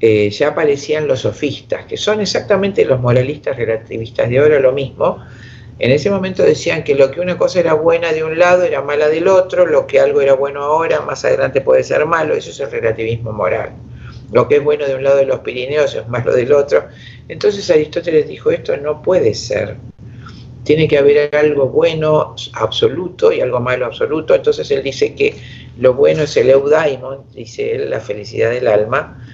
eh, 0.00 0.30
ya 0.30 0.48
aparecían 0.48 1.06
los 1.06 1.20
sofistas, 1.20 1.86
que 1.86 1.96
son 1.96 2.20
exactamente 2.20 2.84
los 2.84 3.00
moralistas 3.00 3.56
relativistas 3.56 4.28
de 4.28 4.38
ahora, 4.38 4.58
lo 4.58 4.72
mismo, 4.72 5.24
en 5.78 5.90
ese 5.90 6.10
momento 6.10 6.42
decían 6.42 6.84
que 6.84 6.94
lo 6.94 7.10
que 7.10 7.20
una 7.20 7.36
cosa 7.36 7.60
era 7.60 7.74
buena 7.74 8.12
de 8.12 8.24
un 8.24 8.38
lado 8.38 8.62
era 8.64 8.80
mala 8.80 9.08
del 9.08 9.28
otro, 9.28 9.66
lo 9.66 9.86
que 9.86 10.00
algo 10.00 10.22
era 10.22 10.32
bueno 10.32 10.62
ahora, 10.62 11.00
más 11.02 11.24
adelante 11.24 11.60
puede 11.60 11.84
ser 11.84 12.06
malo, 12.06 12.34
eso 12.34 12.50
es 12.50 12.60
el 12.60 12.70
relativismo 12.70 13.32
moral. 13.32 13.72
Lo 14.36 14.46
que 14.48 14.56
es 14.56 14.62
bueno 14.62 14.86
de 14.86 14.94
un 14.94 15.02
lado 15.02 15.16
de 15.16 15.24
los 15.24 15.40
Pirineos 15.40 15.94
es 15.94 16.06
malo 16.08 16.30
del 16.30 16.52
otro. 16.52 16.88
Entonces 17.26 17.70
Aristóteles 17.70 18.28
dijo, 18.28 18.50
esto 18.50 18.76
no 18.76 19.00
puede 19.00 19.32
ser. 19.32 19.78
Tiene 20.62 20.86
que 20.86 20.98
haber 20.98 21.34
algo 21.34 21.70
bueno 21.70 22.34
absoluto 22.52 23.32
y 23.32 23.40
algo 23.40 23.60
malo 23.60 23.86
absoluto. 23.86 24.34
Entonces 24.34 24.70
él 24.70 24.82
dice 24.82 25.14
que 25.14 25.34
lo 25.78 25.94
bueno 25.94 26.24
es 26.24 26.36
el 26.36 26.50
eudaimon, 26.50 27.24
dice 27.32 27.76
él, 27.76 27.88
la 27.88 27.98
felicidad 27.98 28.50
del 28.50 28.68
alma, 28.68 29.26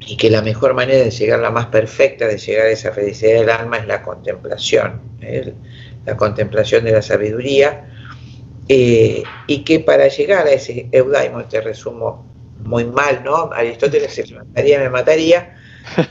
y 0.00 0.16
que 0.16 0.30
la 0.30 0.42
mejor 0.42 0.74
manera 0.74 1.04
de 1.04 1.12
llegar, 1.12 1.38
la 1.38 1.52
más 1.52 1.66
perfecta 1.66 2.26
de 2.26 2.38
llegar 2.38 2.66
a 2.66 2.70
esa 2.70 2.90
felicidad 2.90 3.38
del 3.38 3.50
alma 3.50 3.76
es 3.76 3.86
la 3.86 4.02
contemplación, 4.02 5.00
la 6.04 6.16
contemplación 6.16 6.82
de 6.82 6.90
la 6.90 7.02
sabiduría, 7.02 7.88
eh, 8.68 9.22
y 9.46 9.62
que 9.62 9.78
para 9.78 10.08
llegar 10.08 10.48
a 10.48 10.50
ese 10.50 10.88
eudaimon, 10.90 11.48
te 11.48 11.60
resumo 11.60 12.31
muy 12.64 12.84
mal, 12.84 13.22
¿no? 13.24 13.50
Aristóteles 13.52 14.14
se 14.14 14.34
mataría, 14.34 14.78
me 14.78 14.90
mataría, 14.90 15.56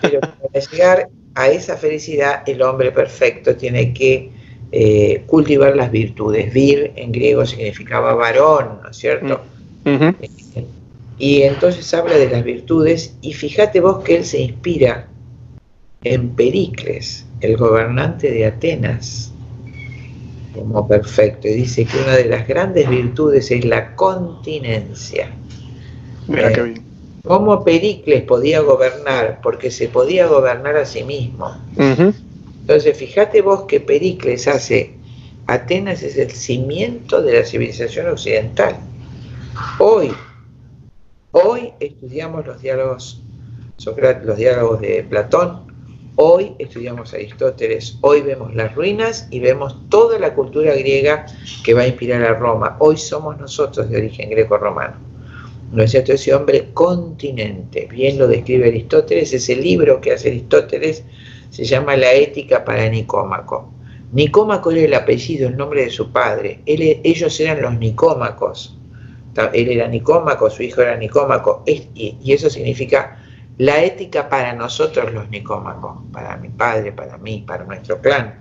pero 0.02 0.20
para 0.52 0.66
llegar 0.72 1.10
a 1.36 1.47
esa 1.47 1.78
felicidad 1.78 2.43
el 2.45 2.62
hombre 2.62 2.91
perfecto 2.91 3.56
tiene 3.56 3.93
que 3.93 4.32
eh, 4.72 5.24
cultivar 5.28 5.76
las 5.76 5.91
virtudes. 5.91 6.54
Vir 6.54 6.93
en 6.95 7.12
griego 7.12 7.45
significaba 7.45 8.14
varón, 8.14 8.80
¿no 8.84 8.89
es 8.89 8.97
cierto? 8.97 9.41
Mm. 9.84 10.10
Y 11.18 11.43
entonces 11.43 11.93
habla 11.93 12.16
de 12.16 12.30
las 12.30 12.43
virtudes 12.43 13.16
y 13.22 13.34
fíjate 13.34 13.80
vos 13.80 14.04
que 14.04 14.18
él 14.18 14.26
se 14.26 14.39
inspira 14.39 15.08
en 16.04 16.30
Pericles, 16.30 17.26
el 17.41 17.58
gobernante 17.58 18.32
de 18.32 18.45
Atenas, 18.45 19.32
como 20.54 20.88
perfecto. 20.88 21.47
Y 21.47 21.54
dice 21.54 21.86
que 21.86 21.97
una 21.97 22.16
de 22.16 22.26
las 22.26 22.47
grandes 22.47 22.89
virtudes 22.89 23.52
es 23.52 23.64
la 23.66 23.95
continencia. 23.95 25.32
Mira 26.32 26.54
qué 26.54 26.62
bien. 26.64 26.84
¿Cómo 27.24 27.64
Pericles 27.64 28.24
podía 28.24 28.62
gobernar? 28.62 29.40
Porque 29.44 29.70
se 29.70 29.88
podía 29.88 30.28
gobernar 30.28 30.76
a 30.76 30.86
sí 30.86 31.04
mismo. 31.04 31.56
Entonces, 31.78 32.98
fíjate 32.98 33.42
vos 33.42 33.64
que 33.64 33.80
Pericles 33.80 34.48
hace, 34.48 34.96
Atenas 35.48 36.02
es 36.04 36.18
el 36.18 36.32
cimiento 36.32 37.22
de 37.22 37.40
la 37.40 37.46
civilización 37.46 38.08
occidental. 38.10 38.78
Hoy 39.80 40.12
Hoy 41.34 41.72
estudiamos 41.80 42.46
los 42.46 42.62
diálogos, 42.62 43.24
los 44.26 44.38
diálogos 44.38 44.82
de 44.82 45.06
Platón, 45.10 45.62
hoy 46.18 46.56
estudiamos 46.60 47.14
a 47.14 47.16
Aristóteles, 47.16 47.98
hoy 48.02 48.22
vemos 48.22 48.54
las 48.54 48.76
ruinas 48.76 49.30
y 49.32 49.40
vemos 49.40 49.78
toda 49.88 50.20
la 50.20 50.34
cultura 50.34 50.76
griega 50.76 51.26
que 51.64 51.74
va 51.74 51.84
a 51.84 51.88
inspirar 51.88 52.22
a 52.24 52.34
Roma. 52.34 52.76
Hoy 52.80 52.98
somos 52.98 53.40
nosotros 53.40 53.90
de 53.90 53.96
origen 53.96 54.30
greco-romano. 54.30 54.96
¿No 55.72 55.84
es 55.84 55.91
cierto? 55.91 56.13
Ese 56.13 56.34
hombre 56.34 56.69
continente, 56.74 57.88
bien 57.89 58.19
lo 58.19 58.28
describe 58.28 58.67
Aristóteles, 58.67 59.34
ese 59.34 59.55
libro 59.55 60.01
que 60.01 60.13
hace 60.13 60.30
Aristóteles 60.30 61.03
se 61.49 61.63
llama 61.63 61.95
La 61.95 62.13
ética 62.13 62.63
para 62.65 62.89
Nicómaco. 62.89 63.72
Nicómaco 64.11 64.72
era 64.72 64.82
el 64.82 64.93
apellido, 64.93 65.47
el 65.47 65.55
nombre 65.55 65.86
de 65.86 65.89
su 65.89 66.11
padre. 66.11 66.59
ellos 66.65 67.39
eran 67.39 67.61
los 67.61 67.78
nicómacos 67.80 68.78
él 69.53 69.69
era 69.69 69.88
nicómaco, 69.88 70.49
su 70.49 70.63
hijo 70.63 70.82
era 70.82 70.97
nicómaco, 70.97 71.63
y, 71.65 72.19
eso 72.32 72.49
significa 72.49 73.17
la 73.57 73.84
ética 73.84 74.28
para 74.28 74.53
nosotros 74.53 75.13
los 75.13 75.30
nicómacos, 75.30 75.99
para 76.11 76.38
mi 76.38 76.49
padre, 76.49 76.91
para 76.91 77.17
mí, 77.17 77.43
para 77.45 77.63
nuestro 77.63 78.01
clan. 78.01 78.41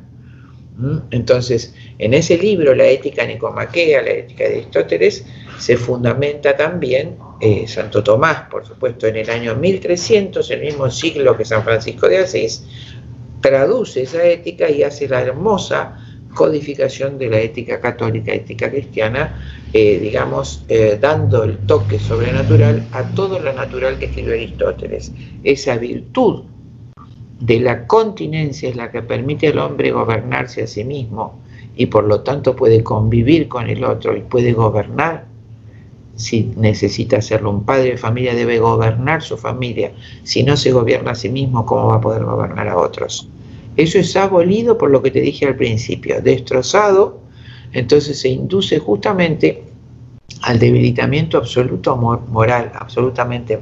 Entonces, 1.10 1.74
en 1.98 2.14
ese 2.14 2.38
libro, 2.38 2.74
la 2.74 2.86
ética 2.86 3.26
nicomaquea, 3.26 4.02
la 4.02 4.10
ética 4.10 4.44
de 4.44 4.56
Aristóteles, 4.56 5.24
se 5.58 5.76
fundamenta 5.76 6.56
también 6.56 7.16
eh, 7.40 7.66
Santo 7.66 8.02
Tomás, 8.02 8.42
por 8.50 8.66
supuesto, 8.66 9.06
en 9.06 9.16
el 9.16 9.30
año 9.30 9.54
1300, 9.54 10.50
el 10.50 10.60
mismo 10.60 10.90
siglo 10.90 11.36
que 11.36 11.44
San 11.44 11.62
Francisco 11.64 12.08
de 12.08 12.18
Asís, 12.18 12.64
traduce 13.40 14.02
esa 14.02 14.24
ética 14.24 14.70
y 14.70 14.82
hace 14.82 15.08
la 15.08 15.20
hermosa 15.20 15.98
codificación 16.34 17.18
de 17.18 17.28
la 17.28 17.40
ética 17.40 17.80
católica, 17.80 18.32
ética 18.32 18.70
cristiana, 18.70 19.64
eh, 19.72 19.98
digamos, 19.98 20.62
eh, 20.68 20.98
dando 21.00 21.44
el 21.44 21.58
toque 21.58 21.98
sobrenatural 21.98 22.86
a 22.92 23.02
todo 23.14 23.38
lo 23.38 23.52
natural 23.52 23.98
que 23.98 24.06
escribió 24.06 24.34
Aristóteles. 24.34 25.12
Esa 25.42 25.76
virtud 25.76 26.44
de 27.40 27.58
la 27.58 27.86
continencia 27.86 28.68
es 28.68 28.76
la 28.76 28.90
que 28.90 29.02
permite 29.02 29.48
al 29.48 29.58
hombre 29.58 29.90
gobernarse 29.90 30.62
a 30.62 30.66
sí 30.66 30.84
mismo 30.84 31.40
y 31.74 31.86
por 31.86 32.04
lo 32.04 32.20
tanto 32.20 32.54
puede 32.54 32.82
convivir 32.82 33.48
con 33.48 33.68
el 33.68 33.82
otro 33.84 34.16
y 34.16 34.20
puede 34.20 34.52
gobernar. 34.52 35.24
Si 36.16 36.52
necesita 36.56 37.16
hacerlo 37.16 37.50
un 37.50 37.64
padre 37.64 37.92
de 37.92 37.96
familia, 37.96 38.34
debe 38.34 38.58
gobernar 38.58 39.22
su 39.22 39.38
familia. 39.38 39.92
Si 40.22 40.42
no 40.42 40.56
se 40.58 40.72
gobierna 40.72 41.12
a 41.12 41.14
sí 41.14 41.30
mismo, 41.30 41.64
¿cómo 41.64 41.86
va 41.86 41.96
a 41.96 42.00
poder 42.00 42.24
gobernar 42.24 42.68
a 42.68 42.76
otros? 42.76 43.26
Eso 43.76 43.98
es 43.98 44.14
abolido 44.16 44.76
por 44.76 44.90
lo 44.90 45.00
que 45.00 45.10
te 45.10 45.22
dije 45.22 45.46
al 45.46 45.56
principio, 45.56 46.20
destrozado, 46.20 47.20
entonces 47.72 48.20
se 48.20 48.28
induce 48.28 48.78
justamente 48.78 49.64
al 50.42 50.58
debilitamiento 50.58 51.38
absoluto 51.38 51.96
moral, 51.96 52.72
absolutamente 52.74 53.58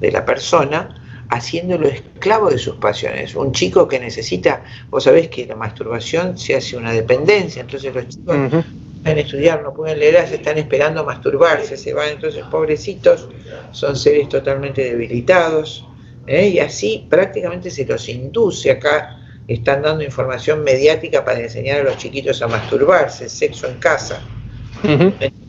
de 0.00 0.12
la 0.12 0.24
persona, 0.26 0.94
haciéndolo 1.30 1.88
esclavo 1.88 2.50
de 2.50 2.58
sus 2.58 2.76
pasiones. 2.76 3.34
Un 3.34 3.52
chico 3.52 3.88
que 3.88 3.98
necesita, 3.98 4.64
vos 4.90 5.04
sabés 5.04 5.28
que 5.28 5.46
la 5.46 5.56
masturbación 5.56 6.38
se 6.38 6.54
hace 6.54 6.76
una 6.76 6.92
dependencia, 6.92 7.62
entonces 7.62 7.94
los 7.94 8.08
chicos 8.08 8.36
no 8.36 8.64
pueden 9.02 9.18
estudiar, 9.18 9.62
no 9.62 9.74
pueden 9.74 9.98
leer, 9.98 10.26
se 10.28 10.36
están 10.36 10.58
esperando 10.58 11.04
masturbarse, 11.04 11.76
se 11.76 11.92
van, 11.92 12.10
entonces 12.10 12.44
pobrecitos, 12.50 13.28
son 13.72 13.96
seres 13.96 14.28
totalmente 14.28 14.84
debilitados, 14.84 15.86
¿eh? 16.26 16.48
y 16.48 16.58
así 16.58 17.06
prácticamente 17.08 17.70
se 17.70 17.84
los 17.84 18.08
induce 18.08 18.70
acá 18.70 19.20
están 19.48 19.82
dando 19.82 20.02
información 20.04 20.64
mediática 20.64 21.24
para 21.24 21.40
enseñar 21.40 21.80
a 21.80 21.84
los 21.84 21.98
chiquitos 21.98 22.40
a 22.42 22.48
masturbarse, 22.48 23.28
sexo 23.28 23.68
en 23.68 23.78
casa. 23.78 24.22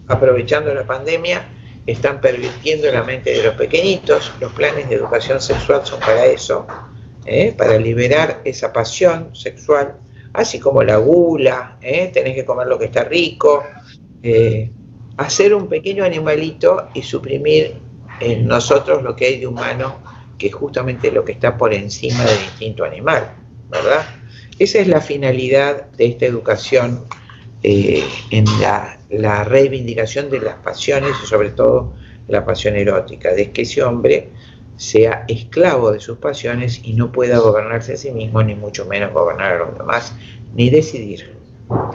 Aprovechando 0.08 0.74
la 0.74 0.86
pandemia, 0.86 1.44
están 1.86 2.20
pervirtiendo 2.20 2.92
la 2.92 3.04
mente 3.04 3.32
de 3.32 3.44
los 3.44 3.56
pequeñitos. 3.56 4.32
Los 4.40 4.52
planes 4.54 4.90
de 4.90 4.96
educación 4.96 5.40
sexual 5.42 5.86
son 5.86 6.00
para 6.00 6.26
eso, 6.26 6.66
¿eh? 7.26 7.54
para 7.56 7.78
liberar 7.78 8.42
esa 8.44 8.74
pasión 8.74 9.36
sexual, 9.36 9.96
así 10.34 10.60
como 10.60 10.84
la 10.84 10.98
gula, 10.98 11.78
¿eh? 11.82 12.10
tenés 12.14 12.36
que 12.36 12.46
comer 12.46 12.68
lo 12.68 12.80
que 12.80 12.86
está 12.86 13.04
rico, 13.04 13.64
eh, 14.24 14.72
hacer 15.18 15.54
un 15.54 15.68
pequeño 15.68 16.04
animalito 16.04 16.90
y 16.94 17.04
suprimir 17.04 17.76
en 18.20 18.48
nosotros 18.48 19.04
lo 19.04 19.16
que 19.16 19.26
hay 19.26 19.40
de 19.40 19.48
humano, 19.48 20.00
que 20.38 20.48
es 20.48 20.56
justamente 20.56 21.12
lo 21.12 21.24
que 21.24 21.34
está 21.34 21.56
por 21.56 21.74
encima 21.74 22.24
del 22.26 22.44
instinto 22.44 22.84
animal. 22.84 23.32
¿verdad? 23.70 24.06
Esa 24.58 24.80
es 24.80 24.88
la 24.88 25.02
finalidad 25.02 25.92
de 25.92 26.08
esta 26.08 26.26
educación 26.26 27.06
en 27.64 28.46
la, 28.62 28.98
reivindicación 29.44 30.30
de 30.30 30.40
las 30.42 30.56
pasiones 30.56 31.12
y 31.24 31.28
sobre 31.28 31.50
todo 31.50 31.94
la 32.28 32.46
pasión 32.46 32.76
erótica, 32.76 33.34
de 33.34 33.52
que 33.52 33.64
ese 33.64 33.84
hombre 33.84 34.30
sea 34.78 35.26
esclavo 35.28 35.92
de 35.92 36.00
sus 36.00 36.18
pasiones 36.18 36.82
y 36.84 36.94
no 36.94 37.12
pueda 37.12 37.40
gobernarse 37.40 37.94
a 37.94 37.98
sí 37.98 38.12
mismo, 38.12 38.44
ni 38.44 38.56
mucho 38.56 38.86
menos 38.86 39.14
gobernar 39.14 39.54
a 39.54 39.58
los 39.60 39.78
demás, 39.78 40.14
ni 40.54 40.70
decidir. 40.70 41.36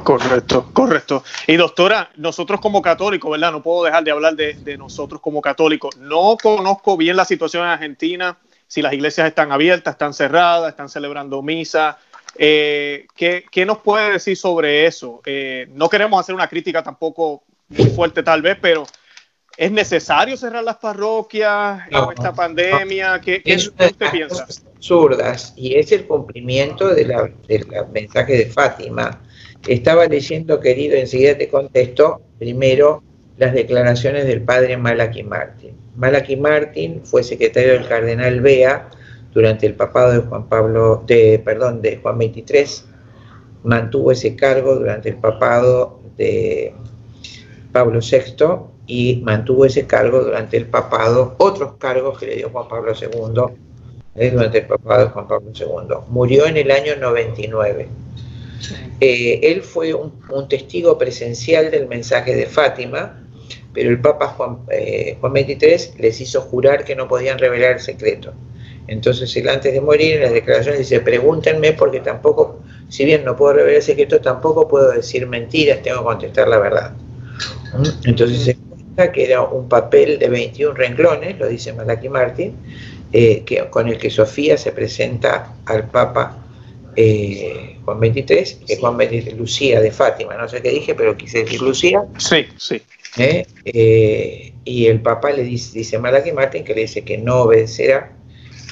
Correcto, 0.02 0.70
correcto. 0.72 1.22
Y 1.46 1.56
doctora, 1.56 2.10
nosotros 2.16 2.60
como 2.60 2.82
católicos, 2.82 3.30
¿verdad? 3.30 3.52
No 3.52 3.62
puedo 3.62 3.84
dejar 3.84 4.02
de 4.02 4.10
hablar 4.10 4.34
de, 4.34 4.54
de 4.54 4.76
nosotros 4.76 5.20
como 5.20 5.40
católicos. 5.40 5.96
No 5.98 6.36
conozco 6.42 6.96
bien 6.96 7.16
la 7.16 7.24
situación 7.24 7.64
en 7.64 7.70
Argentina 7.70 8.36
si 8.70 8.82
las 8.82 8.92
iglesias 8.92 9.26
están 9.26 9.50
abiertas, 9.50 9.94
están 9.94 10.14
cerradas, 10.14 10.70
están 10.70 10.88
celebrando 10.88 11.42
misa. 11.42 11.98
Eh, 12.42 13.06
¿qué, 13.14 13.66
nos 13.66 13.80
puede 13.80 14.12
decir 14.12 14.34
sobre 14.34 14.86
eso? 14.86 15.20
Eh, 15.26 15.66
no 15.74 15.90
queremos 15.90 16.18
hacer 16.18 16.34
una 16.34 16.48
crítica 16.48 16.82
tampoco 16.82 17.42
muy 17.68 17.90
fuerte 17.90 18.22
tal 18.22 18.40
vez, 18.40 18.56
pero 18.62 18.86
¿es 19.58 19.70
necesario 19.70 20.38
cerrar 20.38 20.64
las 20.64 20.78
parroquias 20.78 21.82
en 21.90 21.98
esta 22.16 22.32
pandemia? 22.32 23.20
¿Qué, 23.20 23.42
usted 23.54 23.94
piensa? 24.10 24.46
Absurdas, 24.74 25.52
y 25.54 25.74
es 25.74 25.92
el 25.92 26.06
cumplimiento 26.06 26.88
del 26.88 27.12
mensaje 27.92 28.38
de 28.38 28.46
Fátima. 28.46 29.20
Estaba 29.68 30.06
leyendo, 30.06 30.60
querido, 30.60 30.96
enseguida 30.96 31.36
te 31.36 31.46
contesto, 31.46 32.22
primero 32.38 33.02
las 33.36 33.52
declaraciones 33.52 34.24
del 34.24 34.40
padre 34.40 34.78
Malachi 34.78 35.24
Martín. 35.24 35.76
Malachi 35.94 36.36
Martín 36.36 37.02
fue 37.04 37.22
secretario 37.22 37.74
del 37.74 37.86
cardenal 37.86 38.40
Bea 38.40 38.88
durante 39.32 39.66
el 39.66 39.74
papado 39.74 40.12
de 40.12 40.18
Juan 40.20 40.48
Pablo, 40.48 41.04
de, 41.06 41.40
perdón, 41.44 41.82
de 41.82 41.96
Juan 41.98 42.16
XXIII, 42.16 42.84
mantuvo 43.64 44.12
ese 44.12 44.36
cargo 44.36 44.74
durante 44.74 45.10
el 45.10 45.16
papado 45.16 46.00
de 46.16 46.74
Pablo 47.72 48.00
VI 48.00 48.44
y 48.86 49.22
mantuvo 49.22 49.64
ese 49.64 49.86
cargo 49.86 50.24
durante 50.24 50.56
el 50.56 50.66
papado, 50.66 51.36
otros 51.38 51.74
cargos 51.78 52.18
que 52.18 52.26
le 52.26 52.36
dio 52.36 52.50
Juan 52.50 52.68
Pablo 52.68 52.92
II 53.00 53.56
eh, 54.16 54.30
durante 54.30 54.58
el 54.58 54.66
papado 54.66 55.04
de 55.04 55.10
Juan 55.10 55.28
Pablo 55.28 55.50
II. 55.54 55.96
Murió 56.08 56.46
en 56.46 56.56
el 56.56 56.70
año 56.70 56.96
99. 56.96 57.88
Eh, 59.00 59.40
él 59.42 59.62
fue 59.62 59.94
un, 59.94 60.12
testigo 60.48 60.98
presencial 60.98 61.70
del 61.70 61.86
mensaje 61.86 62.34
de 62.34 62.46
Fátima 62.46 63.16
pero 63.72 63.90
el 63.90 64.00
Papa 64.00 64.28
Juan, 64.28 64.58
eh, 64.70 65.16
Juan 65.20 65.32
XXIII 65.32 65.98
les 65.98 66.20
hizo 66.20 66.40
jurar 66.40 66.84
que 66.84 66.96
no 66.96 67.06
podían 67.08 67.38
revelar 67.38 67.72
el 67.72 67.80
secreto. 67.80 68.32
Entonces 68.86 69.34
él 69.36 69.48
antes 69.48 69.72
de 69.72 69.80
morir 69.80 70.16
en 70.16 70.22
las 70.22 70.32
declaraciones 70.32 70.80
dice, 70.80 71.00
pregúntenme 71.00 71.72
porque 71.72 72.00
tampoco, 72.00 72.60
si 72.88 73.04
bien 73.04 73.24
no 73.24 73.36
puedo 73.36 73.54
revelar 73.54 73.76
el 73.76 73.82
secreto, 73.82 74.20
tampoco 74.20 74.66
puedo 74.66 74.90
decir 74.90 75.26
mentiras, 75.26 75.82
tengo 75.82 75.98
que 75.98 76.04
contestar 76.04 76.48
la 76.48 76.58
verdad. 76.58 76.92
Entonces 78.04 78.42
se 78.42 78.56
cuenta 78.56 79.12
que 79.12 79.24
era 79.24 79.42
un 79.42 79.68
papel 79.68 80.18
de 80.18 80.28
21 80.28 80.74
renglones, 80.74 81.38
lo 81.38 81.48
dice 81.48 81.72
Malaki 81.72 82.08
Martin, 82.08 82.54
eh, 83.12 83.42
que, 83.44 83.68
con 83.70 83.88
el 83.88 83.98
que 83.98 84.10
Sofía 84.10 84.56
se 84.56 84.72
presenta 84.72 85.54
al 85.66 85.88
Papa 85.88 86.36
eh, 86.96 87.76
Juan 87.84 87.98
XXIII, 87.98 88.66
que 88.66 88.76
Juan 88.76 88.96
XXIII, 88.96 89.34
Lucía 89.36 89.80
de 89.80 89.90
Fátima, 89.90 90.36
no 90.36 90.48
sé 90.48 90.60
qué 90.60 90.70
dije, 90.70 90.94
pero 90.94 91.16
quise 91.16 91.44
decir 91.44 91.62
Lucía. 91.62 92.04
Sí, 92.18 92.46
sí. 92.56 92.82
¿eh? 93.16 93.46
Eh, 93.64 94.52
y 94.64 94.86
el 94.86 95.00
Papa 95.00 95.30
le 95.30 95.42
dice, 95.42 95.78
dice 95.78 95.96
a 95.96 96.00
Malachi 96.00 96.32
Martín 96.32 96.64
que 96.64 96.74
le 96.74 96.82
dice 96.82 97.02
que 97.02 97.18
no 97.18 97.42
obedecerá 97.42 98.12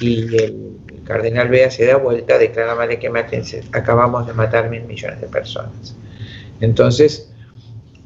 y 0.00 0.36
el 0.36 0.76
cardenal 1.04 1.48
Bea 1.48 1.70
se 1.70 1.86
da 1.86 1.96
vuelta, 1.96 2.38
declara 2.38 2.74
Malachi 2.74 3.08
Martín, 3.08 3.42
acabamos 3.72 4.26
de 4.26 4.32
matar 4.32 4.68
mil 4.70 4.82
millones 4.84 5.20
de 5.20 5.26
personas. 5.26 5.96
Entonces, 6.60 7.32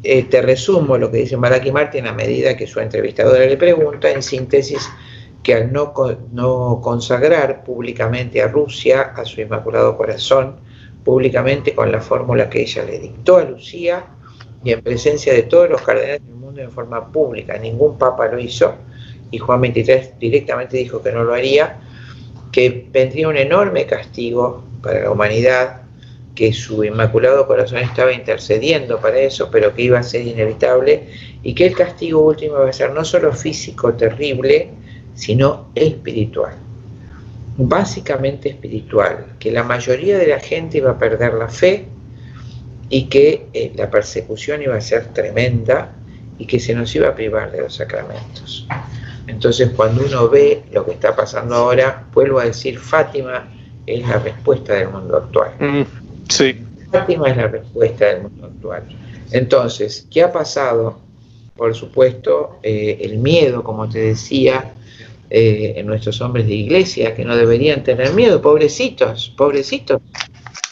te 0.03 0.43
resumo 0.43 0.97
lo 0.99 1.11
que 1.11 1.19
dice 1.19 1.37
Malachi 1.37 1.73
Martín 1.73 2.07
a 2.07 2.13
medida 2.13 2.57
que 2.57 2.67
su 2.67 2.81
entrevistadora 2.81 3.45
le 3.45 3.57
pregunta, 3.57 4.11
en 4.11 4.23
síntesis, 4.23 4.89
que 5.43 5.55
al 5.55 5.73
no, 5.73 5.93
no 6.33 6.81
consagrar 6.83 7.65
públicamente 7.65 8.41
a 8.43 8.49
Rusia, 8.49 9.13
a 9.17 9.25
su 9.25 9.41
Inmaculado 9.41 9.97
Corazón, 9.97 10.57
públicamente 11.05 11.75
con 11.75 11.91
la 11.91 12.01
fórmula 12.01 12.49
que 12.49 12.63
ella 12.63 12.85
le 12.85 12.99
dictó 13.01 13.39
a 13.39 13.45
Lucía, 13.45 14.07
y 14.65 14.71
en 14.71 14.81
presencia 14.83 15.33
de 15.33 15.43
todos 15.43 15.69
los 15.69 15.83
cardenales 15.83 16.25
del 16.25 16.37
mundo 16.37 16.61
en 16.61 16.71
forma 16.71 17.11
pública. 17.11 17.59
Ningún 17.59 17.99
papa 17.99 18.29
lo 18.29 18.39
hizo 18.39 18.77
y 19.33 19.39
Juan 19.39 19.61
XXIII 19.61 20.13
directamente 20.21 20.77
dijo 20.77 21.03
que 21.03 21.11
no 21.11 21.25
lo 21.25 21.35
haría, 21.35 21.79
que 22.53 22.87
vendría 22.93 23.29
un 23.29 23.37
enorme 23.37 23.87
castigo 23.87 24.63
para 24.81 25.01
la 25.01 25.11
humanidad, 25.11 25.83
que 26.37 26.53
su 26.53 26.85
Inmaculado 26.85 27.47
Corazón 27.49 27.79
estaba 27.79 28.13
intercediendo 28.13 29.01
para 29.01 29.19
eso, 29.19 29.51
pero 29.51 29.75
que 29.75 29.83
iba 29.83 29.99
a 29.99 30.03
ser 30.05 30.25
inevitable 30.27 31.09
y 31.43 31.55
que 31.55 31.67
el 31.67 31.75
castigo 31.75 32.21
último 32.21 32.59
iba 32.59 32.69
a 32.69 32.73
ser 32.73 32.93
no 32.93 33.05
solo 33.05 33.33
físico 33.33 33.93
terrible, 33.95 34.71
sino 35.15 35.67
espiritual. 35.75 36.55
Básicamente 37.57 38.51
espiritual, 38.51 39.35
que 39.41 39.51
la 39.51 39.65
mayoría 39.65 40.17
de 40.17 40.29
la 40.29 40.39
gente 40.39 40.79
iba 40.79 40.93
a 40.93 40.99
perder 40.99 41.35
la 41.35 41.49
fe, 41.49 41.87
y 42.93 43.05
que 43.05 43.47
eh, 43.55 43.73
la 43.75 43.91
persecución 43.91 44.61
iba 44.61 44.77
a 44.77 44.81
ser 44.83 45.07
tremenda 45.15 45.93
y 46.39 46.47
que 46.47 46.61
se 46.61 46.75
nos 46.75 46.95
iba 46.95 47.09
a 47.09 47.15
privar 47.15 47.51
de 47.51 47.63
los 47.63 47.77
sacramentos. 47.77 48.69
Entonces 49.27 49.71
cuando 49.77 50.05
uno 50.05 50.29
ve 50.29 50.63
lo 50.73 50.85
que 50.85 50.93
está 50.93 51.15
pasando 51.15 51.55
ahora, 51.55 52.07
vuelvo 52.13 52.41
a 52.41 52.45
decir, 52.45 52.79
Fátima 52.79 53.49
es 53.87 54.07
la 54.07 54.19
respuesta 54.19 54.75
del 54.75 54.89
mundo 54.89 55.17
actual. 55.17 55.53
Mm, 55.59 55.83
sí. 56.29 56.65
Fátima 56.91 57.29
es 57.31 57.37
la 57.37 57.49
respuesta 57.49 58.07
del 58.07 58.23
mundo 58.23 58.47
actual. 58.47 58.85
Entonces, 59.31 60.07
¿qué 60.11 60.23
ha 60.23 60.33
pasado? 60.33 60.99
Por 61.57 61.75
supuesto, 61.75 62.59
eh, 62.63 62.99
el 63.03 63.19
miedo, 63.19 63.63
como 63.63 63.89
te 63.89 63.99
decía, 63.99 64.73
eh, 65.31 65.75
en 65.77 65.87
nuestros 65.87 66.21
hombres 66.21 66.47
de 66.47 66.55
iglesia, 66.55 67.15
que 67.15 67.25
no 67.25 67.35
deberían 67.37 67.83
tener 67.83 68.13
miedo, 68.13 68.43
pobrecitos, 68.43 69.33
pobrecitos, 69.37 70.03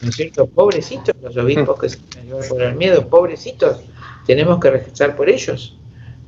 ¿no 0.02 0.08
es 0.10 0.16
cierto? 0.16 0.46
Pobrecitos 0.46 1.14
los 1.22 1.36
obispos 1.36 1.80
que 1.80 1.88
se 1.88 1.98
llevar 2.22 2.46
por 2.48 2.62
el 2.62 2.74
miedo, 2.74 3.08
pobrecitos, 3.08 3.78
tenemos 4.26 4.60
que 4.60 4.70
rezar 4.70 5.16
por 5.16 5.30
ellos, 5.30 5.76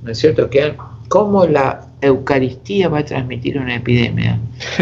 ¿no 0.02 0.12
es 0.12 0.18
cierto? 0.18 0.48
Que 0.48 0.74
¿Cómo 1.08 1.46
la 1.46 1.86
Eucaristía 2.00 2.88
va 2.88 2.98
a 2.98 3.04
transmitir 3.04 3.58
una 3.58 3.76
epidemia? 3.76 4.38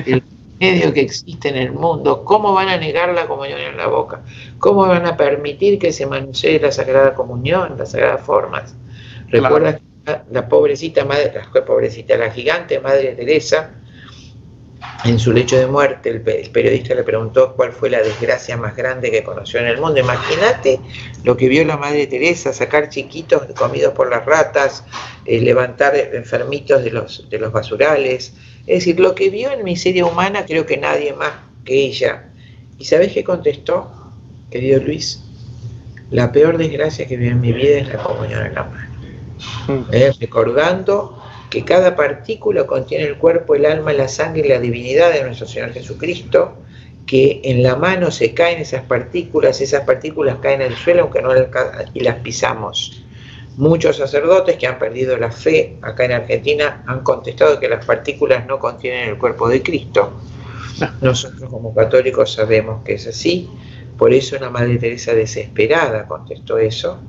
El 0.06 0.22
medio 0.60 0.92
que 0.92 1.00
existe 1.00 1.48
en 1.48 1.56
el 1.56 1.72
mundo, 1.72 2.24
¿cómo 2.24 2.52
van 2.52 2.68
a 2.68 2.76
negar 2.76 3.12
la 3.14 3.26
comunión 3.26 3.60
en 3.60 3.76
la 3.76 3.86
boca? 3.86 4.20
¿Cómo 4.58 4.86
van 4.86 5.06
a 5.06 5.16
permitir 5.16 5.78
que 5.78 5.92
se 5.92 6.06
manosee 6.06 6.60
la 6.60 6.70
Sagrada 6.70 7.14
Comunión, 7.14 7.76
las 7.78 7.92
Sagradas 7.92 8.20
Formas? 8.20 8.74
Recuerda 9.28 9.78
que 9.78 9.82
la, 10.30 10.48
pobrecita 10.48 11.04
madre, 11.04 11.32
la 11.54 11.64
pobrecita, 11.64 12.16
la 12.16 12.30
gigante 12.30 12.78
Madre 12.80 13.14
Teresa, 13.14 13.70
en 15.04 15.18
su 15.18 15.32
lecho 15.32 15.56
de 15.56 15.66
muerte, 15.66 16.10
el, 16.10 16.20
periodista 16.22 16.94
le 16.94 17.02
preguntó 17.02 17.54
cuál 17.54 17.72
fue 17.72 17.90
la 17.90 18.02
desgracia 18.02 18.56
más 18.56 18.76
grande 18.76 19.10
que 19.10 19.22
conoció 19.22 19.60
en 19.60 19.66
el 19.66 19.80
mundo. 19.80 20.00
Imagínate 20.00 20.80
lo 21.24 21.36
que 21.36 21.48
vio 21.48 21.64
la 21.64 21.76
Madre 21.76 22.06
Teresa, 22.06 22.52
sacar 22.52 22.88
chiquitos 22.88 23.42
comidos 23.56 23.92
por 23.94 24.10
las 24.10 24.24
ratas, 24.24 24.84
eh, 25.26 25.40
levantar 25.40 25.96
enfermitos 25.96 26.82
de 26.82 26.90
los, 26.90 27.28
de 27.28 27.38
los 27.38 27.52
basurales. 27.52 28.34
Es 28.66 28.80
decir, 28.80 29.00
lo 29.00 29.14
que 29.14 29.30
vio 29.30 29.50
en 29.50 29.64
miseria 29.64 30.06
humana 30.06 30.44
creo 30.46 30.66
que 30.66 30.76
nadie 30.76 31.12
más 31.12 31.32
que 31.64 31.74
ella. 31.74 32.30
¿Y 32.78 32.84
sabes 32.84 33.12
qué 33.12 33.22
contestó, 33.24 33.90
querido 34.50 34.82
Luis? 34.82 35.22
La 36.10 36.32
peor 36.32 36.58
desgracia 36.58 37.06
que 37.06 37.16
vi 37.16 37.28
en 37.28 37.40
mi 37.40 37.52
vida 37.52 37.78
es 37.78 37.88
la 37.88 38.02
comunión 38.02 38.46
en 38.46 38.54
la 38.54 38.64
mano. 38.64 38.90
Mm. 39.68 39.82
Eh, 39.92 40.12
recordando 40.20 41.19
que 41.50 41.64
cada 41.64 41.96
partícula 41.96 42.64
contiene 42.64 43.04
el 43.04 43.18
cuerpo, 43.18 43.56
el 43.56 43.66
alma, 43.66 43.92
la 43.92 44.08
sangre 44.08 44.46
y 44.46 44.48
la 44.48 44.60
divinidad 44.60 45.12
de 45.12 45.24
nuestro 45.24 45.46
Señor 45.46 45.72
Jesucristo, 45.72 46.54
que 47.06 47.40
en 47.42 47.64
la 47.64 47.74
mano 47.74 48.12
se 48.12 48.32
caen 48.34 48.60
esas 48.60 48.84
partículas, 48.84 49.60
esas 49.60 49.82
partículas 49.84 50.36
caen 50.40 50.62
al 50.62 50.76
suelo 50.76 51.02
aunque 51.02 51.20
no 51.20 51.30
y 51.92 52.00
las 52.00 52.16
pisamos. 52.16 53.02
Muchos 53.56 53.96
sacerdotes 53.96 54.56
que 54.56 54.68
han 54.68 54.78
perdido 54.78 55.16
la 55.16 55.32
fe 55.32 55.76
acá 55.82 56.04
en 56.04 56.12
Argentina 56.12 56.84
han 56.86 57.00
contestado 57.00 57.58
que 57.58 57.68
las 57.68 57.84
partículas 57.84 58.46
no 58.46 58.60
contienen 58.60 59.08
el 59.08 59.18
cuerpo 59.18 59.48
de 59.48 59.60
Cristo. 59.60 60.12
Nosotros 61.00 61.50
como 61.50 61.74
católicos 61.74 62.32
sabemos 62.32 62.84
que 62.84 62.94
es 62.94 63.08
así, 63.08 63.50
por 63.98 64.14
eso 64.14 64.38
la 64.38 64.48
Madre 64.48 64.78
Teresa 64.78 65.12
desesperada 65.12 66.06
contestó 66.06 66.58
eso. 66.58 67.00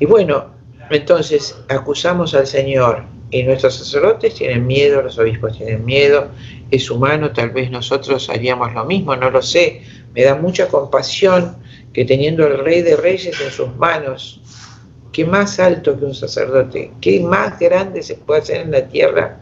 Y 0.00 0.06
bueno, 0.06 0.46
entonces 0.90 1.54
acusamos 1.68 2.34
al 2.34 2.46
Señor 2.46 3.04
y 3.34 3.42
nuestros 3.42 3.74
sacerdotes 3.74 4.36
tienen 4.36 4.64
miedo, 4.64 5.02
los 5.02 5.18
obispos 5.18 5.58
tienen 5.58 5.84
miedo, 5.84 6.28
es 6.70 6.88
humano, 6.88 7.32
tal 7.32 7.50
vez 7.50 7.68
nosotros 7.68 8.30
haríamos 8.30 8.72
lo 8.72 8.84
mismo, 8.84 9.16
no 9.16 9.28
lo 9.28 9.42
sé. 9.42 9.82
Me 10.14 10.22
da 10.22 10.36
mucha 10.36 10.68
compasión 10.68 11.56
que 11.92 12.04
teniendo 12.04 12.46
al 12.46 12.58
Rey 12.58 12.82
de 12.82 12.94
Reyes 12.94 13.40
en 13.40 13.50
sus 13.50 13.74
manos, 13.76 14.40
¿qué 15.10 15.24
más 15.24 15.58
alto 15.58 15.98
que 15.98 16.04
un 16.04 16.14
sacerdote? 16.14 16.92
¿Qué 17.00 17.18
más 17.18 17.58
grande 17.58 18.04
se 18.04 18.14
puede 18.14 18.42
hacer 18.42 18.60
en 18.60 18.70
la 18.70 18.86
tierra 18.86 19.40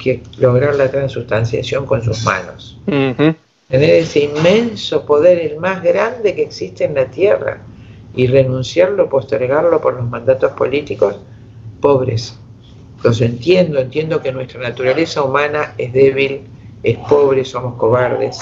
que 0.00 0.20
lograr 0.38 0.74
la 0.74 0.90
transustanciación 0.90 1.86
con 1.86 2.02
sus 2.02 2.24
manos? 2.24 2.76
Tener 2.86 3.36
ese 3.70 4.24
inmenso 4.24 5.06
poder, 5.06 5.38
el 5.38 5.60
más 5.60 5.80
grande 5.80 6.34
que 6.34 6.42
existe 6.42 6.86
en 6.86 6.94
la 6.94 7.06
tierra, 7.06 7.60
y 8.16 8.26
renunciarlo, 8.26 9.08
postergarlo 9.08 9.80
por 9.80 9.94
los 9.94 10.10
mandatos 10.10 10.50
políticos, 10.52 11.14
pobres 11.80 12.36
entiendo, 13.20 13.80
entiendo 13.80 14.22
que 14.22 14.32
nuestra 14.32 14.60
naturaleza 14.60 15.22
humana 15.22 15.74
es 15.76 15.92
débil, 15.92 16.42
es 16.82 16.96
pobre, 16.98 17.44
somos 17.44 17.74
cobardes, 17.76 18.40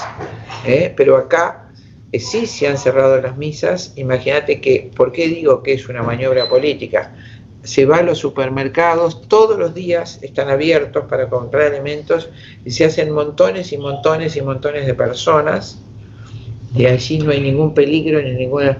¿eh? 0.65 0.93
pero 0.95 1.17
acá 1.17 1.69
eh, 2.11 2.19
sí 2.19 2.45
se 2.45 2.67
han 2.67 2.77
cerrado 2.77 3.19
las 3.21 3.37
misas, 3.37 3.93
imagínate 3.95 4.61
que, 4.61 4.91
¿por 4.95 5.11
qué 5.11 5.27
digo 5.27 5.63
que 5.63 5.73
es 5.73 5.89
una 5.89 6.03
maniobra 6.03 6.47
política? 6.47 7.15
Se 7.63 7.85
va 7.85 7.97
a 7.97 8.01
los 8.03 8.19
supermercados, 8.19 9.27
todos 9.27 9.57
los 9.57 9.73
días 9.73 10.19
están 10.21 10.49
abiertos 10.49 11.05
para 11.05 11.29
comprar 11.29 11.73
alimentos 11.73 12.29
y 12.65 12.71
se 12.71 12.85
hacen 12.85 13.11
montones 13.11 13.71
y 13.71 13.77
montones 13.77 14.35
y 14.35 14.41
montones 14.41 14.85
de 14.85 14.93
personas 14.93 15.79
y 16.75 16.85
allí 16.85 17.19
no 17.19 17.31
hay 17.31 17.41
ningún 17.41 17.73
peligro 17.73 18.21
ni 18.21 18.31
ninguna, 18.31 18.77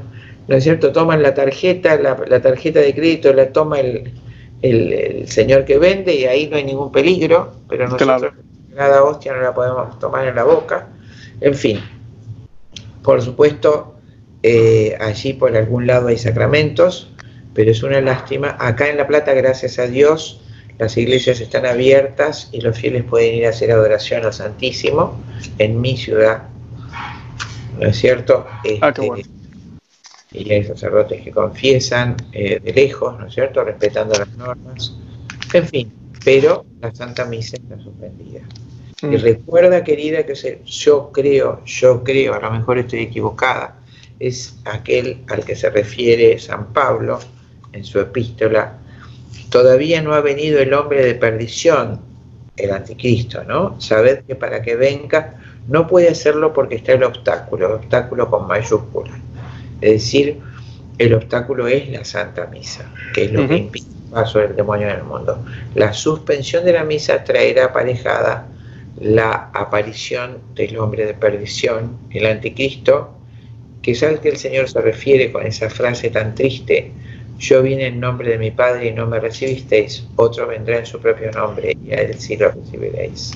¿no 0.48 0.56
es 0.56 0.64
cierto? 0.64 0.92
Toman 0.92 1.22
la 1.22 1.34
tarjeta, 1.34 1.96
la, 1.98 2.18
la 2.28 2.42
tarjeta 2.42 2.80
de 2.80 2.96
crédito 2.96 3.34
la 3.34 3.52
toma 3.52 3.80
el, 3.80 4.12
el, 4.62 5.28
señor 5.28 5.66
que 5.66 5.78
vende 5.78 6.14
y 6.14 6.26
ahí 6.26 6.48
no 6.48 6.58
hay 6.58 6.64
ningún 6.64 6.92
peligro, 6.92 7.54
pero 7.68 7.88
nosotros 7.88 8.34
cada 8.76 9.04
hostia 9.04 9.34
no 9.34 9.42
la 9.42 9.54
podemos 9.54 10.00
tomar 10.00 10.28
en 10.28 10.36
la 10.36 10.44
boca. 10.44 10.88
En 11.42 11.56
fin, 11.56 11.80
por 13.04 13.22
supuesto, 13.22 13.96
eh, 14.44 14.98
allí 15.00 15.34
por 15.34 15.56
algún 15.56 15.88
lado 15.88 16.08
hay 16.08 16.18
sacramentos, 16.18 17.12
pero 17.54 17.72
es 17.72 17.84
una 17.84 18.02
lástima. 18.02 18.56
Acá 18.60 18.90
en 18.90 18.98
La 18.98 19.08
Plata, 19.08 19.34
gracias 19.34 19.80
a 19.80 19.88
Dios, 19.88 20.42
las 20.78 20.98
iglesias 20.98 21.42
están 21.42 21.66
abiertas 21.66 22.50
y 22.52 22.62
los 22.62 22.78
fieles 22.78 23.04
pueden 23.04 23.36
ir 23.36 23.46
a 23.46 23.50
hacer 23.50 23.72
adoración 23.72 24.26
al 24.26 24.34
Santísimo 24.34 25.22
en 25.58 25.82
mi 25.82 25.98
ciudad. 25.98 26.44
¿No 27.80 27.88
es 27.88 27.98
cierto? 27.98 28.46
Ah, 28.82 28.90
este, 28.90 29.10
y 30.32 30.52
hay 30.52 30.64
sacerdotes 30.64 31.22
que 31.22 31.32
confiesan 31.32 32.16
eh, 32.32 32.60
de 32.60 32.74
lejos, 32.74 33.20
¿no 33.20 33.28
es 33.28 33.34
cierto?, 33.34 33.64
respetando 33.64 34.18
las 34.18 34.30
normas, 34.38 34.96
en 35.54 35.68
fin, 35.68 35.94
pero 36.24 36.66
la 36.80 36.94
Santa 36.96 37.26
Misa 37.26 37.58
está 37.58 37.78
suspendida. 37.78 38.42
Y 39.02 39.08
mm. 39.08 39.22
recuerda, 39.22 39.84
querida, 39.84 40.26
que 40.26 40.62
yo 40.66 41.12
creo, 41.12 41.64
yo 41.66 42.04
creo, 42.04 42.36
a 42.36 42.40
lo 42.40 42.52
mejor 42.52 42.78
estoy 42.78 43.02
equivocada, 43.02 43.78
es 44.20 44.58
aquel 44.66 45.24
al 45.28 45.44
que 45.44 45.56
se 45.56 45.70
refiere 45.70 46.40
San 46.40 46.72
Pablo 46.72 47.20
en 47.74 47.84
su 47.84 48.00
epístola, 48.00 48.78
todavía 49.50 50.02
no 50.02 50.14
ha 50.14 50.22
venido 50.22 50.60
el 50.60 50.74
hombre 50.74 51.04
de 51.04 51.16
perdición, 51.16 52.00
el 52.56 52.72
anticristo, 52.72 53.44
¿no? 53.44 53.82
Sabed 53.82 54.24
que 54.26 54.36
para 54.36 54.62
que 54.62 54.76
venga 54.76 55.36
no 55.68 55.88
puede 55.88 56.10
hacerlo 56.10 56.54
porque 56.54 56.76
está 56.76 56.94
el 56.94 57.04
obstáculo, 57.04 57.68
el 57.68 57.74
obstáculo 57.74 58.30
con 58.30 58.48
mayúsculas 58.48 59.20
es 59.82 59.92
decir, 59.92 60.40
el 60.98 61.14
obstáculo 61.14 61.68
es 61.68 61.90
la 61.90 62.06
Santa 62.06 62.46
Misa, 62.48 62.92
que 63.14 63.26
es 63.26 63.32
lo 63.32 63.48
que 63.48 63.58
impide 63.58 63.88
el 63.88 64.12
paso 64.12 64.40
del 64.40 64.56
demonio 64.56 64.88
en 64.88 64.98
el 64.98 65.04
mundo. 65.04 65.44
La 65.76 65.94
suspensión 65.94 66.64
de 66.64 66.74
la 66.74 66.84
misa 66.84 67.24
traerá 67.24 67.66
aparejada 67.66 68.48
la 69.00 69.50
aparición 69.54 70.38
del 70.54 70.78
hombre 70.78 71.06
de 71.06 71.14
perdición, 71.14 71.98
el 72.12 72.26
anticristo, 72.28 73.16
que 73.82 73.92
es 73.92 74.04
al 74.04 74.20
que 74.20 74.30
el 74.30 74.38
Señor 74.38 74.70
se 74.70 74.80
refiere 74.80 75.32
con 75.32 75.46
esa 75.46 75.70
frase 75.70 76.12
tan 76.12 76.36
triste, 76.36 76.92
yo 77.40 77.64
vine 77.64 77.88
en 77.88 78.00
nombre 78.00 78.30
de 78.30 78.38
mi 78.38 78.52
Padre 78.52 78.90
y 78.90 78.92
no 78.92 79.08
me 79.08 79.20
recibisteis, 79.20 80.06
otro 80.16 80.46
vendrá 80.46 80.78
en 80.78 80.86
su 80.86 81.00
propio 81.00 81.32
nombre 81.32 81.76
y 81.84 81.92
a 81.92 81.96
él 81.96 82.14
sí 82.20 82.38
lo 82.38 82.52
recibiréis. 82.52 83.32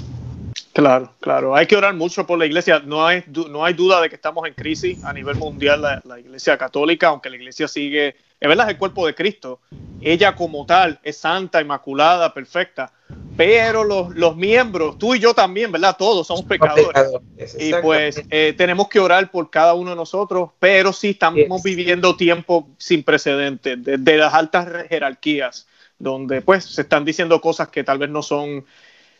Claro, 0.76 1.14
claro. 1.22 1.56
Hay 1.56 1.68
que 1.68 1.76
orar 1.78 1.94
mucho 1.94 2.26
por 2.28 2.38
la 2.38 2.46
iglesia. 2.46 2.82
No 2.86 3.06
hay, 3.06 3.24
no 3.28 3.64
hay 3.64 3.74
duda 3.74 4.02
de 4.02 4.10
que 4.10 4.16
estamos 4.16 4.46
en 4.46 4.54
crisis 4.54 5.04
a 5.04 5.14
nivel 5.14 5.38
mundial, 5.38 5.82
la, 5.82 6.20
iglesia 6.20 6.58
católica, 6.58 7.08
aunque 7.08 7.30
la 7.30 7.38
iglesia 7.38 7.68
sigue, 7.68 8.10
es 8.40 8.50
verdad, 8.50 8.68
es 8.68 8.74
el 8.74 8.78
cuerpo 8.78 9.06
de 9.06 9.16
Cristo. 9.16 9.62
Ella 10.02 10.36
como 10.36 10.66
tal 10.66 11.00
es 11.04 11.18
santa, 11.18 11.62
inmaculada, 11.62 12.34
perfecta. 12.34 12.92
Pero 13.38 13.84
los, 13.84 14.16
los 14.16 14.36
miembros, 14.36 14.98
tú 14.98 15.16
y 15.16 15.20
yo 15.20 15.34
también, 15.34 15.72
¿verdad? 15.72 15.96
Todos 15.98 16.28
somos 16.28 16.44
pecadores. 16.44 17.10
Y 17.58 17.74
pues 17.76 18.22
eh, 18.30 18.54
tenemos 18.58 18.88
que 18.90 19.00
orar 19.00 19.32
por 19.32 19.50
cada 19.50 19.74
uno 19.74 19.92
de 19.92 19.96
nosotros, 19.96 20.52
pero 20.60 20.92
sí 20.92 21.12
estamos 21.12 21.64
viviendo 21.64 22.18
tiempos 22.18 22.66
sin 22.78 23.04
precedentes, 23.04 23.82
de, 23.84 23.98
de 23.98 24.18
las 24.18 24.34
altas 24.34 24.88
jerarquías, 24.90 25.68
donde 26.00 26.42
pues 26.42 26.66
se 26.66 26.82
están 26.82 27.06
diciendo 27.06 27.40
cosas 27.40 27.70
que 27.70 27.84
tal 27.84 27.98
vez 27.98 28.10
no 28.10 28.22
son 28.22 28.66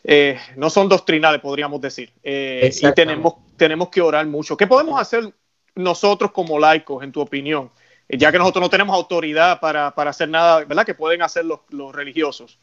eh, 0.08 0.38
no 0.54 0.70
son 0.70 0.88
doctrinales, 0.88 1.40
podríamos 1.40 1.80
decir. 1.80 2.12
Eh, 2.22 2.70
y 2.80 2.92
tenemos, 2.92 3.34
tenemos 3.56 3.88
que 3.88 4.00
orar 4.00 4.24
mucho. 4.24 4.56
¿Qué 4.56 4.68
podemos 4.68 5.00
hacer 5.00 5.32
nosotros 5.74 6.30
como 6.30 6.60
laicos, 6.60 7.02
en 7.02 7.10
tu 7.10 7.20
opinión? 7.20 7.70
Eh, 8.08 8.16
ya 8.16 8.30
que 8.30 8.38
nosotros 8.38 8.62
no 8.62 8.70
tenemos 8.70 8.94
autoridad 8.94 9.58
para, 9.58 9.88
hacer 9.88 10.28
nada, 10.28 10.64
¿verdad? 10.64 10.86
Que 10.86 10.94
pueden 10.94 11.22
hacer 11.22 11.44
los, 11.44 11.60
religiosos. 11.92 12.56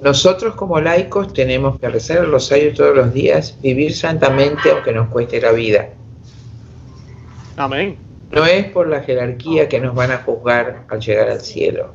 Nosotros 0.00 0.54
como 0.54 0.80
laicos 0.80 1.32
tenemos 1.32 1.80
que 1.80 1.88
rezar 1.88 2.18
el 2.18 2.30
rosario 2.30 2.72
todos 2.72 2.94
los 2.94 3.12
días, 3.12 3.60
vivir 3.60 3.92
santamente 3.92 4.70
aunque 4.70 4.92
nos 4.92 5.08
cueste 5.08 5.40
la 5.40 5.50
vida. 5.50 5.88
Amén. 7.56 7.98
No 8.30 8.46
es 8.46 8.66
por 8.66 8.86
la 8.88 9.02
jerarquía 9.02 9.68
que 9.68 9.80
nos 9.80 9.92
van 9.92 10.12
a 10.12 10.18
juzgar 10.18 10.84
al 10.88 11.00
llegar 11.00 11.30
al 11.30 11.40
cielo. 11.40 11.94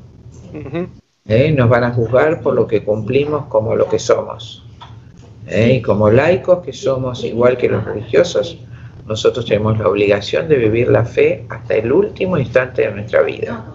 ¿Eh? 1.28 1.52
nos 1.52 1.70
van 1.70 1.84
a 1.84 1.94
juzgar 1.94 2.42
por 2.42 2.56
lo 2.56 2.68
que 2.68 2.84
cumplimos 2.84 3.46
como 3.46 3.76
lo 3.76 3.88
que 3.88 4.00
somos. 4.00 4.66
¿eh? 5.48 5.76
Y 5.76 5.82
como 5.82 6.10
laicos 6.10 6.64
que 6.64 6.74
somos 6.74 7.24
igual 7.24 7.58
que 7.58 7.70
los 7.70 7.84
religiosos, 7.84 8.58
nosotros 9.08 9.46
tenemos 9.46 9.78
la 9.80 9.88
obligación 9.88 10.48
de 10.48 10.56
vivir 10.56 10.90
la 10.90 11.06
fe 11.06 11.46
hasta 11.50 11.76
el 11.76 11.92
último 11.92 12.38
instante 12.38 12.84
de 12.84 12.92
nuestra 12.92 13.22
vida. 13.22 13.66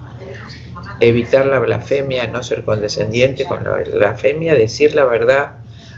Evitar 1.01 1.47
la 1.47 1.59
blasfemia, 1.59 2.27
no 2.29 2.43
ser 2.43 2.65
condescendiente 2.65 3.45
con 3.45 3.63
la 3.65 3.73
blasfemia, 3.73 4.55
decir 4.55 4.95
la 4.95 5.05
verdad. 5.05 5.57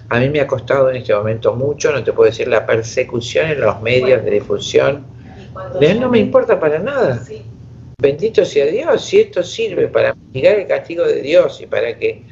A 0.09 0.19
mí 0.19 0.31
me 0.31 0.41
ha 0.41 0.47
costado 0.47 0.91
en 0.91 0.97
este 0.97 1.15
momento 1.15 1.55
mucho, 1.55 1.93
no 1.93 2.03
te 2.03 2.12
puedo 2.12 2.31
decir, 2.31 2.49
la 2.49 2.66
persecución 2.66 3.51
en 3.51 3.61
los 3.61 3.81
medios 3.83 4.25
de 4.25 4.31
difusión. 4.31 5.05
No 6.01 6.09
me 6.09 6.19
importa 6.19 6.59
para 6.59 6.79
nada. 6.79 7.23
Bendito 8.01 8.45
sea 8.45 8.66
Dios, 8.66 9.05
si 9.07 9.19
esto 9.19 9.43
sirve 9.43 9.89
para 9.89 10.15
mitigar 10.15 10.57
el 10.61 10.69
castigo 10.69 11.05
de 11.05 11.20
Dios 11.20 11.61
y 11.61 11.66
para 11.66 11.99
que 11.99 12.23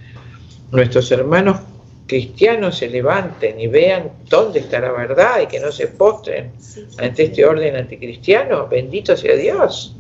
nuestros 0.71 1.11
hermanos 1.11 1.59
cristianos 2.07 2.79
se 2.79 2.89
levanten 2.89 3.59
y 3.59 3.67
vean 3.67 4.13
dónde 4.29 4.61
está 4.61 4.79
la 4.79 4.93
verdad 4.93 5.41
y 5.43 5.49
que 5.49 5.59
no 5.59 5.73
se 5.73 5.89
postren 5.89 6.53
ante 6.99 7.25
este 7.25 7.45
orden 7.45 7.75
anticristiano, 7.75 8.69
bendito 8.69 9.17
sea 9.17 9.35
Dios. 9.35 9.97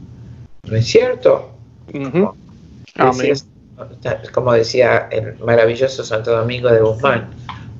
¿No 0.62 0.76
es 0.76 0.86
cierto? 0.86 1.50
como 4.32 4.52
decía 4.52 5.08
el 5.10 5.36
maravilloso 5.40 6.04
Santo 6.04 6.30
Domingo 6.30 6.68
de 6.68 6.80
Guzmán, 6.80 7.30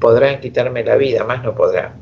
podrán 0.01 0.41
quitarme 0.41 0.83
la 0.83 0.97
vida, 0.97 1.23
más 1.23 1.45
no 1.45 1.55
podrán. 1.55 1.93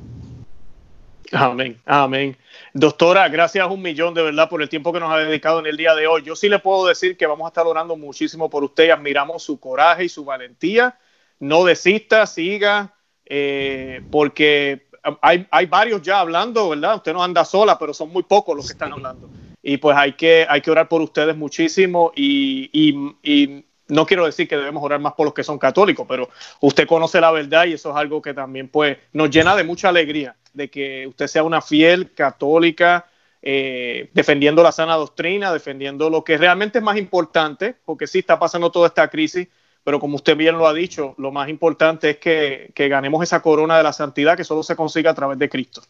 Amén, 1.32 1.78
amén. 1.84 2.34
Doctora, 2.76 3.28
gracias 3.28 3.70
un 3.70 3.80
millón 3.80 4.14
de 4.14 4.22
verdad 4.22 4.48
por 4.48 4.60
el 4.60 4.68
tiempo 4.68 4.92
que 4.92 4.98
nos 4.98 5.12
ha 5.12 5.18
dedicado 5.18 5.60
en 5.60 5.66
el 5.66 5.76
día 5.76 5.94
de 5.94 6.08
hoy. 6.08 6.22
Yo 6.22 6.34
sí 6.34 6.48
le 6.48 6.58
puedo 6.58 6.86
decir 6.86 7.16
que 7.16 7.24
vamos 7.24 7.44
a 7.44 7.48
estar 7.48 7.64
orando 7.64 7.96
muchísimo 7.96 8.50
por 8.50 8.64
usted 8.64 8.88
y 8.88 8.90
admiramos 8.90 9.44
su 9.44 9.60
coraje 9.60 10.06
y 10.06 10.08
su 10.08 10.24
valentía. 10.24 10.98
No 11.38 11.64
desista, 11.64 12.26
siga, 12.26 12.92
eh, 13.26 14.02
porque 14.10 14.88
hay, 15.22 15.46
hay, 15.52 15.66
varios 15.66 16.02
ya 16.02 16.18
hablando, 16.18 16.70
¿verdad? 16.70 16.96
Usted 16.96 17.12
no 17.12 17.22
anda 17.22 17.44
sola, 17.44 17.78
pero 17.78 17.94
son 17.94 18.10
muy 18.10 18.24
pocos 18.24 18.56
los 18.56 18.66
que 18.66 18.72
están 18.72 18.92
hablando. 18.92 19.30
Y 19.62 19.76
pues 19.76 19.96
hay 19.96 20.14
que, 20.14 20.44
hay 20.48 20.60
que 20.60 20.72
orar 20.72 20.88
por 20.88 21.00
ustedes 21.00 21.36
muchísimo 21.36 22.10
y, 22.16 22.70
y, 22.72 23.14
y 23.22 23.64
no 23.88 24.06
quiero 24.06 24.26
decir 24.26 24.48
que 24.48 24.56
debemos 24.56 24.82
orar 24.82 25.00
más 25.00 25.12
por 25.14 25.26
los 25.26 25.34
que 25.34 25.44
son 25.44 25.58
católicos, 25.58 26.06
pero 26.08 26.28
usted 26.60 26.86
conoce 26.86 27.20
la 27.20 27.30
verdad 27.30 27.66
y 27.66 27.74
eso 27.74 27.90
es 27.90 27.96
algo 27.96 28.22
que 28.22 28.34
también 28.34 28.68
pues 28.68 28.98
nos 29.12 29.30
llena 29.30 29.54
de 29.56 29.64
mucha 29.64 29.88
alegría, 29.88 30.36
de 30.52 30.70
que 30.70 31.06
usted 31.06 31.26
sea 31.26 31.42
una 31.42 31.60
fiel 31.60 32.12
católica, 32.12 33.06
eh, 33.42 34.08
defendiendo 34.14 34.62
la 34.62 34.72
sana 34.72 34.96
doctrina, 34.96 35.52
defendiendo 35.52 36.08
lo 36.08 36.24
que 36.24 36.38
realmente 36.38 36.78
es 36.78 36.84
más 36.84 36.96
importante, 36.96 37.74
porque 37.84 38.06
sí 38.06 38.20
está 38.20 38.38
pasando 38.38 38.70
toda 38.70 38.88
esta 38.88 39.08
crisis, 39.08 39.48
pero 39.82 40.00
como 40.00 40.16
usted 40.16 40.34
bien 40.34 40.56
lo 40.56 40.66
ha 40.66 40.72
dicho, 40.72 41.14
lo 41.18 41.30
más 41.30 41.50
importante 41.50 42.10
es 42.10 42.16
que, 42.16 42.70
que 42.74 42.88
ganemos 42.88 43.22
esa 43.22 43.42
corona 43.42 43.76
de 43.76 43.82
la 43.82 43.92
santidad 43.92 44.36
que 44.36 44.44
solo 44.44 44.62
se 44.62 44.74
consigue 44.74 45.10
a 45.10 45.14
través 45.14 45.38
de 45.38 45.50
Cristo. 45.50 45.82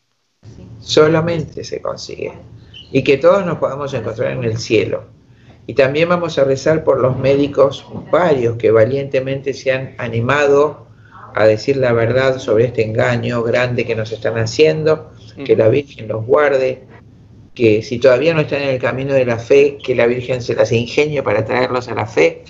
Solamente 0.80 1.62
se 1.62 1.80
consigue. 1.80 2.32
Y 2.90 3.04
que 3.04 3.18
todos 3.18 3.46
nos 3.46 3.58
podamos 3.58 3.94
encontrar 3.94 4.32
en 4.32 4.44
el 4.44 4.58
cielo 4.58 5.04
y 5.66 5.74
también 5.74 6.08
vamos 6.08 6.38
a 6.38 6.44
rezar 6.44 6.84
por 6.84 7.00
los 7.00 7.18
médicos, 7.18 7.86
varios 8.10 8.56
que 8.56 8.70
valientemente 8.70 9.54
se 9.54 9.72
han 9.72 9.94
animado 9.98 10.86
a 11.34 11.46
decir 11.46 11.76
la 11.78 11.92
verdad 11.92 12.38
sobre 12.38 12.66
este 12.66 12.84
engaño 12.84 13.42
grande 13.42 13.86
que 13.86 13.96
nos 13.96 14.12
están 14.12 14.38
haciendo, 14.38 15.10
que 15.44 15.56
la 15.56 15.68
Virgen 15.68 16.08
los 16.08 16.24
guarde, 16.26 16.84
que 17.54 17.82
si 17.82 17.98
todavía 17.98 18.34
no 18.34 18.42
están 18.42 18.62
en 18.62 18.68
el 18.70 18.80
camino 18.80 19.14
de 19.14 19.24
la 19.24 19.38
fe, 19.38 19.78
que 19.82 19.94
la 19.94 20.06
Virgen 20.06 20.42
se 20.42 20.54
las 20.54 20.70
ingenio 20.70 21.24
para 21.24 21.44
traerlos 21.44 21.88
a 21.88 21.94
la 21.94 22.06
fe, 22.06 22.44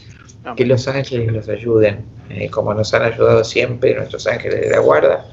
que 0.56 0.66
los 0.66 0.86
ángeles 0.88 1.32
los 1.32 1.48
ayuden, 1.48 2.04
eh, 2.28 2.50
como 2.50 2.74
nos 2.74 2.92
han 2.92 3.02
ayudado 3.02 3.44
siempre 3.44 3.94
nuestros 3.94 4.26
ángeles 4.26 4.60
de 4.60 4.70
la 4.70 4.80
guarda. 4.80 5.26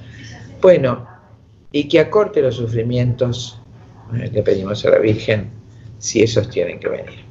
Bueno, 0.61 1.07
y 1.71 1.87
que 1.87 1.99
acorte 1.99 2.41
los 2.41 2.55
sufrimientos, 2.55 3.59
eh, 4.13 4.29
le 4.31 4.43
pedimos 4.43 4.85
a 4.85 4.91
la 4.91 4.99
Virgen, 4.99 5.49
si 5.97 6.21
esos 6.21 6.49
tienen 6.49 6.79
que 6.79 6.87
venir. 6.87 7.30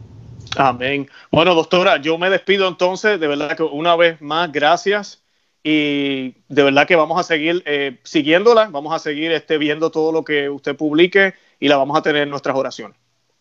Amén. 0.56 1.08
Bueno, 1.30 1.54
doctora, 1.54 2.00
yo 2.00 2.18
me 2.18 2.30
despido 2.30 2.68
entonces, 2.68 3.20
de 3.20 3.26
verdad 3.26 3.56
que 3.56 3.62
una 3.62 3.96
vez 3.96 4.20
más, 4.20 4.50
gracias. 4.50 5.22
Y 5.62 6.36
de 6.48 6.62
verdad 6.62 6.86
que 6.86 6.96
vamos 6.96 7.20
a 7.20 7.22
seguir 7.22 7.62
eh, 7.66 7.98
siguiéndola, 8.02 8.68
vamos 8.70 8.94
a 8.94 8.98
seguir 8.98 9.30
este, 9.32 9.58
viendo 9.58 9.90
todo 9.90 10.10
lo 10.10 10.24
que 10.24 10.48
usted 10.48 10.74
publique 10.74 11.34
y 11.58 11.68
la 11.68 11.76
vamos 11.76 11.98
a 11.98 12.02
tener 12.02 12.22
en 12.22 12.30
nuestras 12.30 12.56
oraciones. 12.56 12.96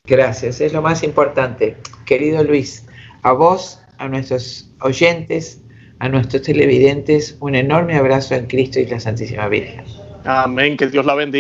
Gracias, 0.06 0.60
es 0.60 0.74
lo 0.74 0.82
más 0.82 1.04
importante. 1.04 1.78
Querido 2.06 2.44
Luis, 2.44 2.86
a 3.24 3.32
vos, 3.32 3.82
a 3.98 4.10
nuestros 4.10 4.70
oyentes, 4.82 5.62
a 6.00 6.10
nuestros 6.10 6.42
televidentes, 6.42 7.38
un 7.40 7.56
enorme 7.56 7.96
abrazo 7.96 8.36
en 8.36 8.48
Cristo 8.48 8.80
y 8.80 8.88
la 8.88 9.00
Santísima 9.00 9.48
Virgen. 9.48 9.84
Amén, 10.26 10.76
que 10.76 10.88
Dios 10.88 11.06
la 11.06 11.16
bendiga. 11.16 11.38